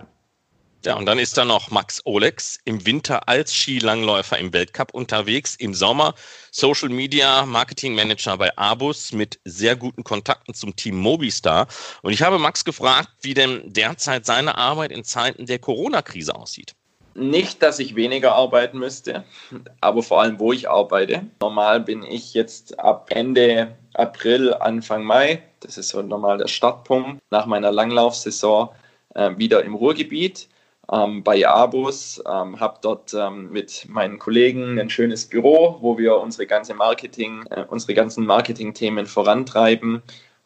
Ja, 0.83 0.95
und 0.95 1.05
dann 1.05 1.19
ist 1.19 1.37
da 1.37 1.45
noch 1.45 1.69
Max 1.69 2.01
Olex 2.05 2.57
im 2.65 2.83
Winter 2.87 3.27
als 3.29 3.53
Skilangläufer 3.53 4.39
im 4.39 4.51
Weltcup 4.51 4.95
unterwegs, 4.95 5.55
im 5.55 5.75
Sommer 5.75 6.15
Social 6.49 6.89
Media 6.89 7.45
Marketing 7.45 7.93
Manager 7.93 8.35
bei 8.35 8.57
Abus 8.57 9.11
mit 9.13 9.39
sehr 9.45 9.75
guten 9.75 10.03
Kontakten 10.03 10.55
zum 10.55 10.75
Team 10.75 10.97
Mobistar. 10.97 11.67
Und 12.01 12.13
ich 12.13 12.23
habe 12.23 12.39
Max 12.39 12.65
gefragt, 12.65 13.09
wie 13.21 13.35
denn 13.35 13.61
derzeit 13.67 14.25
seine 14.25 14.57
Arbeit 14.57 14.91
in 14.91 15.03
Zeiten 15.03 15.45
der 15.45 15.59
Corona-Krise 15.59 16.33
aussieht. 16.33 16.73
Nicht, 17.13 17.61
dass 17.61 17.77
ich 17.77 17.95
weniger 17.95 18.33
arbeiten 18.33 18.79
müsste, 18.79 19.25
aber 19.81 20.01
vor 20.01 20.21
allem, 20.21 20.39
wo 20.39 20.51
ich 20.51 20.69
arbeite. 20.69 21.27
Normal 21.41 21.81
bin 21.81 22.03
ich 22.03 22.33
jetzt 22.33 22.79
ab 22.79 23.07
Ende 23.09 23.75
April, 23.93 24.53
Anfang 24.53 25.03
Mai, 25.03 25.43
das 25.61 25.77
ist 25.77 25.89
so 25.89 26.01
normal 26.01 26.37
der 26.37 26.47
Startpunkt, 26.47 27.21
nach 27.31 27.45
meiner 27.45 27.71
Langlaufsaison 27.71 28.69
äh, 29.15 29.31
wieder 29.37 29.63
im 29.63 29.75
Ruhrgebiet 29.75 30.49
ähm, 30.91 31.23
bei 31.23 31.47
Abus, 31.47 32.21
ähm, 32.27 32.59
habe 32.59 32.79
dort 32.81 33.13
ähm, 33.13 33.51
mit 33.51 33.85
meinen 33.87 34.19
Kollegen 34.19 34.79
ein 34.79 34.89
schönes 34.89 35.27
Büro, 35.27 35.77
wo 35.79 35.97
wir 35.97 36.17
unsere 36.17 36.47
ganze 36.47 36.73
Marketing, 36.73 37.45
äh, 37.49 37.63
unsere 37.67 37.93
ganzen 37.93 38.25
Marketing-Themen 38.25 39.05
vorantreiben 39.05 40.01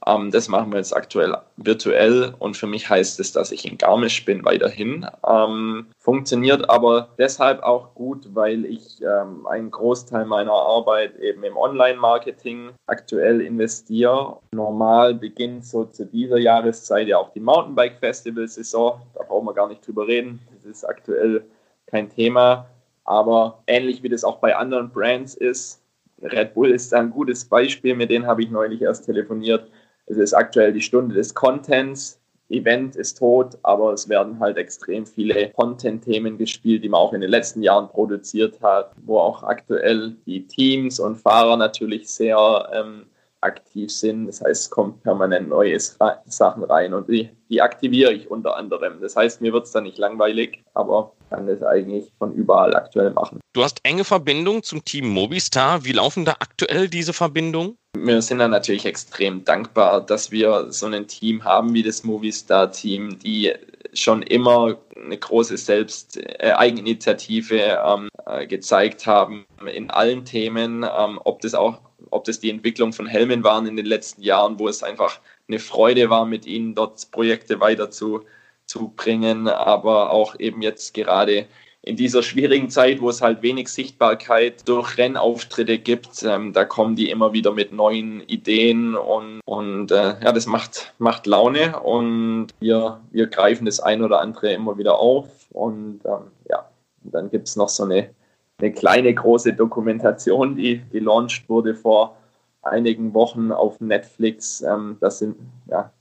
ähm, 0.06 0.32
das 0.32 0.48
machen 0.48 0.72
wir 0.72 0.78
jetzt 0.78 0.96
aktuell 0.96 1.36
virtuell 1.58 2.34
und 2.40 2.56
für 2.56 2.68
mich 2.68 2.90
heißt 2.90 3.20
es, 3.20 3.32
dass 3.32 3.52
ich 3.52 3.70
in 3.70 3.78
Garmisch 3.78 4.24
bin 4.26 4.46
weiterhin. 4.46 5.08
Ähm, 5.28 5.88
funktioniert 5.98 6.70
aber 6.70 7.10
deshalb 7.18 7.64
auch 7.64 7.96
gut, 7.96 8.30
weil 8.34 8.66
ich 8.66 9.02
ähm, 9.02 9.48
einen 9.48 9.72
Großteil 9.72 10.26
meiner 10.26 10.54
Arbeit 10.54 11.18
eben 11.18 11.44
im 11.44 11.58
Online-Marketing 11.58 12.72
aktuell 12.86 13.42
investiere. 13.42 14.38
Normal 14.52 15.16
beginnt 15.16 15.66
so 15.66 15.86
zu 15.86 16.06
dieser 16.06 16.38
Jahreszeit 16.38 17.08
ja 17.08 17.18
auch 17.18 17.32
die 17.34 17.40
Mountainbike-Festival-Saison. 17.40 19.02
Da 19.16 19.24
brauchen 19.24 19.46
wir 19.46 19.54
gar 19.54 19.68
nicht 19.68 19.86
drüber 19.86 20.08
reden. 20.08 20.40
Das 20.54 20.66
ist 20.66 20.84
aktuell 20.84 21.44
kein 21.88 22.10
Thema. 22.10 22.68
Aber 23.06 23.64
ähnlich 23.68 24.04
wie 24.04 24.10
das 24.10 24.24
auch 24.24 24.38
bei 24.38 24.56
anderen 24.56 24.90
Brands 24.90 25.36
ist, 25.36 25.82
Red 26.22 26.54
Bull 26.54 26.72
ist 26.72 26.94
ein 26.94 27.12
gutes 27.12 27.46
Beispiel, 27.46 27.96
mit 27.96 28.10
denen 28.10 28.26
habe 28.26 28.42
ich 28.42 28.50
neulich 28.50 28.82
erst 28.82 29.06
telefoniert. 29.06 29.70
Es 30.08 30.18
ist 30.18 30.34
aktuell 30.34 30.74
die 30.74 30.82
Stunde 30.82 31.16
des 31.16 31.34
Contents. 31.34 32.20
Event 32.50 32.96
ist 32.96 33.18
tot, 33.18 33.58
aber 33.64 33.94
es 33.94 34.08
werden 34.08 34.40
halt 34.40 34.58
extrem 34.58 35.08
viele 35.08 35.50
Content-Themen 35.52 36.38
gespielt, 36.38 36.84
die 36.84 36.90
man 36.90 37.00
auch 37.00 37.14
in 37.14 37.22
den 37.22 37.32
letzten 37.32 37.64
Jahren 37.64 37.90
produziert 37.90 38.62
hat, 38.62 38.92
wo 39.04 39.18
auch 39.18 39.42
aktuell 39.42 40.16
die 40.28 40.46
Teams 40.46 41.00
und 41.00 41.16
Fahrer 41.16 41.58
natürlich 41.58 42.08
sehr 42.08 42.70
ähm, 42.72 43.08
aktiv 43.42 43.92
sind. 43.92 44.28
Das 44.28 44.42
heißt, 44.42 44.64
es 44.64 44.70
kommt 44.70 45.02
permanent 45.04 45.50
neue 45.50 45.80
Sachen 45.80 46.64
rein 46.64 46.94
und 46.94 47.10
die, 47.10 47.30
die 47.50 47.62
aktiviere 47.62 48.14
ich 48.14 48.30
unter 48.30 48.56
anderem. 48.58 49.00
Das 49.02 49.16
heißt, 49.16 49.42
mir 49.42 49.54
wird 49.54 49.66
es 49.66 49.72
dann 49.72 49.84
nicht 49.84 49.98
langweilig, 49.98 50.64
aber 50.74 51.14
kann 51.30 51.48
das 51.48 51.64
eigentlich 51.64 52.12
von 52.18 52.34
überall 52.34 52.76
aktuell 52.76 53.12
machen. 53.12 53.40
Du 53.54 53.64
hast 53.64 53.80
enge 53.84 54.04
Verbindungen 54.04 54.64
zum 54.64 54.84
Team 54.84 55.08
Mobistar. 55.10 55.86
Wie 55.86 55.94
laufen 55.94 56.26
da 56.26 56.34
aktuell 56.34 56.90
diese 56.90 57.14
Verbindungen? 57.14 57.78
Wir 57.98 58.22
sind 58.22 58.40
dann 58.40 58.52
natürlich 58.52 58.86
extrem 58.86 59.44
dankbar, 59.46 60.02
dass 60.02 60.32
wir 60.32 60.72
so 60.72 60.88
ein 60.88 61.08
Team 61.08 61.44
haben 61.44 61.74
wie 61.74 61.84
das 61.84 62.04
Movistar-Team, 62.04 63.20
die 63.20 63.54
schon 63.94 64.22
immer 64.24 64.78
eine 64.96 65.18
große 65.18 65.58
Selbst 65.58 66.18
äh, 66.18 66.52
Eigeninitiative 66.52 67.80
ähm, 67.86 68.10
äh, 68.26 68.46
gezeigt 68.48 69.06
haben 69.06 69.46
in 69.66 69.90
allen 69.90 70.26
Themen, 70.26 70.84
ähm, 70.84 71.20
ob 71.24 71.42
das 71.42 71.56
auch 71.56 71.80
ob 72.12 72.24
das 72.24 72.40
die 72.40 72.50
Entwicklung 72.50 72.94
von 72.94 73.08
Helmen 73.08 73.44
waren 73.44 73.66
in 73.66 73.76
den 73.76 73.86
letzten 73.86 74.22
Jahren, 74.22 74.60
wo 74.60 74.68
es 74.68 74.84
einfach 74.84 75.20
eine 75.48 75.60
Freude 75.60 76.10
war, 76.10 76.26
mit 76.26 76.46
ihnen 76.46 76.76
dort 76.76 77.12
Projekte 77.12 77.60
weiter 77.60 77.90
zu, 77.92 78.24
zu 78.66 78.94
bringen, 78.96 79.48
aber 79.48 80.12
auch 80.12 80.40
eben 80.40 80.62
jetzt 80.62 80.94
gerade 80.94 81.48
in 81.86 81.96
dieser 81.96 82.24
schwierigen 82.24 82.70
Zeit, 82.70 83.02
wo 83.02 83.10
es 83.10 83.22
halt 83.22 83.42
wenig 83.42 83.70
Sichtbarkeit 83.70 84.68
durch 84.68 84.98
Rennauftritte 84.98 85.78
gibt, 85.78 86.24
ähm, 86.24 86.52
da 86.52 86.66
kommen 86.66 86.96
die 86.96 87.10
immer 87.10 87.34
wieder 87.34 87.52
mit 87.52 87.72
neuen 87.72 88.22
Ideen 88.22 88.96
und, 88.96 89.42
und 89.46 89.92
äh, 89.92 90.16
ja, 90.22 90.32
das 90.32 90.48
macht, 90.48 90.94
macht 90.98 91.28
Laune 91.28 91.80
und 91.80 92.48
wir, 92.60 93.02
wir 93.12 93.28
greifen 93.28 93.66
das 93.66 93.80
ein 93.80 94.04
oder 94.04 94.20
andere 94.20 94.52
immer 94.54 94.78
wieder 94.78 95.00
auf 95.00 95.28
und 95.52 96.02
ähm, 96.06 96.32
ja, 96.50 96.70
und 97.04 97.14
dann 97.14 97.30
gibt 97.30 97.48
es 97.48 97.56
noch 97.56 97.70
so 97.70 97.84
eine 97.84 98.10
eine 98.58 98.72
kleine 98.72 99.14
große 99.14 99.54
Dokumentation, 99.54 100.56
die 100.56 100.82
gelauncht 100.92 101.50
wurde 101.50 101.76
vor 101.76 102.18
einigen 102.62 103.14
Wochen 103.14 103.52
auf 103.52 103.80
Netflix. 103.82 104.62
Ähm, 104.62 104.98
das 105.00 105.20
sind, 105.20 105.36
ja, 105.68 105.92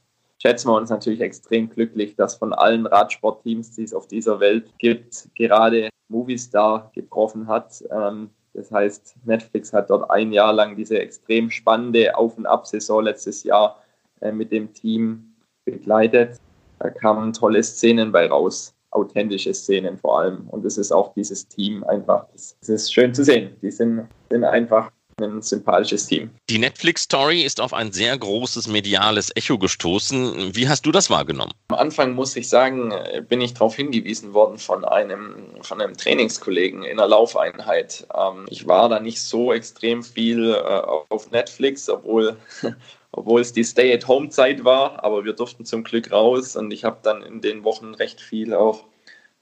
schätzen 0.45 0.69
wir 0.69 0.77
uns 0.77 0.91
natürlich 0.91 1.21
extrem 1.21 1.71
glücklich, 1.71 2.17
dass 2.17 2.35
von 2.35 2.53
allen 2.53 2.87
Radsportteams, 2.87 3.73
die 3.73 3.85
es 3.85 3.95
auf 3.95 4.07
dieser 4.07 4.41
Welt 4.41 4.71
gibt, 4.79 5.29
gerade 5.35 5.89
Movistar 6.09 6.91
getroffen 6.95 7.47
hat. 7.47 7.83
Ähm, 7.91 8.31
das 8.53 8.71
heißt, 8.71 9.17
Netflix 9.25 9.73
hat 9.73 9.91
dort 9.91 10.11
ein 10.11 10.33
Jahr 10.33 10.53
lang 10.53 10.77
diese 10.77 10.99
extrem 10.99 11.51
spannende 11.51 12.17
Auf- 12.17 12.37
und 12.37 12.47
Ab-Saison 12.47 13.05
letztes 13.05 13.43
Jahr 13.43 13.83
äh, 14.21 14.33
mit 14.33 14.53
dem 14.53 14.73
Team 14.73 15.35
begleitet. 15.65 16.41
Da 16.79 16.91
kamen 16.91 17.33
tolle 17.33 17.63
Szenen 17.63 18.13
bei 18.13 18.29
raus 18.29 18.75
authentische 18.95 19.53
Szenen 19.53 19.99
vor 19.99 20.21
allem. 20.21 20.49
Und 20.49 20.65
es 20.65 20.79
ist 20.79 20.93
auch 20.93 21.13
dieses 21.15 21.49
Team 21.49 21.85
einfach, 21.85 22.27
es 22.35 22.57
ist 22.69 22.93
schön 22.93 23.13
zu 23.13 23.25
sehen. 23.25 23.57
Die 23.61 23.71
sind, 23.71 24.07
sind 24.31 24.45
einfach 24.45 24.91
ein 25.21 25.43
sympathisches 25.43 26.07
Team. 26.07 26.31
Die 26.51 26.59
Netflix-Story 26.59 27.43
ist 27.43 27.61
auf 27.61 27.73
ein 27.73 27.93
sehr 27.93 28.17
großes 28.17 28.69
mediales 28.69 29.31
Echo 29.35 29.59
gestoßen. 29.59 30.55
Wie 30.55 30.69
hast 30.69 30.87
du 30.87 30.93
das 30.93 31.11
wahrgenommen? 31.11 31.53
Am 31.69 31.79
Anfang 31.79 32.15
muss 32.15 32.37
ich 32.37 32.49
sagen, 32.49 32.93
bin 33.29 33.41
ich 33.41 33.55
darauf 33.55 33.77
hingewiesen 33.77 34.35
worden 34.35 34.59
von 34.59 34.85
einem, 34.85 35.35
von 35.63 35.81
einem 35.81 35.97
Trainingskollegen 35.97 36.83
in 36.83 36.99
einer 36.99 37.09
Laufeinheit. 37.09 38.07
Ähm, 38.15 38.47
ich 38.49 38.67
war 38.67 38.89
da 38.89 39.01
nicht 39.01 39.21
so 39.21 39.53
extrem 39.53 40.03
viel 40.03 40.53
äh, 40.53 40.83
auf 41.09 41.31
Netflix, 41.31 41.89
obwohl 41.89 42.37
obwohl 43.17 43.41
es 43.41 43.53
die 43.53 43.65
Stay-at-Home-Zeit 43.65 44.65
war, 44.65 45.05
aber 45.05 45.25
wir 45.25 45.35
durften 45.35 45.65
zum 45.65 45.85
Glück 45.85 46.11
raus 46.11 46.57
und 46.57 46.73
ich 46.73 46.85
habe 46.85 46.99
dann 47.03 47.23
in 47.23 47.41
den 47.41 47.63
Wochen 47.63 47.95
recht 47.95 48.21
viel 48.21 48.55
auch 48.55 48.85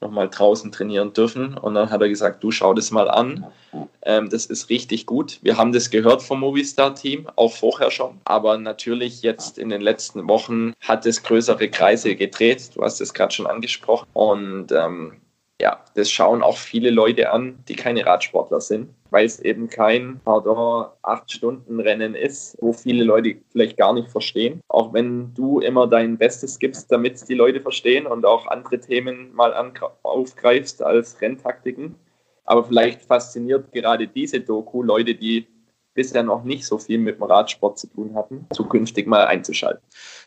nochmal 0.02 0.28
draußen 0.28 0.70
trainieren 0.70 1.12
dürfen. 1.12 1.56
Und 1.56 1.74
dann 1.74 1.90
hat 1.90 2.02
er 2.02 2.08
gesagt, 2.08 2.44
du 2.44 2.50
schau 2.50 2.74
das 2.74 2.90
mal 2.90 3.08
an. 3.08 3.46
Ähm, 4.02 4.28
das 4.28 4.46
ist 4.46 4.68
richtig 4.68 5.06
gut. 5.06 5.38
Wir 5.42 5.56
haben 5.56 5.72
das 5.72 5.90
gehört 5.90 6.22
vom 6.22 6.40
Movistar-Team, 6.40 7.28
auch 7.36 7.52
vorher 7.52 7.90
schon. 7.90 8.20
Aber 8.24 8.58
natürlich 8.58 9.22
jetzt 9.22 9.58
in 9.58 9.70
den 9.70 9.80
letzten 9.80 10.28
Wochen 10.28 10.74
hat 10.80 11.06
es 11.06 11.22
größere 11.22 11.68
Kreise 11.70 12.14
gedreht. 12.16 12.70
Du 12.74 12.82
hast 12.82 13.00
es 13.00 13.14
gerade 13.14 13.32
schon 13.32 13.46
angesprochen. 13.46 14.06
Und 14.12 14.72
ähm, 14.72 15.22
ja, 15.60 15.82
das 15.94 16.10
schauen 16.10 16.42
auch 16.42 16.56
viele 16.56 16.90
Leute 16.90 17.30
an, 17.30 17.62
die 17.68 17.76
keine 17.76 18.04
Radsportler 18.04 18.60
sind, 18.60 18.90
weil 19.12 19.26
es 19.26 19.40
eben 19.40 19.68
kein, 19.68 20.20
pardon, 20.24 20.86
acht 21.02 21.30
Stunden 21.30 21.78
Rennen 21.80 22.14
ist, 22.14 22.56
wo 22.60 22.72
viele 22.72 23.04
Leute 23.04 23.36
vielleicht 23.50 23.76
gar 23.76 23.92
nicht 23.92 24.10
verstehen. 24.10 24.60
Auch 24.68 24.94
wenn 24.94 25.34
du 25.34 25.60
immer 25.60 25.86
dein 25.86 26.16
Bestes 26.16 26.58
gibst, 26.58 26.90
damit 26.90 27.28
die 27.28 27.34
Leute 27.34 27.60
verstehen 27.60 28.06
und 28.06 28.24
auch 28.24 28.46
andere 28.46 28.80
Themen 28.80 29.32
mal 29.34 29.54
aufgreifst 30.02 30.82
als 30.82 31.20
Renntaktiken. 31.20 31.94
Aber 32.44 32.64
vielleicht 32.64 33.02
fasziniert 33.02 33.70
gerade 33.70 34.08
diese 34.08 34.40
Doku 34.40 34.82
Leute, 34.82 35.14
die 35.14 35.46
bisher 35.94 36.22
noch 36.22 36.42
nicht 36.42 36.66
so 36.66 36.78
viel 36.78 36.98
mit 36.98 37.16
dem 37.16 37.24
Radsport 37.24 37.78
zu 37.78 37.86
tun 37.88 38.14
hatten, 38.14 38.46
zukünftig 38.52 39.06
mal 39.06 39.26
einzuschalten. 39.26 39.82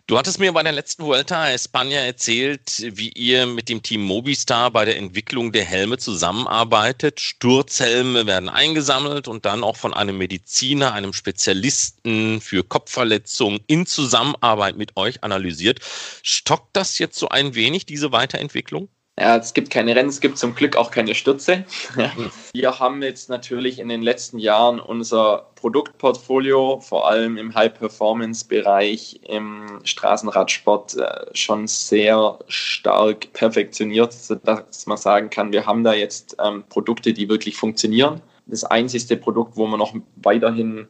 Du 0.07 0.19
hattest 0.19 0.37
mir 0.37 0.53
bei 0.53 0.61
der 0.61 0.71
letzten 0.71 1.03
Vuelta 1.03 1.45
España 1.47 1.97
erzählt, 1.97 2.61
wie 2.95 3.09
ihr 3.09 3.47
mit 3.47 3.69
dem 3.69 3.81
Team 3.81 4.03
Mobistar 4.03 4.69
bei 4.69 4.85
der 4.85 4.97
Entwicklung 4.97 5.51
der 5.51 5.65
Helme 5.65 5.97
zusammenarbeitet. 5.97 7.19
Sturzhelme 7.19 8.27
werden 8.27 8.47
eingesammelt 8.47 9.27
und 9.27 9.45
dann 9.45 9.63
auch 9.63 9.77
von 9.77 9.95
einem 9.95 10.19
Mediziner, 10.19 10.93
einem 10.93 11.11
Spezialisten 11.11 12.39
für 12.39 12.63
Kopfverletzungen 12.63 13.61
in 13.65 13.87
Zusammenarbeit 13.87 14.77
mit 14.77 14.95
euch 14.95 15.23
analysiert. 15.23 15.79
Stockt 16.21 16.75
das 16.75 16.99
jetzt 16.99 17.17
so 17.17 17.29
ein 17.29 17.55
wenig, 17.55 17.87
diese 17.87 18.11
Weiterentwicklung? 18.11 18.89
Ja, 19.17 19.37
es 19.37 19.53
gibt 19.53 19.69
keine 19.69 19.95
Rennen, 19.95 20.09
es 20.09 20.19
gibt 20.19 20.37
zum 20.37 20.55
Glück 20.55 20.75
auch 20.75 20.91
keine 20.91 21.15
Stürze. 21.15 21.63
Wir 22.53 22.79
haben 22.79 23.01
jetzt 23.01 23.29
natürlich 23.29 23.79
in 23.79 23.87
den 23.87 24.01
letzten 24.01 24.39
Jahren 24.39 24.81
unser 24.81 25.51
Produktportfolio, 25.55 26.81
vor 26.81 27.09
allem 27.09 27.37
im 27.37 27.55
High-Performance-Bereich 27.55 29.21
im 29.23 29.79
Straßenradsport, 29.83 30.97
äh, 30.97 31.25
schon 31.33 31.67
sehr 31.67 32.39
stark 32.49 33.31
perfektioniert, 33.31 34.11
sodass 34.11 34.85
man 34.85 34.97
sagen 34.97 35.29
kann, 35.29 35.53
wir 35.53 35.65
haben 35.65 35.85
da 35.85 35.93
jetzt 35.93 36.35
ähm, 36.43 36.65
Produkte, 36.67 37.13
die 37.13 37.29
wirklich 37.29 37.55
funktionieren. 37.55 38.21
Das 38.47 38.65
einzigste 38.65 39.15
Produkt, 39.15 39.55
wo 39.55 39.65
wir 39.67 39.77
noch 39.77 39.95
weiterhin 40.17 40.87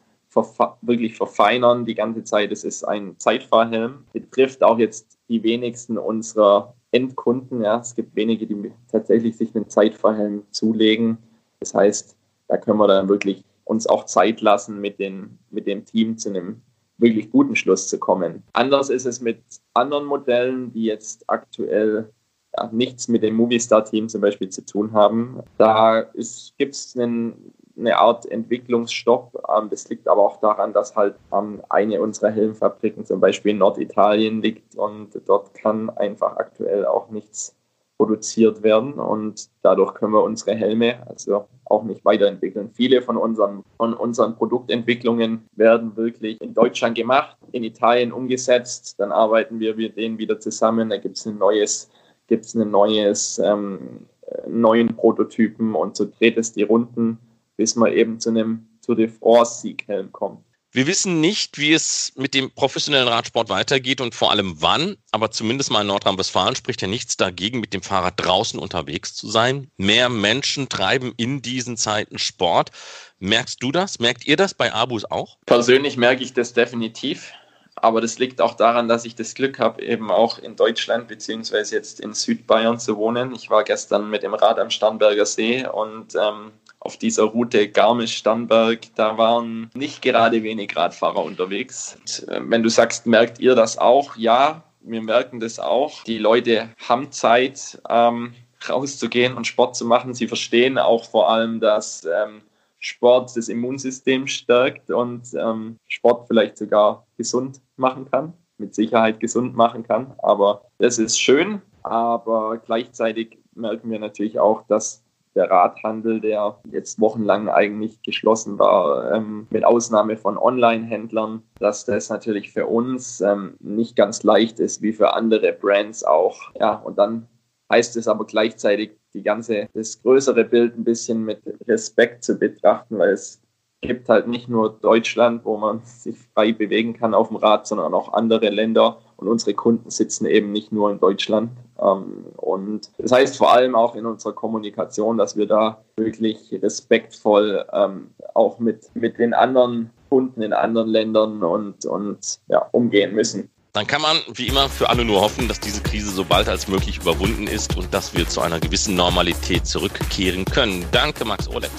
wirklich 0.82 1.15
verfeinern 1.15 1.86
die 1.86 1.95
ganze 1.95 2.23
Zeit, 2.23 2.51
das 2.51 2.63
ist 2.63 2.84
ein 2.84 3.17
Zeitfahrhelm. 3.19 4.03
Betrifft 4.11 4.63
auch 4.63 4.78
jetzt 4.78 5.17
die 5.30 5.43
wenigsten 5.43 5.97
unserer 5.97 6.74
Endkunden. 6.96 7.62
Ja. 7.62 7.80
Es 7.80 7.93
gibt 7.93 8.16
wenige, 8.16 8.48
die 8.48 8.72
tatsächlich 8.91 9.36
sich 9.36 9.54
einen 9.56 9.70
Zeitverhelm 9.70 10.43
zulegen. 10.52 11.18
Das 11.60 11.74
heißt, 11.74 12.16
da 12.48 12.58
können 12.58 12.78
wir 12.78 12.88
dann 12.88 13.10
wirklich 13.10 13.43
uns 13.66 13.88
auch 13.88 14.06
Zeit 14.06 14.41
lassen, 14.41 14.80
mit, 14.80 15.00
den, 15.00 15.38
mit 15.50 15.68
dem 15.68 15.84
Team 15.86 16.18
zu 16.18 16.30
einem 16.30 16.62
wirklich 16.98 17.30
guten 17.30 17.56
Schluss 17.56 17.89
zu 17.89 18.00
kommen. 18.00 18.43
Anders 18.54 18.89
ist 18.89 19.06
es 19.06 19.20
mit 19.20 19.41
anderen 19.74 20.06
Modellen, 20.06 20.72
die 20.72 20.86
jetzt 20.86 21.26
aktuell 21.28 22.10
ja, 22.58 22.70
nichts 22.72 23.08
mit 23.08 23.24
dem 23.24 23.36
Movistar-Team 23.36 24.08
zum 24.08 24.22
Beispiel 24.22 24.50
zu 24.50 24.66
tun 24.66 24.93
haben. 24.93 25.39
Da 25.58 26.10
gibt 26.58 26.76
es 26.76 26.96
einen 26.98 27.54
eine 27.78 27.97
Art 27.97 28.26
Entwicklungsstopp. 28.26 29.43
Ähm, 29.55 29.69
das 29.69 29.89
liegt 29.89 30.07
aber 30.07 30.21
auch 30.21 30.39
daran, 30.39 30.73
dass 30.73 30.95
halt 30.95 31.15
ähm, 31.34 31.61
eine 31.69 32.01
unserer 32.01 32.32
Helmfabriken 32.32 33.05
zum 33.05 33.19
Beispiel 33.19 33.51
in 33.51 33.59
Norditalien 33.59 34.41
liegt 34.41 34.76
und 34.76 35.09
dort 35.26 35.53
kann 35.53 35.89
einfach 35.91 36.38
aktuell 36.38 36.86
auch 36.86 37.09
nichts 37.09 37.55
produziert 37.97 38.61
werden 38.61 38.93
und 38.93 39.49
dadurch 39.61 39.93
können 39.93 40.11
wir 40.11 40.23
unsere 40.23 40.53
Helme 40.53 40.97
also 41.07 41.47
auch 41.63 41.84
nicht 41.84 42.03
weiterentwickeln. 42.03 42.69
Viele 42.73 43.01
von 43.01 43.15
unseren, 43.15 43.63
von 43.78 43.93
unseren 43.93 44.36
Produktentwicklungen 44.36 45.47
werden 45.55 45.95
wirklich 45.95 46.41
in 46.41 46.53
Deutschland 46.53 46.95
gemacht, 46.95 47.38
in 47.53 47.63
Italien 47.63 48.11
umgesetzt, 48.11 48.95
dann 48.99 49.13
arbeiten 49.13 49.59
wir 49.59 49.76
mit 49.76 49.95
denen 49.95 50.17
wieder 50.17 50.39
zusammen, 50.39 50.89
da 50.89 50.97
gibt 50.97 51.15
es 51.15 51.26
ein 51.26 51.38
neues, 51.38 51.89
gibt 52.28 52.45
es 52.45 52.53
ein 52.53 52.69
neues, 52.69 53.39
ähm, 53.39 54.07
neuen 54.45 54.95
Prototypen 54.95 55.73
und 55.73 55.95
so 55.95 56.05
dreht 56.05 56.38
es 56.38 56.51
die 56.51 56.63
Runden 56.63 57.17
bis 57.58 57.76
man 57.76 57.91
eben 57.91 58.20
zu 58.20 58.30
einem 58.30 58.68
Tour 58.86 58.95
de 58.95 59.08
France-Sieghelm 59.08 60.12
kommt. 60.12 60.45
Wir 60.76 60.88
wissen 60.88 61.22
nicht, 61.22 61.58
wie 61.58 61.72
es 61.72 62.12
mit 62.18 62.34
dem 62.34 62.51
professionellen 62.51 63.08
Radsport 63.08 63.47
weitergeht 63.47 64.01
und 64.01 64.14
vor 64.14 64.32
allem 64.32 64.62
wann, 64.62 64.97
aber 65.12 65.32
zumindest 65.32 65.72
mal 65.72 65.80
in 65.80 65.88
Nordrhein-Westfalen 65.88 66.58
spricht 66.58 66.82
ja 66.82 66.89
nichts 66.89 67.16
dagegen, 67.16 67.62
mit 67.62 67.74
dem 67.74 67.82
Fahrrad 67.82 68.16
draußen 68.18 68.60
unterwegs 68.60 69.14
zu 69.16 69.30
sein. 69.30 69.72
Mehr 69.78 70.10
Menschen 70.10 70.68
treiben 70.68 71.14
in 71.16 71.41
diesen 71.41 71.78
Zeiten 71.78 72.20
Sport. 72.20 72.72
Merkst 73.20 73.64
du 73.64 73.72
das? 73.72 73.99
Merkt 73.99 74.28
ihr 74.28 74.36
das 74.36 74.53
bei 74.53 74.74
Abus 74.74 75.10
auch? 75.10 75.38
Persönlich 75.45 75.95
merke 75.95 76.26
ich 76.26 76.34
das 76.34 76.51
definitiv. 76.51 77.32
Aber 77.76 78.01
das 78.01 78.20
liegt 78.20 78.41
auch 78.41 78.56
daran, 78.56 78.89
dass 78.89 79.06
ich 79.06 79.16
das 79.16 79.34
Glück 79.34 79.60
habe, 79.60 79.82
eben 79.82 80.12
auch 80.12 80.39
in 80.39 80.58
Deutschland 80.58 81.08
beziehungsweise 81.08 81.76
jetzt 81.76 82.01
in 82.01 82.14
Südbayern 82.14 82.80
zu 82.80 82.97
wohnen. 82.97 83.34
Ich 83.34 83.49
war 83.49 83.64
gestern 83.64 84.10
mit 84.10 84.24
dem 84.24 84.34
Rad 84.34 84.60
am 84.60 84.70
Starnberger 84.70 85.26
See 85.26 85.66
und 85.66 86.16
ähm, 86.16 86.51
auf 86.86 86.98
dieser 86.98 87.24
Route 87.24 87.68
Garmisch-Starnberg, 87.68 88.96
da 88.96 89.18
waren 89.18 89.72
nicht 89.74 90.02
gerade 90.02 90.44
wenig 90.44 90.76
Radfahrer 90.76 91.24
unterwegs. 91.24 91.98
Und, 92.00 92.30
äh, 92.30 92.40
wenn 92.44 92.62
du 92.62 92.70
sagst, 92.70 93.08
merkt 93.08 93.40
ihr 93.40 93.56
das 93.56 93.78
auch? 93.78 94.16
Ja, 94.16 94.64
wir 94.82 95.02
merken 95.02 95.40
das 95.40 95.60
auch. 95.60 96.04
Die 96.04 96.20
Leute 96.20 96.70
haben 96.88 97.12
Zeit, 97.12 97.82
ähm, 97.90 98.34
rauszugehen 98.70 99.36
und 99.36 99.48
Sport 99.48 99.76
zu 99.76 99.86
machen. 99.86 100.14
Sie 100.14 100.28
verstehen 100.28 100.78
auch 100.78 101.06
vor 101.06 101.30
allem, 101.30 101.60
dass 101.60 102.06
ähm, 102.06 102.42
Sport 102.80 103.36
das 103.36 103.50
Immunsystem 103.50 104.28
stärkt 104.28 104.92
und 104.92 105.34
ähm, 105.34 105.78
Sport 105.88 106.28
vielleicht 106.28 106.58
sogar 106.58 107.06
gesund 107.18 107.62
machen 107.78 108.10
kann, 108.10 108.34
mit 108.58 108.76
Sicherheit 108.76 109.20
gesund 109.20 109.56
machen 109.56 109.84
kann. 109.84 110.14
Aber 110.20 110.62
das 110.78 111.00
ist 111.00 111.20
schön. 111.20 111.62
Aber 111.84 112.58
gleichzeitig 112.58 113.38
merken 113.54 113.90
wir 113.92 114.00
natürlich 114.00 114.40
auch, 114.40 114.64
dass 114.68 115.05
der 115.36 115.52
Radhandel, 115.52 116.22
der 116.22 116.58
jetzt 116.72 117.00
wochenlang 117.00 117.50
eigentlich 117.50 118.02
geschlossen 118.02 118.58
war, 118.58 119.14
ähm, 119.14 119.48
mit 119.50 119.66
Ausnahme 119.66 120.18
von 120.18 120.38
Online-Händlern, 120.38 121.44
dass 121.60 121.86
das 121.86 122.10
natürlich 122.10 122.52
für 122.52 122.68
uns 122.68 123.22
ähm, 123.22 123.56
nicht 123.60 123.96
ganz 123.96 124.24
leicht 124.24 124.60
ist, 124.60 124.82
wie 124.82 124.94
für 124.94 125.14
andere 125.14 125.54
Brands 125.54 126.04
auch. 126.04 126.52
Ja, 126.60 126.76
und 126.76 126.98
dann 126.98 127.28
heißt 127.72 127.98
es 127.98 128.08
aber 128.08 128.26
gleichzeitig, 128.26 128.92
die 129.14 129.24
ganze, 129.24 129.68
das 129.74 130.02
größere 130.02 130.44
Bild 130.46 130.78
ein 130.78 130.84
bisschen 130.84 131.24
mit 131.24 131.42
Respekt 131.68 132.24
zu 132.24 132.38
betrachten, 132.38 132.98
weil 132.98 133.12
es 133.12 133.42
gibt 133.82 134.10
halt 134.10 134.28
nicht 134.28 134.50
nur 134.50 134.78
Deutschland, 134.80 135.46
wo 135.46 135.58
man 135.58 135.82
sich 135.84 136.18
frei 136.34 136.54
bewegen 136.54 136.94
kann 136.94 137.14
auf 137.14 137.30
dem 137.30 137.38
Rad, 137.38 137.68
sondern 137.68 137.94
auch 137.94 138.14
andere 138.14 138.50
Länder. 138.50 139.00
Und 139.18 139.28
unsere 139.28 139.53
Kunden 139.53 139.89
sitzen 139.89 140.26
eben 140.26 140.51
nicht 140.51 140.72
nur 140.72 140.91
in 140.91 140.99
Deutschland. 140.99 141.51
Ähm, 141.80 142.26
und 142.38 142.89
das 142.97 143.11
heißt 143.11 143.38
vor 143.38 143.53
allem 143.53 143.76
auch 143.76 143.95
in 143.95 144.05
unserer 144.05 144.34
Kommunikation, 144.34 145.18
dass 145.18 145.38
wir 145.38 145.45
da 145.45 145.82
wirklich 145.95 146.38
respektvoll 146.61 147.66
ähm, 147.74 148.11
auch 148.34 148.59
mit, 148.59 148.89
mit 148.95 149.18
den 149.18 149.34
anderen 149.34 149.89
Kunden 150.09 150.41
in 150.41 150.53
anderen 150.53 150.89
Ländern 150.89 151.43
und, 151.43 151.86
und 151.86 152.39
ja, 152.47 152.68
umgehen 152.72 153.13
müssen. 153.13 153.49
Dann 153.74 153.88
kann 153.88 154.01
man 154.01 154.18
wie 154.34 154.47
immer 154.47 154.70
für 154.70 154.89
alle 154.89 155.03
nur 155.03 155.20
hoffen, 155.20 155.49
dass 155.49 155.59
diese 155.59 155.84
Krise 155.84 156.09
so 156.09 156.24
bald 156.24 156.47
als 156.47 156.70
möglich 156.70 156.99
überwunden 157.01 157.45
ist 157.45 157.76
und 157.76 157.93
dass 157.93 158.16
wir 158.16 158.26
zu 158.26 158.39
einer 158.39 158.61
gewissen 158.61 158.95
Normalität 158.95 159.68
zurückkehren 159.68 160.45
können. 160.45 160.86
Danke, 160.93 161.26
Max 161.26 161.49
Olex. 161.49 161.74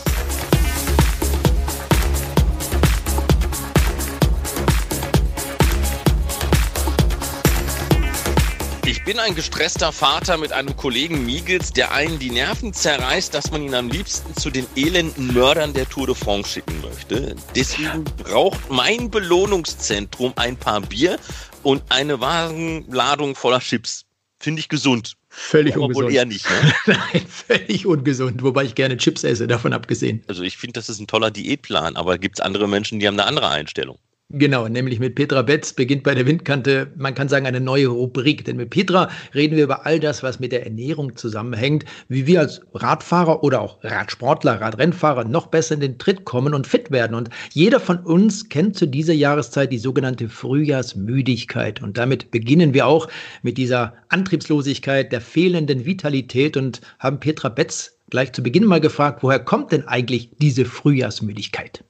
Ich 8.96 9.04
bin 9.04 9.18
ein 9.18 9.34
gestresster 9.34 9.92
Vater 9.92 10.38
mit 10.38 10.52
einem 10.52 10.74
Kollegen 10.74 11.26
Miegels, 11.26 11.72
der 11.72 11.92
einen 11.92 12.18
die 12.18 12.30
Nerven 12.30 12.72
zerreißt, 12.72 13.32
dass 13.32 13.50
man 13.50 13.62
ihn 13.62 13.74
am 13.74 13.90
liebsten 13.90 14.34
zu 14.34 14.50
den 14.50 14.66
elenden 14.74 15.34
Mördern 15.34 15.74
der 15.74 15.86
Tour 15.88 16.06
de 16.06 16.16
France 16.16 16.50
schicken 16.50 16.80
möchte. 16.80 17.36
Deswegen 17.54 18.04
braucht 18.04 18.70
mein 18.70 19.10
Belohnungszentrum 19.10 20.32
ein 20.36 20.56
paar 20.56 20.80
Bier 20.80 21.18
und 21.62 21.82
eine 21.90 22.20
Wagenladung 22.20 23.36
voller 23.36 23.60
Chips. 23.60 24.06
Finde 24.40 24.60
ich 24.60 24.68
gesund. 24.68 25.12
Völlig 25.28 25.74
Aber 25.74 25.84
ungesund. 25.84 26.06
Wohl 26.06 26.14
eher 26.14 26.24
nicht. 26.24 26.48
Ne? 26.48 26.72
Nein, 27.12 27.26
völlig 27.28 27.86
ungesund. 27.86 28.42
Wobei 28.42 28.64
ich 28.64 28.74
gerne 28.74 28.96
Chips 28.96 29.24
esse, 29.24 29.46
davon 29.46 29.74
abgesehen. 29.74 30.24
Also 30.26 30.42
ich 30.42 30.56
finde, 30.56 30.72
das 30.72 30.88
ist 30.88 31.00
ein 31.00 31.06
toller 31.06 31.30
Diätplan, 31.30 31.96
aber 31.96 32.16
gibt 32.16 32.38
es 32.38 32.40
andere 32.40 32.66
Menschen, 32.66 32.98
die 32.98 33.06
haben 33.06 33.20
eine 33.20 33.28
andere 33.28 33.50
Einstellung. 33.50 33.98
Genau, 34.30 34.66
nämlich 34.66 34.98
mit 34.98 35.14
Petra 35.14 35.42
Betz 35.42 35.72
beginnt 35.72 36.02
bei 36.02 36.12
der 36.12 36.26
Windkante, 36.26 36.92
man 36.96 37.14
kann 37.14 37.28
sagen, 37.28 37.46
eine 37.46 37.60
neue 37.60 37.86
Rubrik. 37.86 38.44
Denn 38.44 38.56
mit 38.56 38.70
Petra 38.70 39.08
reden 39.36 39.54
wir 39.54 39.62
über 39.62 39.86
all 39.86 40.00
das, 40.00 40.24
was 40.24 40.40
mit 40.40 40.50
der 40.50 40.64
Ernährung 40.64 41.14
zusammenhängt, 41.14 41.84
wie 42.08 42.26
wir 42.26 42.40
als 42.40 42.60
Radfahrer 42.74 43.44
oder 43.44 43.60
auch 43.60 43.78
Radsportler, 43.84 44.60
Radrennfahrer 44.60 45.22
noch 45.22 45.46
besser 45.46 45.74
in 45.74 45.80
den 45.80 45.98
Tritt 45.98 46.24
kommen 46.24 46.54
und 46.54 46.66
fit 46.66 46.90
werden. 46.90 47.14
Und 47.14 47.30
jeder 47.52 47.78
von 47.78 47.98
uns 48.00 48.48
kennt 48.48 48.76
zu 48.76 48.86
dieser 48.86 49.14
Jahreszeit 49.14 49.70
die 49.70 49.78
sogenannte 49.78 50.28
Frühjahrsmüdigkeit. 50.28 51.80
Und 51.80 51.96
damit 51.96 52.32
beginnen 52.32 52.74
wir 52.74 52.88
auch 52.88 53.06
mit 53.42 53.56
dieser 53.58 53.94
Antriebslosigkeit, 54.08 55.12
der 55.12 55.20
fehlenden 55.20 55.86
Vitalität 55.86 56.56
und 56.56 56.80
haben 56.98 57.20
Petra 57.20 57.48
Betz 57.48 57.96
gleich 58.10 58.32
zu 58.32 58.42
Beginn 58.42 58.64
mal 58.64 58.80
gefragt, 58.80 59.22
woher 59.22 59.38
kommt 59.38 59.70
denn 59.70 59.86
eigentlich 59.86 60.30
diese 60.40 60.64
Frühjahrsmüdigkeit? 60.64 61.84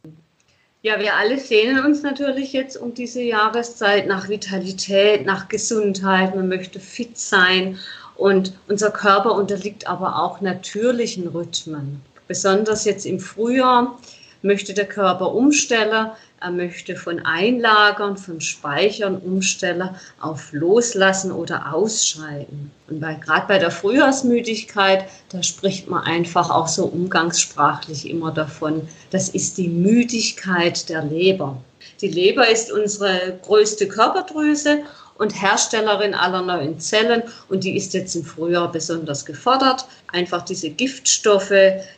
Ja, 0.87 1.01
wir 1.01 1.17
alle 1.17 1.37
sehnen 1.41 1.85
uns 1.85 2.05
natürlich 2.05 2.53
jetzt 2.53 2.77
um 2.77 2.95
diese 2.95 3.21
Jahreszeit 3.21 4.07
nach 4.07 4.29
Vitalität, 4.29 5.27
nach 5.27 5.49
Gesundheit. 5.49 6.37
Man 6.37 6.47
möchte 6.47 6.79
fit 6.79 7.19
sein 7.19 7.81
und 8.15 8.53
unser 8.69 8.93
Körper 8.93 9.35
unterliegt 9.35 9.89
aber 9.89 10.23
auch 10.23 10.41
natürlichen 10.41 11.27
Rhythmen. 11.27 12.03
Besonders 12.29 12.85
jetzt 12.85 13.05
im 13.05 13.19
Frühjahr 13.19 13.99
möchte 14.43 14.75
der 14.75 14.87
Körper 14.87 15.35
umstellen 15.35 16.13
er 16.41 16.51
möchte 16.51 16.97
von 16.97 17.25
Einlagern, 17.25 18.17
von 18.17 18.41
Speichern 18.41 19.17
umstellen 19.17 19.91
auf 20.21 20.53
Loslassen 20.53 21.33
oder 21.33 21.73
Ausscheiden. 21.75 22.71
Und 22.89 23.01
weil 23.01 23.19
gerade 23.19 23.47
bei 23.47 23.59
der 23.59 23.71
Frühjahrsmüdigkeit, 23.71 25.07
da 25.31 25.43
spricht 25.43 25.89
man 25.89 26.05
einfach 26.05 26.51
auch 26.51 26.69
so 26.69 26.85
umgangssprachlich 26.85 28.09
immer 28.09 28.33
davon, 28.33 28.87
das 29.11 29.31
ist 29.31 29.57
die 29.57 29.69
Müdigkeit 29.69 30.89
der 30.89 31.05
Leber. 31.05 31.63
Die 32.01 32.09
Leber 32.09 32.49
ist 32.49 32.71
unsere 32.71 33.39
größte 33.43 33.89
Körperdrüse 33.89 34.83
und 35.19 35.41
Herstellerin 35.41 36.15
aller 36.15 36.43
neuen 36.43 36.79
Zellen. 36.81 37.23
Und 37.49 37.65
die 37.65 37.77
ist 37.77 37.95
jetzt 37.95 38.15
im 38.15 38.25
Frühjahr 38.25 38.71
besonders 38.71 39.25
gefordert. 39.25 39.87
Einfach 40.13 40.43
diese 40.43 40.71
Giftstoffe, 40.71 41.55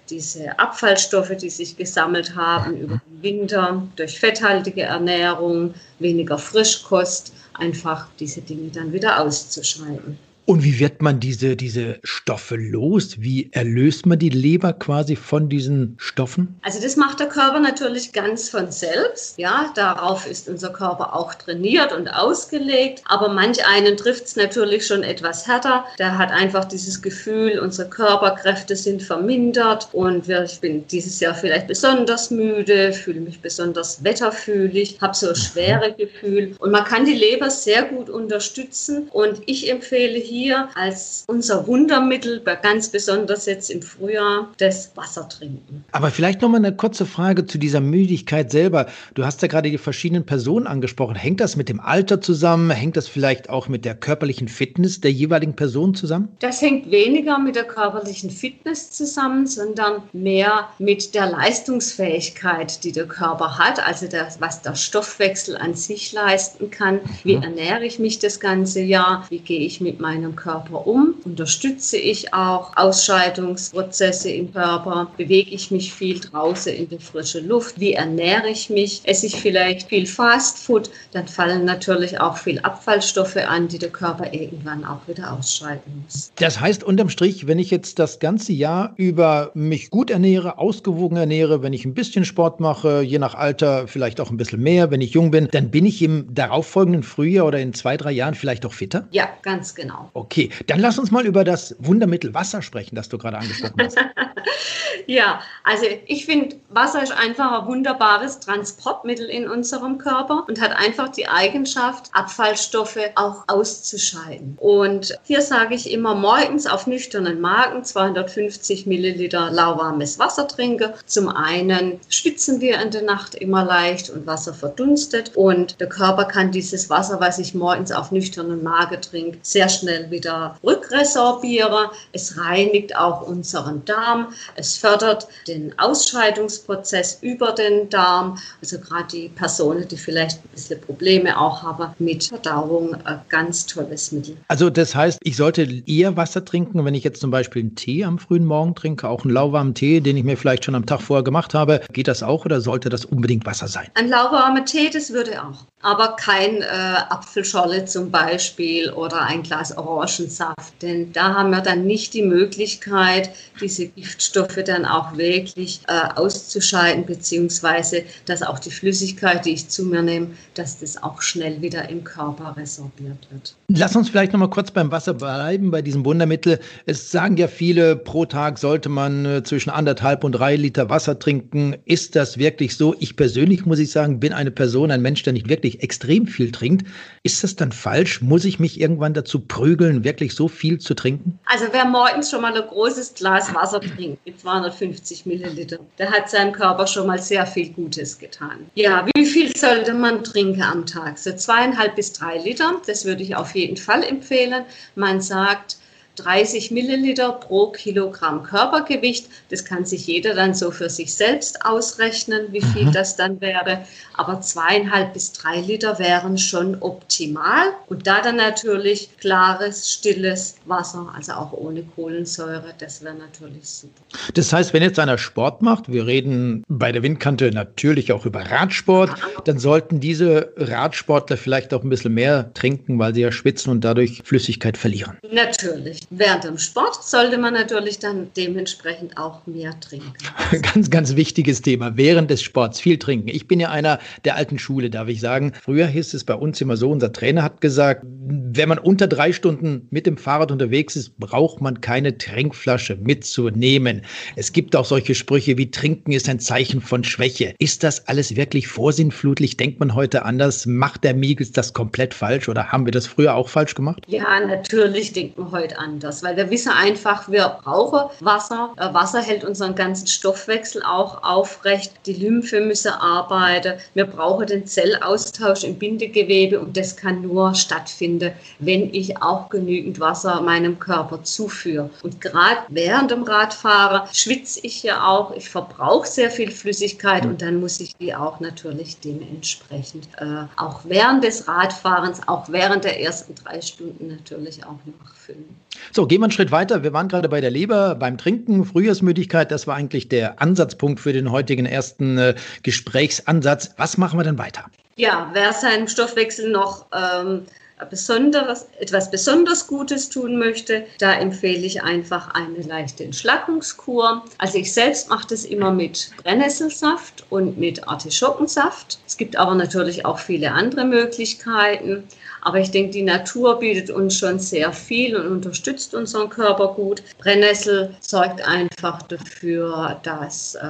diese 0.08 0.58
Abfallstoffe, 0.58 1.36
die 1.36 1.50
sich 1.50 1.76
gesammelt 1.76 2.34
haben 2.34 2.76
über 2.76 3.00
den 3.06 3.22
Winter 3.22 3.82
durch 3.96 4.18
fetthaltige 4.18 4.82
Ernährung, 4.82 5.74
weniger 5.98 6.38
Frischkost, 6.38 7.32
einfach 7.54 8.06
diese 8.18 8.40
Dinge 8.40 8.70
dann 8.70 8.92
wieder 8.92 9.20
auszuscheiden. 9.20 10.18
Und 10.48 10.64
wie 10.64 10.80
wird 10.80 11.02
man 11.02 11.20
diese, 11.20 11.56
diese 11.56 11.98
Stoffe 12.02 12.56
los? 12.56 13.16
Wie 13.20 13.50
erlöst 13.52 14.06
man 14.06 14.18
die 14.18 14.30
Leber 14.30 14.72
quasi 14.72 15.14
von 15.14 15.50
diesen 15.50 15.94
Stoffen? 15.98 16.58
Also 16.62 16.80
das 16.80 16.96
macht 16.96 17.20
der 17.20 17.28
Körper 17.28 17.60
natürlich 17.60 18.14
ganz 18.14 18.48
von 18.48 18.72
selbst. 18.72 19.36
Ja, 19.36 19.70
darauf 19.74 20.26
ist 20.26 20.48
unser 20.48 20.70
Körper 20.70 21.14
auch 21.14 21.34
trainiert 21.34 21.92
und 21.92 22.08
ausgelegt. 22.08 23.02
Aber 23.04 23.28
manch 23.28 23.58
einen 23.66 23.98
trifft 23.98 24.24
es 24.24 24.36
natürlich 24.36 24.86
schon 24.86 25.02
etwas 25.02 25.46
härter. 25.46 25.84
Der 25.98 26.16
hat 26.16 26.30
einfach 26.30 26.64
dieses 26.64 27.02
Gefühl, 27.02 27.58
unsere 27.58 27.90
Körperkräfte 27.90 28.74
sind 28.74 29.02
vermindert 29.02 29.90
und 29.92 30.30
ich 30.30 30.60
bin 30.60 30.86
dieses 30.86 31.20
Jahr 31.20 31.34
vielleicht 31.34 31.66
besonders 31.66 32.30
müde, 32.30 32.94
fühle 32.94 33.20
mich 33.20 33.42
besonders 33.42 34.02
wetterfühlig, 34.02 34.96
habe 35.02 35.14
so 35.14 35.28
ein 35.28 35.36
schwere 35.36 35.92
Gefühl. 35.92 36.56
Und 36.58 36.70
man 36.70 36.84
kann 36.84 37.04
die 37.04 37.12
Leber 37.12 37.50
sehr 37.50 37.82
gut 37.82 38.08
unterstützen. 38.08 39.08
Und 39.10 39.42
ich 39.44 39.70
empfehle 39.70 40.18
hier, 40.18 40.37
hier 40.38 40.68
als 40.74 41.24
unser 41.26 41.66
Wundermittel, 41.66 42.40
ganz 42.62 42.88
besonders 42.88 43.46
jetzt 43.46 43.70
im 43.70 43.82
Frühjahr, 43.82 44.52
das 44.58 44.92
Wasser 44.94 45.28
trinken. 45.28 45.84
Aber 45.92 46.10
vielleicht 46.10 46.42
noch 46.42 46.48
mal 46.48 46.58
eine 46.58 46.74
kurze 46.74 47.06
Frage 47.06 47.46
zu 47.46 47.58
dieser 47.58 47.80
Müdigkeit 47.80 48.50
selber. 48.50 48.86
Du 49.14 49.24
hast 49.24 49.42
ja 49.42 49.48
gerade 49.48 49.70
die 49.70 49.78
verschiedenen 49.78 50.24
Personen 50.24 50.66
angesprochen. 50.66 51.16
Hängt 51.16 51.40
das 51.40 51.56
mit 51.56 51.68
dem 51.68 51.80
Alter 51.80 52.20
zusammen? 52.20 52.70
Hängt 52.70 52.96
das 52.96 53.08
vielleicht 53.08 53.50
auch 53.50 53.68
mit 53.68 53.84
der 53.84 53.94
körperlichen 53.94 54.48
Fitness 54.48 55.00
der 55.00 55.12
jeweiligen 55.12 55.54
Person 55.54 55.94
zusammen? 55.94 56.28
Das 56.38 56.62
hängt 56.62 56.90
weniger 56.90 57.38
mit 57.38 57.56
der 57.56 57.64
körperlichen 57.64 58.30
Fitness 58.30 58.90
zusammen, 58.92 59.46
sondern 59.46 60.02
mehr 60.12 60.68
mit 60.78 61.14
der 61.14 61.30
Leistungsfähigkeit, 61.30 62.84
die 62.84 62.92
der 62.92 63.06
Körper 63.06 63.58
hat, 63.58 63.84
also 63.84 64.06
das, 64.06 64.40
was 64.40 64.62
der 64.62 64.76
Stoffwechsel 64.76 65.56
an 65.56 65.74
sich 65.74 66.12
leisten 66.12 66.70
kann. 66.70 67.00
Wie 67.24 67.36
mhm. 67.36 67.42
ernähre 67.42 67.84
ich 67.84 67.98
mich 67.98 68.18
das 68.18 68.38
ganze 68.40 68.80
Jahr? 68.80 69.26
Wie 69.30 69.40
gehe 69.40 69.60
ich 69.60 69.80
mit 69.80 70.00
meinem 70.00 70.27
meinem 70.28 70.36
Körper 70.36 70.86
um? 70.86 71.14
Unterstütze 71.24 71.96
ich 71.96 72.32
auch 72.34 72.76
Ausscheidungsprozesse 72.76 74.30
im 74.30 74.52
Körper? 74.52 75.10
Bewege 75.16 75.50
ich 75.50 75.70
mich 75.70 75.92
viel 75.92 76.20
draußen 76.20 76.72
in 76.72 76.88
der 76.88 77.00
frischen 77.00 77.48
Luft? 77.48 77.80
Wie 77.80 77.94
ernähre 77.94 78.48
ich 78.48 78.70
mich? 78.70 79.00
Esse 79.04 79.26
ich 79.26 79.36
vielleicht 79.36 79.88
viel 79.88 80.06
Fastfood? 80.06 80.90
Dann 81.12 81.28
fallen 81.28 81.64
natürlich 81.64 82.20
auch 82.20 82.36
viel 82.36 82.58
Abfallstoffe 82.60 83.36
an, 83.36 83.68
die 83.68 83.78
der 83.78 83.90
Körper 83.90 84.32
irgendwann 84.32 84.84
auch 84.84 85.06
wieder 85.06 85.32
ausscheiden 85.32 86.04
muss. 86.04 86.32
Das 86.36 86.60
heißt 86.60 86.84
unterm 86.84 87.08
Strich, 87.08 87.46
wenn 87.46 87.58
ich 87.58 87.70
jetzt 87.70 87.98
das 87.98 88.18
ganze 88.18 88.52
Jahr 88.52 88.92
über 88.96 89.50
mich 89.54 89.90
gut 89.90 90.10
ernähre, 90.10 90.58
ausgewogen 90.58 91.16
ernähre, 91.16 91.62
wenn 91.62 91.72
ich 91.72 91.84
ein 91.84 91.94
bisschen 91.94 92.24
Sport 92.24 92.60
mache, 92.60 93.02
je 93.02 93.18
nach 93.18 93.34
Alter 93.34 93.88
vielleicht 93.88 94.20
auch 94.20 94.30
ein 94.30 94.36
bisschen 94.36 94.62
mehr, 94.62 94.90
wenn 94.90 95.00
ich 95.00 95.12
jung 95.12 95.30
bin, 95.30 95.48
dann 95.50 95.70
bin 95.70 95.86
ich 95.86 96.02
im 96.02 96.26
darauffolgenden 96.34 97.02
Frühjahr 97.02 97.46
oder 97.46 97.58
in 97.58 97.72
zwei, 97.74 97.96
drei 97.96 98.12
Jahren 98.12 98.34
vielleicht 98.34 98.66
auch 98.66 98.72
fitter? 98.72 99.06
Ja, 99.10 99.28
ganz 99.42 99.74
genau. 99.74 100.10
Okay, 100.18 100.50
dann 100.66 100.80
lass 100.80 100.98
uns 100.98 101.12
mal 101.12 101.24
über 101.24 101.44
das 101.44 101.76
Wundermittel 101.78 102.34
Wasser 102.34 102.60
sprechen, 102.60 102.96
das 102.96 103.08
du 103.08 103.18
gerade 103.18 103.38
angesprochen 103.38 103.74
hast. 103.78 103.96
ja, 105.06 105.40
also 105.62 105.86
ich 106.06 106.26
finde, 106.26 106.56
Wasser 106.70 107.04
ist 107.04 107.12
einfach 107.12 107.62
ein 107.62 107.68
wunderbares 107.68 108.40
Transportmittel 108.40 109.26
in 109.26 109.48
unserem 109.48 109.98
Körper 109.98 110.44
und 110.48 110.60
hat 110.60 110.72
einfach 110.72 111.10
die 111.10 111.28
Eigenschaft, 111.28 112.10
Abfallstoffe 112.14 112.98
auch 113.14 113.44
auszuscheiden. 113.46 114.56
Und 114.58 115.16
hier 115.22 115.40
sage 115.40 115.76
ich 115.76 115.92
immer 115.92 116.16
morgens 116.16 116.66
auf 116.66 116.88
nüchternen 116.88 117.40
Magen 117.40 117.84
250 117.84 118.86
Milliliter 118.86 119.52
lauwarmes 119.52 120.18
Wasser 120.18 120.48
trinken. 120.48 120.94
Zum 121.06 121.28
einen 121.28 122.00
schwitzen 122.08 122.60
wir 122.60 122.80
in 122.80 122.90
der 122.90 123.02
Nacht 123.02 123.36
immer 123.36 123.64
leicht 123.64 124.10
und 124.10 124.26
Wasser 124.26 124.52
verdunstet 124.52 125.36
und 125.36 125.78
der 125.80 125.88
Körper 125.88 126.24
kann 126.24 126.50
dieses 126.50 126.90
Wasser, 126.90 127.20
was 127.20 127.38
ich 127.38 127.54
morgens 127.54 127.92
auf 127.92 128.10
nüchternen 128.10 128.64
Magen 128.64 129.00
trinke, 129.00 129.38
sehr 129.42 129.68
schnell 129.68 130.07
wieder 130.10 130.58
rückresorbiere. 130.62 131.90
Es 132.12 132.38
reinigt 132.38 132.96
auch 132.96 133.22
unseren 133.22 133.84
Darm. 133.84 134.28
Es 134.56 134.76
fördert 134.76 135.28
den 135.46 135.78
Ausscheidungsprozess 135.78 137.18
über 137.22 137.52
den 137.52 137.88
Darm. 137.90 138.38
Also 138.60 138.78
gerade 138.78 139.08
die 139.12 139.28
Personen, 139.28 139.86
die 139.88 139.96
vielleicht 139.96 140.38
ein 140.44 140.48
bisschen 140.54 140.80
Probleme 140.80 141.38
auch 141.38 141.62
haben 141.62 141.92
mit 141.98 142.24
Verdauung, 142.24 142.94
ein 143.04 143.20
ganz 143.28 143.66
tolles 143.66 144.12
Mittel. 144.12 144.36
Also 144.48 144.70
das 144.70 144.94
heißt, 144.94 145.18
ich 145.22 145.36
sollte 145.36 145.66
eher 145.86 146.16
Wasser 146.16 146.44
trinken, 146.44 146.84
wenn 146.84 146.94
ich 146.94 147.04
jetzt 147.04 147.20
zum 147.20 147.30
Beispiel 147.30 147.62
einen 147.62 147.74
Tee 147.74 148.04
am 148.04 148.18
frühen 148.18 148.44
Morgen 148.44 148.74
trinke, 148.74 149.08
auch 149.08 149.24
einen 149.24 149.32
lauwarmen 149.32 149.74
Tee, 149.74 150.00
den 150.00 150.16
ich 150.16 150.24
mir 150.24 150.36
vielleicht 150.36 150.64
schon 150.64 150.74
am 150.74 150.86
Tag 150.86 151.02
vorher 151.02 151.24
gemacht 151.24 151.54
habe. 151.54 151.80
Geht 151.92 152.08
das 152.08 152.22
auch 152.22 152.44
oder 152.44 152.60
sollte 152.60 152.88
das 152.88 153.04
unbedingt 153.04 153.46
Wasser 153.46 153.68
sein? 153.68 153.88
Ein 153.94 154.08
lauwarmer 154.08 154.64
Tee, 154.64 154.90
das 154.90 155.12
würde 155.12 155.42
auch. 155.42 155.66
Aber 155.80 156.16
kein 156.16 156.62
äh, 156.62 156.66
Apfelscholle 157.08 157.84
zum 157.84 158.10
Beispiel 158.10 158.90
oder 158.90 159.22
ein 159.22 159.42
Glas 159.42 159.76
Orange 159.76 159.87
Orangensaft, 159.88 160.82
denn 160.82 161.12
da 161.12 161.34
haben 161.34 161.50
wir 161.50 161.60
dann 161.60 161.86
nicht 161.86 162.14
die 162.14 162.22
Möglichkeit, 162.22 163.30
diese 163.60 163.88
Giftstoffe 163.88 164.62
dann 164.64 164.84
auch 164.84 165.16
wirklich 165.16 165.80
äh, 165.88 166.14
auszuscheiden, 166.14 167.06
beziehungsweise 167.06 168.02
dass 168.26 168.42
auch 168.42 168.58
die 168.58 168.70
Flüssigkeit, 168.70 169.44
die 169.44 169.54
ich 169.54 169.68
zu 169.68 169.84
mir 169.84 170.02
nehme, 170.02 170.28
dass 170.54 170.78
das 170.78 171.02
auch 171.02 171.22
schnell 171.22 171.60
wieder 171.62 171.88
im 171.88 172.04
Körper 172.04 172.54
resorbiert 172.56 173.26
wird. 173.30 173.56
Lass 173.68 173.96
uns 173.96 174.10
vielleicht 174.10 174.32
noch 174.32 174.40
mal 174.40 174.50
kurz 174.50 174.70
beim 174.70 174.90
Wasser 174.90 175.14
bleiben, 175.14 175.70
bei 175.70 175.82
diesem 175.82 176.04
Wundermittel. 176.04 176.60
Es 176.86 177.10
sagen 177.10 177.36
ja 177.36 177.48
viele, 177.48 177.96
pro 177.96 178.26
Tag 178.26 178.58
sollte 178.58 178.88
man 178.88 179.24
äh, 179.24 179.42
zwischen 179.42 179.70
anderthalb 179.70 180.24
und 180.24 180.32
drei 180.32 180.56
Liter 180.56 180.90
Wasser 180.90 181.18
trinken. 181.18 181.76
Ist 181.84 182.14
das 182.14 182.38
wirklich 182.38 182.76
so? 182.76 182.94
Ich 182.98 183.16
persönlich 183.16 183.64
muss 183.64 183.78
ich 183.78 183.90
sagen, 183.90 184.20
bin 184.20 184.32
eine 184.32 184.50
Person, 184.50 184.90
ein 184.90 185.02
Mensch, 185.02 185.22
der 185.22 185.32
nicht 185.32 185.48
wirklich 185.48 185.82
extrem 185.82 186.26
viel 186.26 186.52
trinkt. 186.52 186.86
Ist 187.22 187.42
das 187.42 187.56
dann 187.56 187.72
falsch? 187.72 188.20
Muss 188.20 188.44
ich 188.44 188.58
mich 188.58 188.80
irgendwann 188.80 189.14
dazu 189.14 189.40
prügeln? 189.40 189.77
Empfehlen, 189.78 190.04
wirklich 190.04 190.34
so 190.34 190.48
viel 190.48 190.78
zu 190.78 190.94
trinken? 190.94 191.38
Also 191.46 191.66
wer 191.72 191.84
morgens 191.84 192.30
schon 192.30 192.42
mal 192.42 192.54
ein 192.54 192.68
großes 192.68 193.14
Glas 193.14 193.54
Wasser 193.54 193.80
trinkt 193.80 194.24
mit 194.26 194.40
250 194.40 195.26
Milliliter, 195.26 195.78
der 195.98 196.10
hat 196.10 196.30
seinem 196.30 196.52
Körper 196.52 196.86
schon 196.86 197.06
mal 197.06 197.18
sehr 197.18 197.46
viel 197.46 197.70
Gutes 197.70 198.18
getan. 198.18 198.70
Ja, 198.74 199.06
wie 199.14 199.26
viel 199.26 199.54
sollte 199.56 199.94
man 199.94 200.24
trinken 200.24 200.62
am 200.62 200.86
Tag? 200.86 201.18
So 201.18 201.32
zweieinhalb 201.32 201.96
bis 201.96 202.12
drei 202.12 202.38
Liter, 202.38 202.80
das 202.86 203.04
würde 203.04 203.22
ich 203.22 203.36
auf 203.36 203.54
jeden 203.54 203.76
Fall 203.76 204.02
empfehlen. 204.02 204.64
Man 204.94 205.20
sagt, 205.20 205.76
30 206.18 206.70
Milliliter 206.70 207.32
pro 207.32 207.68
Kilogramm 207.68 208.42
Körpergewicht. 208.42 209.28
Das 209.50 209.64
kann 209.64 209.84
sich 209.84 210.06
jeder 210.06 210.34
dann 210.34 210.54
so 210.54 210.70
für 210.70 210.90
sich 210.90 211.14
selbst 211.14 211.64
ausrechnen, 211.64 212.52
wie 212.52 212.60
viel 212.60 212.86
mhm. 212.86 212.92
das 212.92 213.16
dann 213.16 213.40
wäre. 213.40 213.84
Aber 214.14 214.40
zweieinhalb 214.40 215.12
bis 215.12 215.32
drei 215.32 215.60
Liter 215.60 215.98
wären 215.98 216.38
schon 216.38 216.76
optimal. 216.80 217.68
Und 217.86 218.06
da 218.06 218.20
dann 218.20 218.36
natürlich 218.36 219.10
klares, 219.18 219.90
stilles 219.90 220.56
Wasser, 220.66 221.12
also 221.16 221.32
auch 221.32 221.52
ohne 221.52 221.82
Kohlensäure, 221.82 222.74
das 222.78 223.02
wäre 223.02 223.14
natürlich 223.14 223.68
super. 223.68 224.02
Das 224.34 224.52
heißt, 224.52 224.72
wenn 224.72 224.82
jetzt 224.82 224.98
einer 224.98 225.18
Sport 225.18 225.62
macht, 225.62 225.90
wir 225.90 226.06
reden 226.06 226.64
bei 226.68 226.92
der 226.92 227.02
Windkante 227.02 227.50
natürlich 227.52 228.12
auch 228.12 228.26
über 228.26 228.40
Radsport, 228.40 229.10
dann 229.44 229.58
sollten 229.58 230.00
diese 230.00 230.52
Radsportler 230.56 231.36
vielleicht 231.36 231.72
auch 231.74 231.82
ein 231.82 231.88
bisschen 231.88 232.14
mehr 232.14 232.52
trinken, 232.54 232.98
weil 232.98 233.14
sie 233.14 233.22
ja 233.22 233.32
schwitzen 233.32 233.70
und 233.70 233.82
dadurch 233.82 234.22
Flüssigkeit 234.24 234.76
verlieren. 234.76 235.18
Natürlich. 235.30 236.00
Während 236.10 236.44
dem 236.44 236.58
Sport 236.58 237.04
sollte 237.04 237.36
man 237.36 237.52
natürlich 237.54 237.98
dann 237.98 238.28
dementsprechend 238.36 239.18
auch 239.18 239.46
mehr 239.46 239.78
trinken. 239.80 240.12
ganz, 240.74 240.90
ganz 240.90 241.16
wichtiges 241.16 241.60
Thema. 241.60 241.96
Während 241.96 242.30
des 242.30 242.42
Sports 242.42 242.80
viel 242.80 242.98
trinken. 242.98 243.28
Ich 243.28 243.46
bin 243.46 243.60
ja 243.60 243.70
einer 243.70 243.98
der 244.24 244.36
alten 244.36 244.58
Schule, 244.58 244.88
darf 244.88 245.08
ich 245.08 245.20
sagen. 245.20 245.52
Früher 245.60 245.86
hieß 245.86 246.14
es 246.14 246.24
bei 246.24 246.34
uns 246.34 246.60
immer 246.60 246.76
so, 246.76 246.90
unser 246.90 247.12
Trainer 247.12 247.42
hat 247.42 247.60
gesagt, 247.60 248.04
wenn 248.04 248.68
man 248.68 248.78
unter 248.78 249.06
drei 249.06 249.32
Stunden 249.32 249.86
mit 249.90 250.06
dem 250.06 250.16
Fahrrad 250.16 250.50
unterwegs 250.50 250.96
ist, 250.96 251.18
braucht 251.18 251.60
man 251.60 251.80
keine 251.80 252.16
Trinkflasche 252.16 252.96
mitzunehmen. 252.96 254.02
Es 254.36 254.52
gibt 254.52 254.76
auch 254.76 254.84
solche 254.84 255.14
Sprüche 255.14 255.58
wie 255.58 255.70
Trinken 255.70 256.12
ist 256.12 256.28
ein 256.28 256.40
Zeichen 256.40 256.80
von 256.80 257.04
Schwäche. 257.04 257.54
Ist 257.58 257.82
das 257.84 258.08
alles 258.08 258.36
wirklich 258.36 258.68
vorsinnflutlich? 258.68 259.56
Denkt 259.56 259.80
man 259.80 259.94
heute 259.94 260.24
anders? 260.24 260.66
Macht 260.66 261.04
der 261.04 261.14
Miegels 261.14 261.52
das 261.52 261.72
komplett 261.72 262.14
falsch 262.14 262.48
oder 262.48 262.72
haben 262.72 262.86
wir 262.86 262.92
das 262.92 263.06
früher 263.06 263.34
auch 263.34 263.48
falsch 263.48 263.74
gemacht? 263.74 264.04
Ja, 264.06 264.40
natürlich 264.40 265.12
denkt 265.12 265.38
man 265.38 265.52
heute 265.52 265.78
anders, 265.78 265.97
weil 266.22 266.36
wir 266.36 266.50
wissen 266.50 266.72
einfach, 266.72 267.28
wir 267.28 267.58
brauchen 267.62 268.10
Wasser. 268.20 268.72
Äh, 268.76 268.92
Wasser 268.92 269.20
hält 269.20 269.44
unseren 269.44 269.74
ganzen 269.74 270.06
Stoffwechsel 270.06 270.82
auch 270.82 271.22
aufrecht. 271.22 271.92
Die 272.06 272.14
Lymphe 272.14 272.60
müssen 272.60 272.92
arbeiten. 272.92 273.74
Wir 273.94 274.06
brauchen 274.06 274.46
den 274.46 274.66
Zellaustausch 274.66 275.64
im 275.64 275.78
Bindegewebe 275.78 276.60
und 276.60 276.76
das 276.76 276.96
kann 276.96 277.22
nur 277.22 277.54
stattfinden, 277.54 278.32
wenn 278.58 278.92
ich 278.92 279.22
auch 279.22 279.48
genügend 279.48 280.00
Wasser 280.00 280.40
meinem 280.40 280.78
Körper 280.78 281.22
zuführe. 281.22 281.90
Und 282.02 282.20
gerade 282.20 282.58
während 282.68 283.10
dem 283.10 283.22
Radfahren 283.22 284.08
schwitze 284.12 284.60
ich 284.62 284.82
ja 284.82 285.06
auch. 285.06 285.32
Ich 285.34 285.48
verbrauche 285.48 286.06
sehr 286.06 286.30
viel 286.30 286.50
Flüssigkeit 286.50 287.24
und 287.24 287.42
dann 287.42 287.60
muss 287.60 287.80
ich 287.80 287.96
die 287.96 288.14
auch 288.14 288.40
natürlich 288.40 289.00
dementsprechend 289.00 290.08
äh, 290.18 290.44
auch 290.56 290.80
während 290.84 291.24
des 291.24 291.48
Radfahrens, 291.48 292.20
auch 292.26 292.48
während 292.48 292.84
der 292.84 293.00
ersten 293.00 293.34
drei 293.34 293.60
Stunden 293.60 294.08
natürlich 294.08 294.64
auch 294.64 294.78
nachfüllen. 294.84 295.56
So, 295.92 296.06
gehen 296.06 296.20
wir 296.20 296.24
einen 296.24 296.32
Schritt 296.32 296.50
weiter. 296.50 296.82
Wir 296.82 296.92
waren 296.92 297.08
gerade 297.08 297.28
bei 297.28 297.40
der 297.40 297.50
Leber, 297.50 297.94
beim 297.94 298.18
Trinken, 298.18 298.64
Frühjahrsmüdigkeit. 298.64 299.50
Das 299.50 299.66
war 299.66 299.76
eigentlich 299.76 300.08
der 300.08 300.40
Ansatzpunkt 300.40 301.00
für 301.00 301.12
den 301.12 301.30
heutigen 301.30 301.66
ersten 301.66 302.18
äh, 302.18 302.34
Gesprächsansatz. 302.62 303.74
Was 303.76 303.98
machen 303.98 304.18
wir 304.18 304.24
denn 304.24 304.38
weiter? 304.38 304.64
Ja, 304.96 305.30
wer 305.32 305.52
seinem 305.52 305.86
Stoffwechsel 305.86 306.50
noch 306.50 306.86
ähm, 306.92 307.42
besonderes, 307.86 308.66
etwas 308.80 309.10
besonders 309.10 309.66
Gutes 309.66 310.08
tun 310.08 310.38
möchte, 310.38 310.86
da 310.98 311.12
empfehle 311.12 311.64
ich 311.64 311.82
einfach 311.82 312.34
eine 312.34 312.60
leichte 312.62 313.04
Entschlackungskur. 313.04 314.24
Also 314.38 314.58
ich 314.58 314.72
selbst 314.72 315.08
mache 315.08 315.28
das 315.28 315.44
immer 315.44 315.70
mit 315.70 316.10
Brennnesselsaft 316.22 317.24
und 317.30 317.58
mit 317.58 317.86
Artischockensaft. 317.86 318.98
Es 319.06 319.16
gibt 319.16 319.36
aber 319.36 319.54
natürlich 319.54 320.04
auch 320.04 320.18
viele 320.18 320.52
andere 320.52 320.84
Möglichkeiten. 320.84 322.04
Aber 322.48 322.60
ich 322.60 322.70
denke, 322.70 322.92
die 322.92 323.02
Natur 323.02 323.58
bietet 323.58 323.90
uns 323.90 324.16
schon 324.16 324.38
sehr 324.38 324.72
viel 324.72 325.14
und 325.14 325.26
unterstützt 325.26 325.94
unseren 325.94 326.30
Körper 326.30 326.68
gut. 326.68 327.02
Brennnessel 327.18 327.94
sorgt 328.00 328.40
einfach 328.40 329.02
dafür, 329.02 330.00
dass 330.02 330.54
äh, 330.54 330.62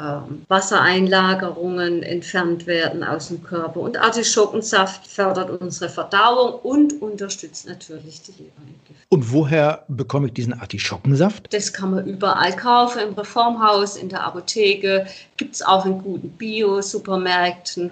Wassereinlagerungen 0.48 2.02
entfernt 2.02 2.66
werden 2.66 3.04
aus 3.04 3.28
dem 3.28 3.44
Körper. 3.44 3.78
Und 3.78 3.96
Artischockensaft 3.96 5.06
fördert 5.06 5.50
unsere 5.60 5.88
Verdauung 5.88 6.54
und 6.62 7.00
unterstützt 7.00 7.68
natürlich 7.68 8.22
die 8.22 8.32
Leberentgiftung. 8.32 8.96
Und 9.10 9.32
woher 9.32 9.84
bekomme 9.86 10.26
ich 10.26 10.32
diesen 10.32 10.54
Artischockensaft? 10.54 11.54
Das 11.54 11.72
kann 11.72 11.92
man 11.92 12.06
überall 12.08 12.56
kaufen, 12.56 13.02
im 13.02 13.14
Reformhaus, 13.14 13.96
in 13.96 14.08
der 14.08 14.24
Apotheke, 14.24 15.06
gibt 15.38 15.54
es 15.54 15.62
auch 15.62 15.86
in 15.86 16.02
guten 16.02 16.28
Bio-Supermärkten. 16.30 17.90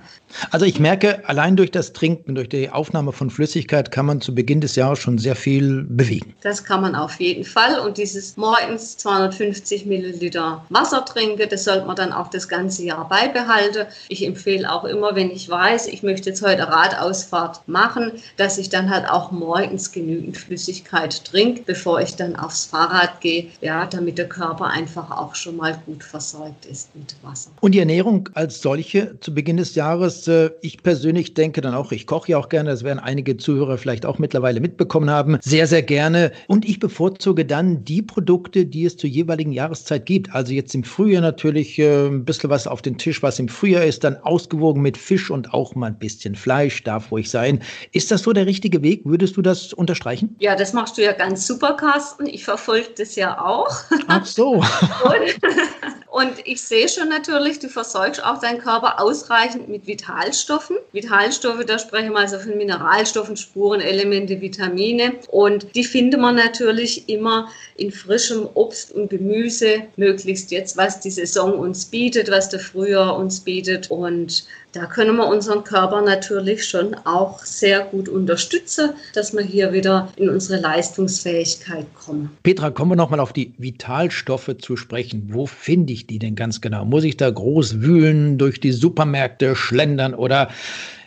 Also 0.50 0.66
ich 0.66 0.80
merke, 0.80 1.26
allein 1.28 1.56
durch 1.56 1.70
das 1.70 1.92
Trinken, 1.92 2.34
durch 2.34 2.48
die 2.48 2.68
Aufnahme 2.68 3.12
von 3.12 3.30
Flüssigkeit 3.30 3.90
kann 3.90 4.06
man 4.06 4.20
zu 4.20 4.34
Beginn 4.34 4.60
des 4.60 4.76
Jahres 4.76 4.98
schon 4.98 5.18
sehr 5.18 5.36
viel 5.36 5.84
bewegen. 5.84 6.34
Das 6.42 6.64
kann 6.64 6.82
man 6.82 6.94
auf 6.94 7.18
jeden 7.20 7.44
Fall. 7.44 7.78
Und 7.78 7.96
dieses 7.96 8.36
morgens 8.36 8.96
250 8.98 9.86
Milliliter 9.86 10.64
Wasser 10.68 11.04
trinken, 11.04 11.48
das 11.48 11.64
sollte 11.64 11.86
man 11.86 11.96
dann 11.96 12.12
auch 12.12 12.28
das 12.28 12.48
ganze 12.48 12.82
Jahr 12.82 13.08
beibehalten. 13.08 13.86
Ich 14.08 14.26
empfehle 14.26 14.70
auch 14.70 14.84
immer, 14.84 15.14
wenn 15.14 15.30
ich 15.30 15.48
weiß, 15.48 15.86
ich 15.86 16.02
möchte 16.02 16.30
jetzt 16.30 16.42
heute 16.42 16.68
Radausfahrt 16.68 17.66
machen, 17.68 18.12
dass 18.36 18.58
ich 18.58 18.68
dann 18.68 18.90
halt 18.90 19.08
auch 19.08 19.30
morgens 19.30 19.92
genügend 19.92 20.36
Flüssigkeit 20.36 21.24
trinke, 21.24 21.62
bevor 21.64 22.00
ich 22.00 22.16
dann 22.16 22.34
aufs 22.34 22.64
Fahrrad 22.64 23.20
gehe, 23.20 23.48
ja, 23.60 23.86
damit 23.86 24.18
der 24.18 24.28
Körper 24.28 24.66
einfach 24.66 25.10
auch 25.12 25.36
schon 25.36 25.56
mal 25.56 25.80
gut 25.86 26.02
versorgt 26.02 26.66
ist 26.66 26.94
mit 26.96 27.14
Wasser. 27.22 27.35
Und 27.60 27.72
die 27.72 27.78
Ernährung 27.78 28.28
als 28.34 28.60
solche 28.60 29.18
zu 29.20 29.34
Beginn 29.34 29.56
des 29.56 29.74
Jahres 29.74 30.26
äh, 30.28 30.50
ich 30.62 30.82
persönlich 30.82 31.34
denke 31.34 31.60
dann 31.60 31.74
auch, 31.74 31.92
ich 31.92 32.06
koche 32.06 32.32
ja 32.32 32.38
auch 32.38 32.48
gerne, 32.48 32.70
das 32.70 32.84
werden 32.84 32.98
einige 32.98 33.36
Zuhörer 33.36 33.78
vielleicht 33.78 34.06
auch 34.06 34.18
mittlerweile 34.18 34.60
mitbekommen 34.60 35.10
haben, 35.10 35.38
sehr, 35.42 35.66
sehr 35.66 35.82
gerne. 35.82 36.32
Und 36.48 36.64
ich 36.64 36.80
bevorzuge 36.80 37.44
dann 37.44 37.84
die 37.84 38.02
Produkte, 38.02 38.66
die 38.66 38.84
es 38.84 38.96
zur 38.96 39.10
jeweiligen 39.10 39.52
Jahreszeit 39.52 40.06
gibt. 40.06 40.34
Also 40.34 40.52
jetzt 40.52 40.74
im 40.74 40.84
Frühjahr 40.84 41.22
natürlich 41.22 41.78
äh, 41.78 42.06
ein 42.06 42.24
bisschen 42.24 42.50
was 42.50 42.66
auf 42.66 42.82
den 42.82 42.98
Tisch, 42.98 43.22
was 43.22 43.38
im 43.38 43.48
Frühjahr 43.48 43.84
ist, 43.84 44.04
dann 44.04 44.16
ausgewogen 44.16 44.82
mit 44.82 44.96
Fisch 44.96 45.30
und 45.30 45.52
auch 45.54 45.74
mal 45.74 45.88
ein 45.88 45.98
bisschen 45.98 46.34
Fleisch, 46.34 46.82
darf 46.82 47.10
ruhig 47.10 47.30
sein. 47.30 47.62
Ist 47.92 48.10
das 48.10 48.22
so 48.22 48.32
der 48.32 48.46
richtige 48.46 48.82
Weg? 48.82 49.02
Würdest 49.04 49.36
du 49.36 49.42
das 49.42 49.72
unterstreichen? 49.72 50.36
Ja, 50.38 50.56
das 50.56 50.72
machst 50.72 50.98
du 50.98 51.02
ja 51.02 51.12
ganz 51.12 51.46
super, 51.46 51.74
Carsten. 51.74 52.26
Ich 52.26 52.44
verfolge 52.44 52.88
das 52.96 53.16
ja 53.16 53.44
auch. 53.44 53.70
Ach 54.08 54.24
so. 54.24 54.62
und, 56.16 56.32
ich 56.46 56.62
sehe 56.62 56.88
schon 56.88 57.10
natürlich, 57.10 57.58
du 57.58 57.68
versorgst 57.68 58.24
auch 58.24 58.40
deinen 58.40 58.56
Körper 58.56 59.02
ausreichend 59.02 59.68
mit 59.68 59.86
Vitalstoffen. 59.86 60.78
Vitalstoffe, 60.92 61.62
da 61.66 61.78
sprechen 61.78 62.12
wir 62.12 62.20
also 62.20 62.38
von 62.38 62.56
Mineralstoffen, 62.56 63.36
Spurenelemente, 63.36 64.40
Vitamine. 64.40 65.16
Und 65.28 65.66
die 65.74 65.84
findet 65.84 66.18
man 66.18 66.36
natürlich 66.36 67.06
immer 67.10 67.50
in 67.76 67.92
frischem 67.92 68.48
Obst 68.54 68.92
und 68.92 69.10
Gemüse, 69.10 69.82
möglichst 69.96 70.50
jetzt, 70.52 70.78
was 70.78 71.00
die 71.00 71.10
Saison 71.10 71.58
uns 71.58 71.84
bietet, 71.84 72.30
was 72.30 72.48
der 72.48 72.60
Frühjahr 72.60 73.18
uns 73.18 73.40
bietet. 73.40 73.90
Und 73.90 74.46
da 74.76 74.84
können 74.84 75.16
wir 75.16 75.26
unseren 75.26 75.64
Körper 75.64 76.02
natürlich 76.02 76.68
schon 76.68 76.94
auch 77.04 77.38
sehr 77.40 77.80
gut 77.80 78.10
unterstützen, 78.10 78.90
dass 79.14 79.32
wir 79.32 79.42
hier 79.42 79.72
wieder 79.72 80.12
in 80.16 80.28
unsere 80.28 80.60
Leistungsfähigkeit 80.60 81.86
kommen. 81.94 82.36
Petra, 82.42 82.70
kommen 82.70 82.90
wir 82.90 82.96
nochmal 82.96 83.20
auf 83.20 83.32
die 83.32 83.54
Vitalstoffe 83.56 84.54
zu 84.58 84.76
sprechen. 84.76 85.30
Wo 85.32 85.46
finde 85.46 85.94
ich 85.94 86.06
die 86.06 86.18
denn 86.18 86.34
ganz 86.34 86.60
genau? 86.60 86.84
Muss 86.84 87.04
ich 87.04 87.16
da 87.16 87.30
groß 87.30 87.80
wühlen, 87.80 88.36
durch 88.36 88.60
die 88.60 88.72
Supermärkte 88.72 89.56
schlendern 89.56 90.14
oder 90.14 90.50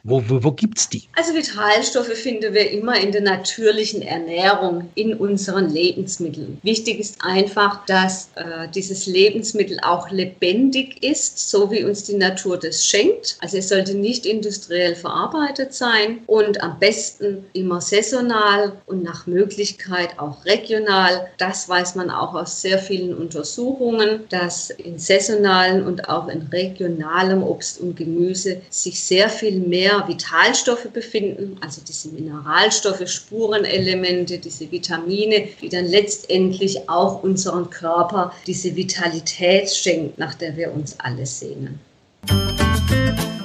wo, 0.04 0.24
wo, 0.28 0.44
wo 0.44 0.52
gibt 0.52 0.78
es 0.80 0.90
die? 0.90 1.04
Also 1.16 1.34
Vitalstoffe 1.34 2.14
finden 2.14 2.54
wir 2.54 2.72
immer 2.72 3.00
in 3.00 3.12
der 3.12 3.22
natürlichen 3.22 4.02
Ernährung, 4.02 4.90
in 4.96 5.14
unseren 5.14 5.70
Lebensmitteln. 5.70 6.60
Wichtig 6.64 7.00
ist 7.00 7.18
einfach, 7.22 7.86
dass 7.86 8.30
äh, 8.36 8.68
dieses 8.74 9.06
Lebensmittel 9.06 9.80
auch 9.82 10.10
lebendig 10.12 11.04
ist, 11.04 11.50
so 11.50 11.72
wie 11.72 11.84
uns 11.84 12.04
die 12.04 12.16
Natur 12.16 12.58
das 12.58 12.86
schenkt. 12.86 13.38
Also 13.42 13.58
es 13.58 13.70
sollte 13.70 13.96
nicht 13.96 14.26
industriell 14.26 14.96
verarbeitet 14.96 15.74
sein 15.74 16.20
und 16.28 16.62
am 16.64 16.80
besten 16.80 17.46
immer 17.54 17.82
saisonal 17.82 18.74
und 18.86 19.04
nach 19.04 19.28
Möglichkeit 19.28 20.18
auch 20.18 20.46
regional. 20.46 21.28
Das 21.38 21.68
weiß 21.68 21.96
man 21.96 22.10
auch 22.10 22.34
aus 22.34 22.62
sehr 22.62 22.80
vielen 22.80 23.16
Untersuchungen, 23.16 24.22
dass 24.30 24.70
in 24.70 24.98
saisonalen 24.98 25.86
und 25.86 26.10
auch 26.10 26.28
in 26.28 26.44
regionalem 26.52 27.44
Obst 27.44 27.80
und 27.80 27.96
Gemüse 27.96 28.62
sich 28.70 29.04
sehr 29.04 29.30
viel 29.30 29.60
mehr 29.60 29.89
mehr 29.90 30.08
Vitalstoffe 30.08 30.88
befinden, 30.94 31.58
also 31.62 31.82
diese 31.88 32.10
Mineralstoffe, 32.10 33.08
Spurenelemente, 33.10 34.38
diese 34.38 34.72
Vitamine, 34.72 35.48
die 35.62 35.70
dann 35.70 35.86
letztendlich 35.86 36.90
auch 36.90 37.24
unserem 37.24 37.70
Körper 37.70 38.34
diese 38.46 38.76
Vitalität 38.76 39.70
schenkt, 39.72 40.20
nach 40.20 40.36
der 40.36 40.56
wir 40.56 40.72
uns 40.74 41.00
alle 41.00 41.26
sehnen. 41.26 41.80
Das 42.28 43.39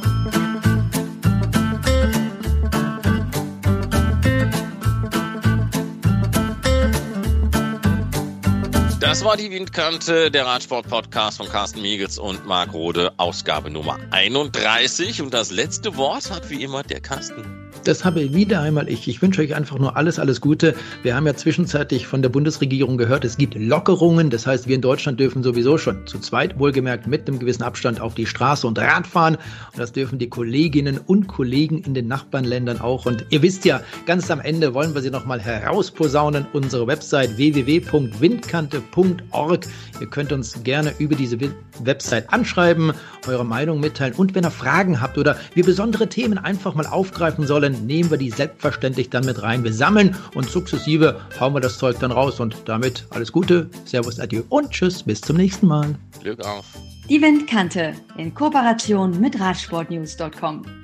war 9.25 9.39
die 9.39 9.51
Windkante, 9.51 10.31
der 10.31 10.45
Radsport-Podcast 10.45 11.39
von 11.39 11.49
Carsten 11.49 11.81
Miegels 11.81 12.19
und 12.19 12.47
Marc 12.47 12.75
Rode, 12.75 13.15
Ausgabe 13.17 13.71
Nummer 13.71 13.99
31. 14.11 15.23
Und 15.23 15.33
das 15.33 15.51
letzte 15.51 15.97
Wort 15.97 16.31
hat 16.31 16.51
wie 16.51 16.63
immer 16.63 16.83
der 16.83 17.01
Carsten. 17.01 17.64
Das 17.85 18.05
habe 18.05 18.33
wieder 18.33 18.63
einmal 18.63 18.89
ich. 18.89 19.07
Ich 19.09 19.21
wünsche 19.21 19.43
euch 19.43 19.55
einfach 19.55 19.79
nur 19.79 19.95
alles, 19.97 20.19
alles 20.19 20.41
Gute. 20.41 20.75
Wir 21.03 21.15
haben 21.15 21.27
ja 21.27 21.35
zwischenzeitlich 21.35 22.07
von 22.07 22.23
der 22.23 22.31
Bundesregierung 22.31 22.97
gehört, 22.97 23.27
es 23.27 23.37
gibt 23.37 23.55
Lockerungen. 23.55 24.31
Das 24.31 24.47
heißt, 24.47 24.69
wir 24.69 24.75
in 24.75 24.81
Deutschland 24.81 25.21
dürfen 25.21 25.43
sowieso 25.43 25.77
schon 25.77 26.07
zu 26.07 26.19
zweit, 26.19 26.59
wohlgemerkt, 26.59 27.07
mit 27.07 27.29
einem 27.29 27.39
gewissen 27.39 27.63
Abstand 27.63 28.01
auf 28.01 28.15
die 28.15 28.25
Straße 28.25 28.67
und 28.67 28.79
Rad 28.79 29.07
fahren. 29.07 29.35
Und 29.35 29.79
das 29.79 29.93
dürfen 29.93 30.19
die 30.19 30.31
Kolleginnen 30.31 30.99
und 30.99 31.27
Kollegen 31.27 31.83
in 31.83 31.93
den 31.93 32.09
Nachbarländern 32.09 32.81
auch. 32.81 33.05
Und 33.05 33.27
ihr 33.29 33.43
wisst 33.43 33.67
ja, 33.67 33.83
ganz 34.07 34.31
am 34.31 34.41
Ende 34.41 34.73
wollen 34.73 34.95
wir 34.95 35.03
sie 35.03 35.11
nochmal 35.11 35.41
herausposaunen. 35.41 36.47
Unsere 36.55 36.87
Website 36.87 37.37
www.windkante.org. 37.37 39.67
Ihr 40.01 40.07
könnt 40.07 40.33
uns 40.33 40.65
gerne 40.65 40.95
über 40.99 41.17
diese 41.17 41.39
Website 41.83 42.33
anschreiben, 42.33 42.95
eure 43.27 43.45
Meinung 43.45 43.81
mitteilen. 43.81 44.15
Und 44.15 44.35
wenn 44.35 44.45
ihr 44.45 44.51
Fragen 44.51 45.03
habt 45.03 45.19
oder 45.19 45.37
wir 45.55 45.65
besondere 45.65 46.09
Themen 46.09 46.39
einfach 46.39 46.75
mal 46.75 46.87
aufgreifen 46.87 47.47
sollen, 47.47 47.74
nehmen 47.83 48.11
wir 48.11 48.19
die 48.19 48.31
selbstverständlich 48.31 49.11
dann 49.11 49.25
mit 49.25 49.43
rein. 49.43 49.65
Wir 49.65 49.73
sammeln 49.73 50.17
und 50.35 50.49
sukzessive 50.49 51.21
hauen 51.39 51.55
wir 51.55 51.61
das 51.61 51.79
Zeug 51.79 51.99
dann 52.01 52.13
raus. 52.13 52.41
Und 52.41 52.57
damit 52.67 53.07
alles 53.11 53.33
Gute, 53.33 53.69
Servus, 53.85 54.21
Adieu 54.21 54.43
und 54.49 54.71
Tschüss, 54.71 55.03
bis 55.03 55.21
zum 55.21 55.37
nächsten 55.37 55.67
Mal. 55.67 55.95
Glück 56.21 56.41
auf. 56.45 56.67
Die 57.09 57.21
Windkante 57.21 57.95
in 58.17 58.33
Kooperation 58.33 59.21
mit 59.21 59.39
Radsportnews.com. 59.39 60.84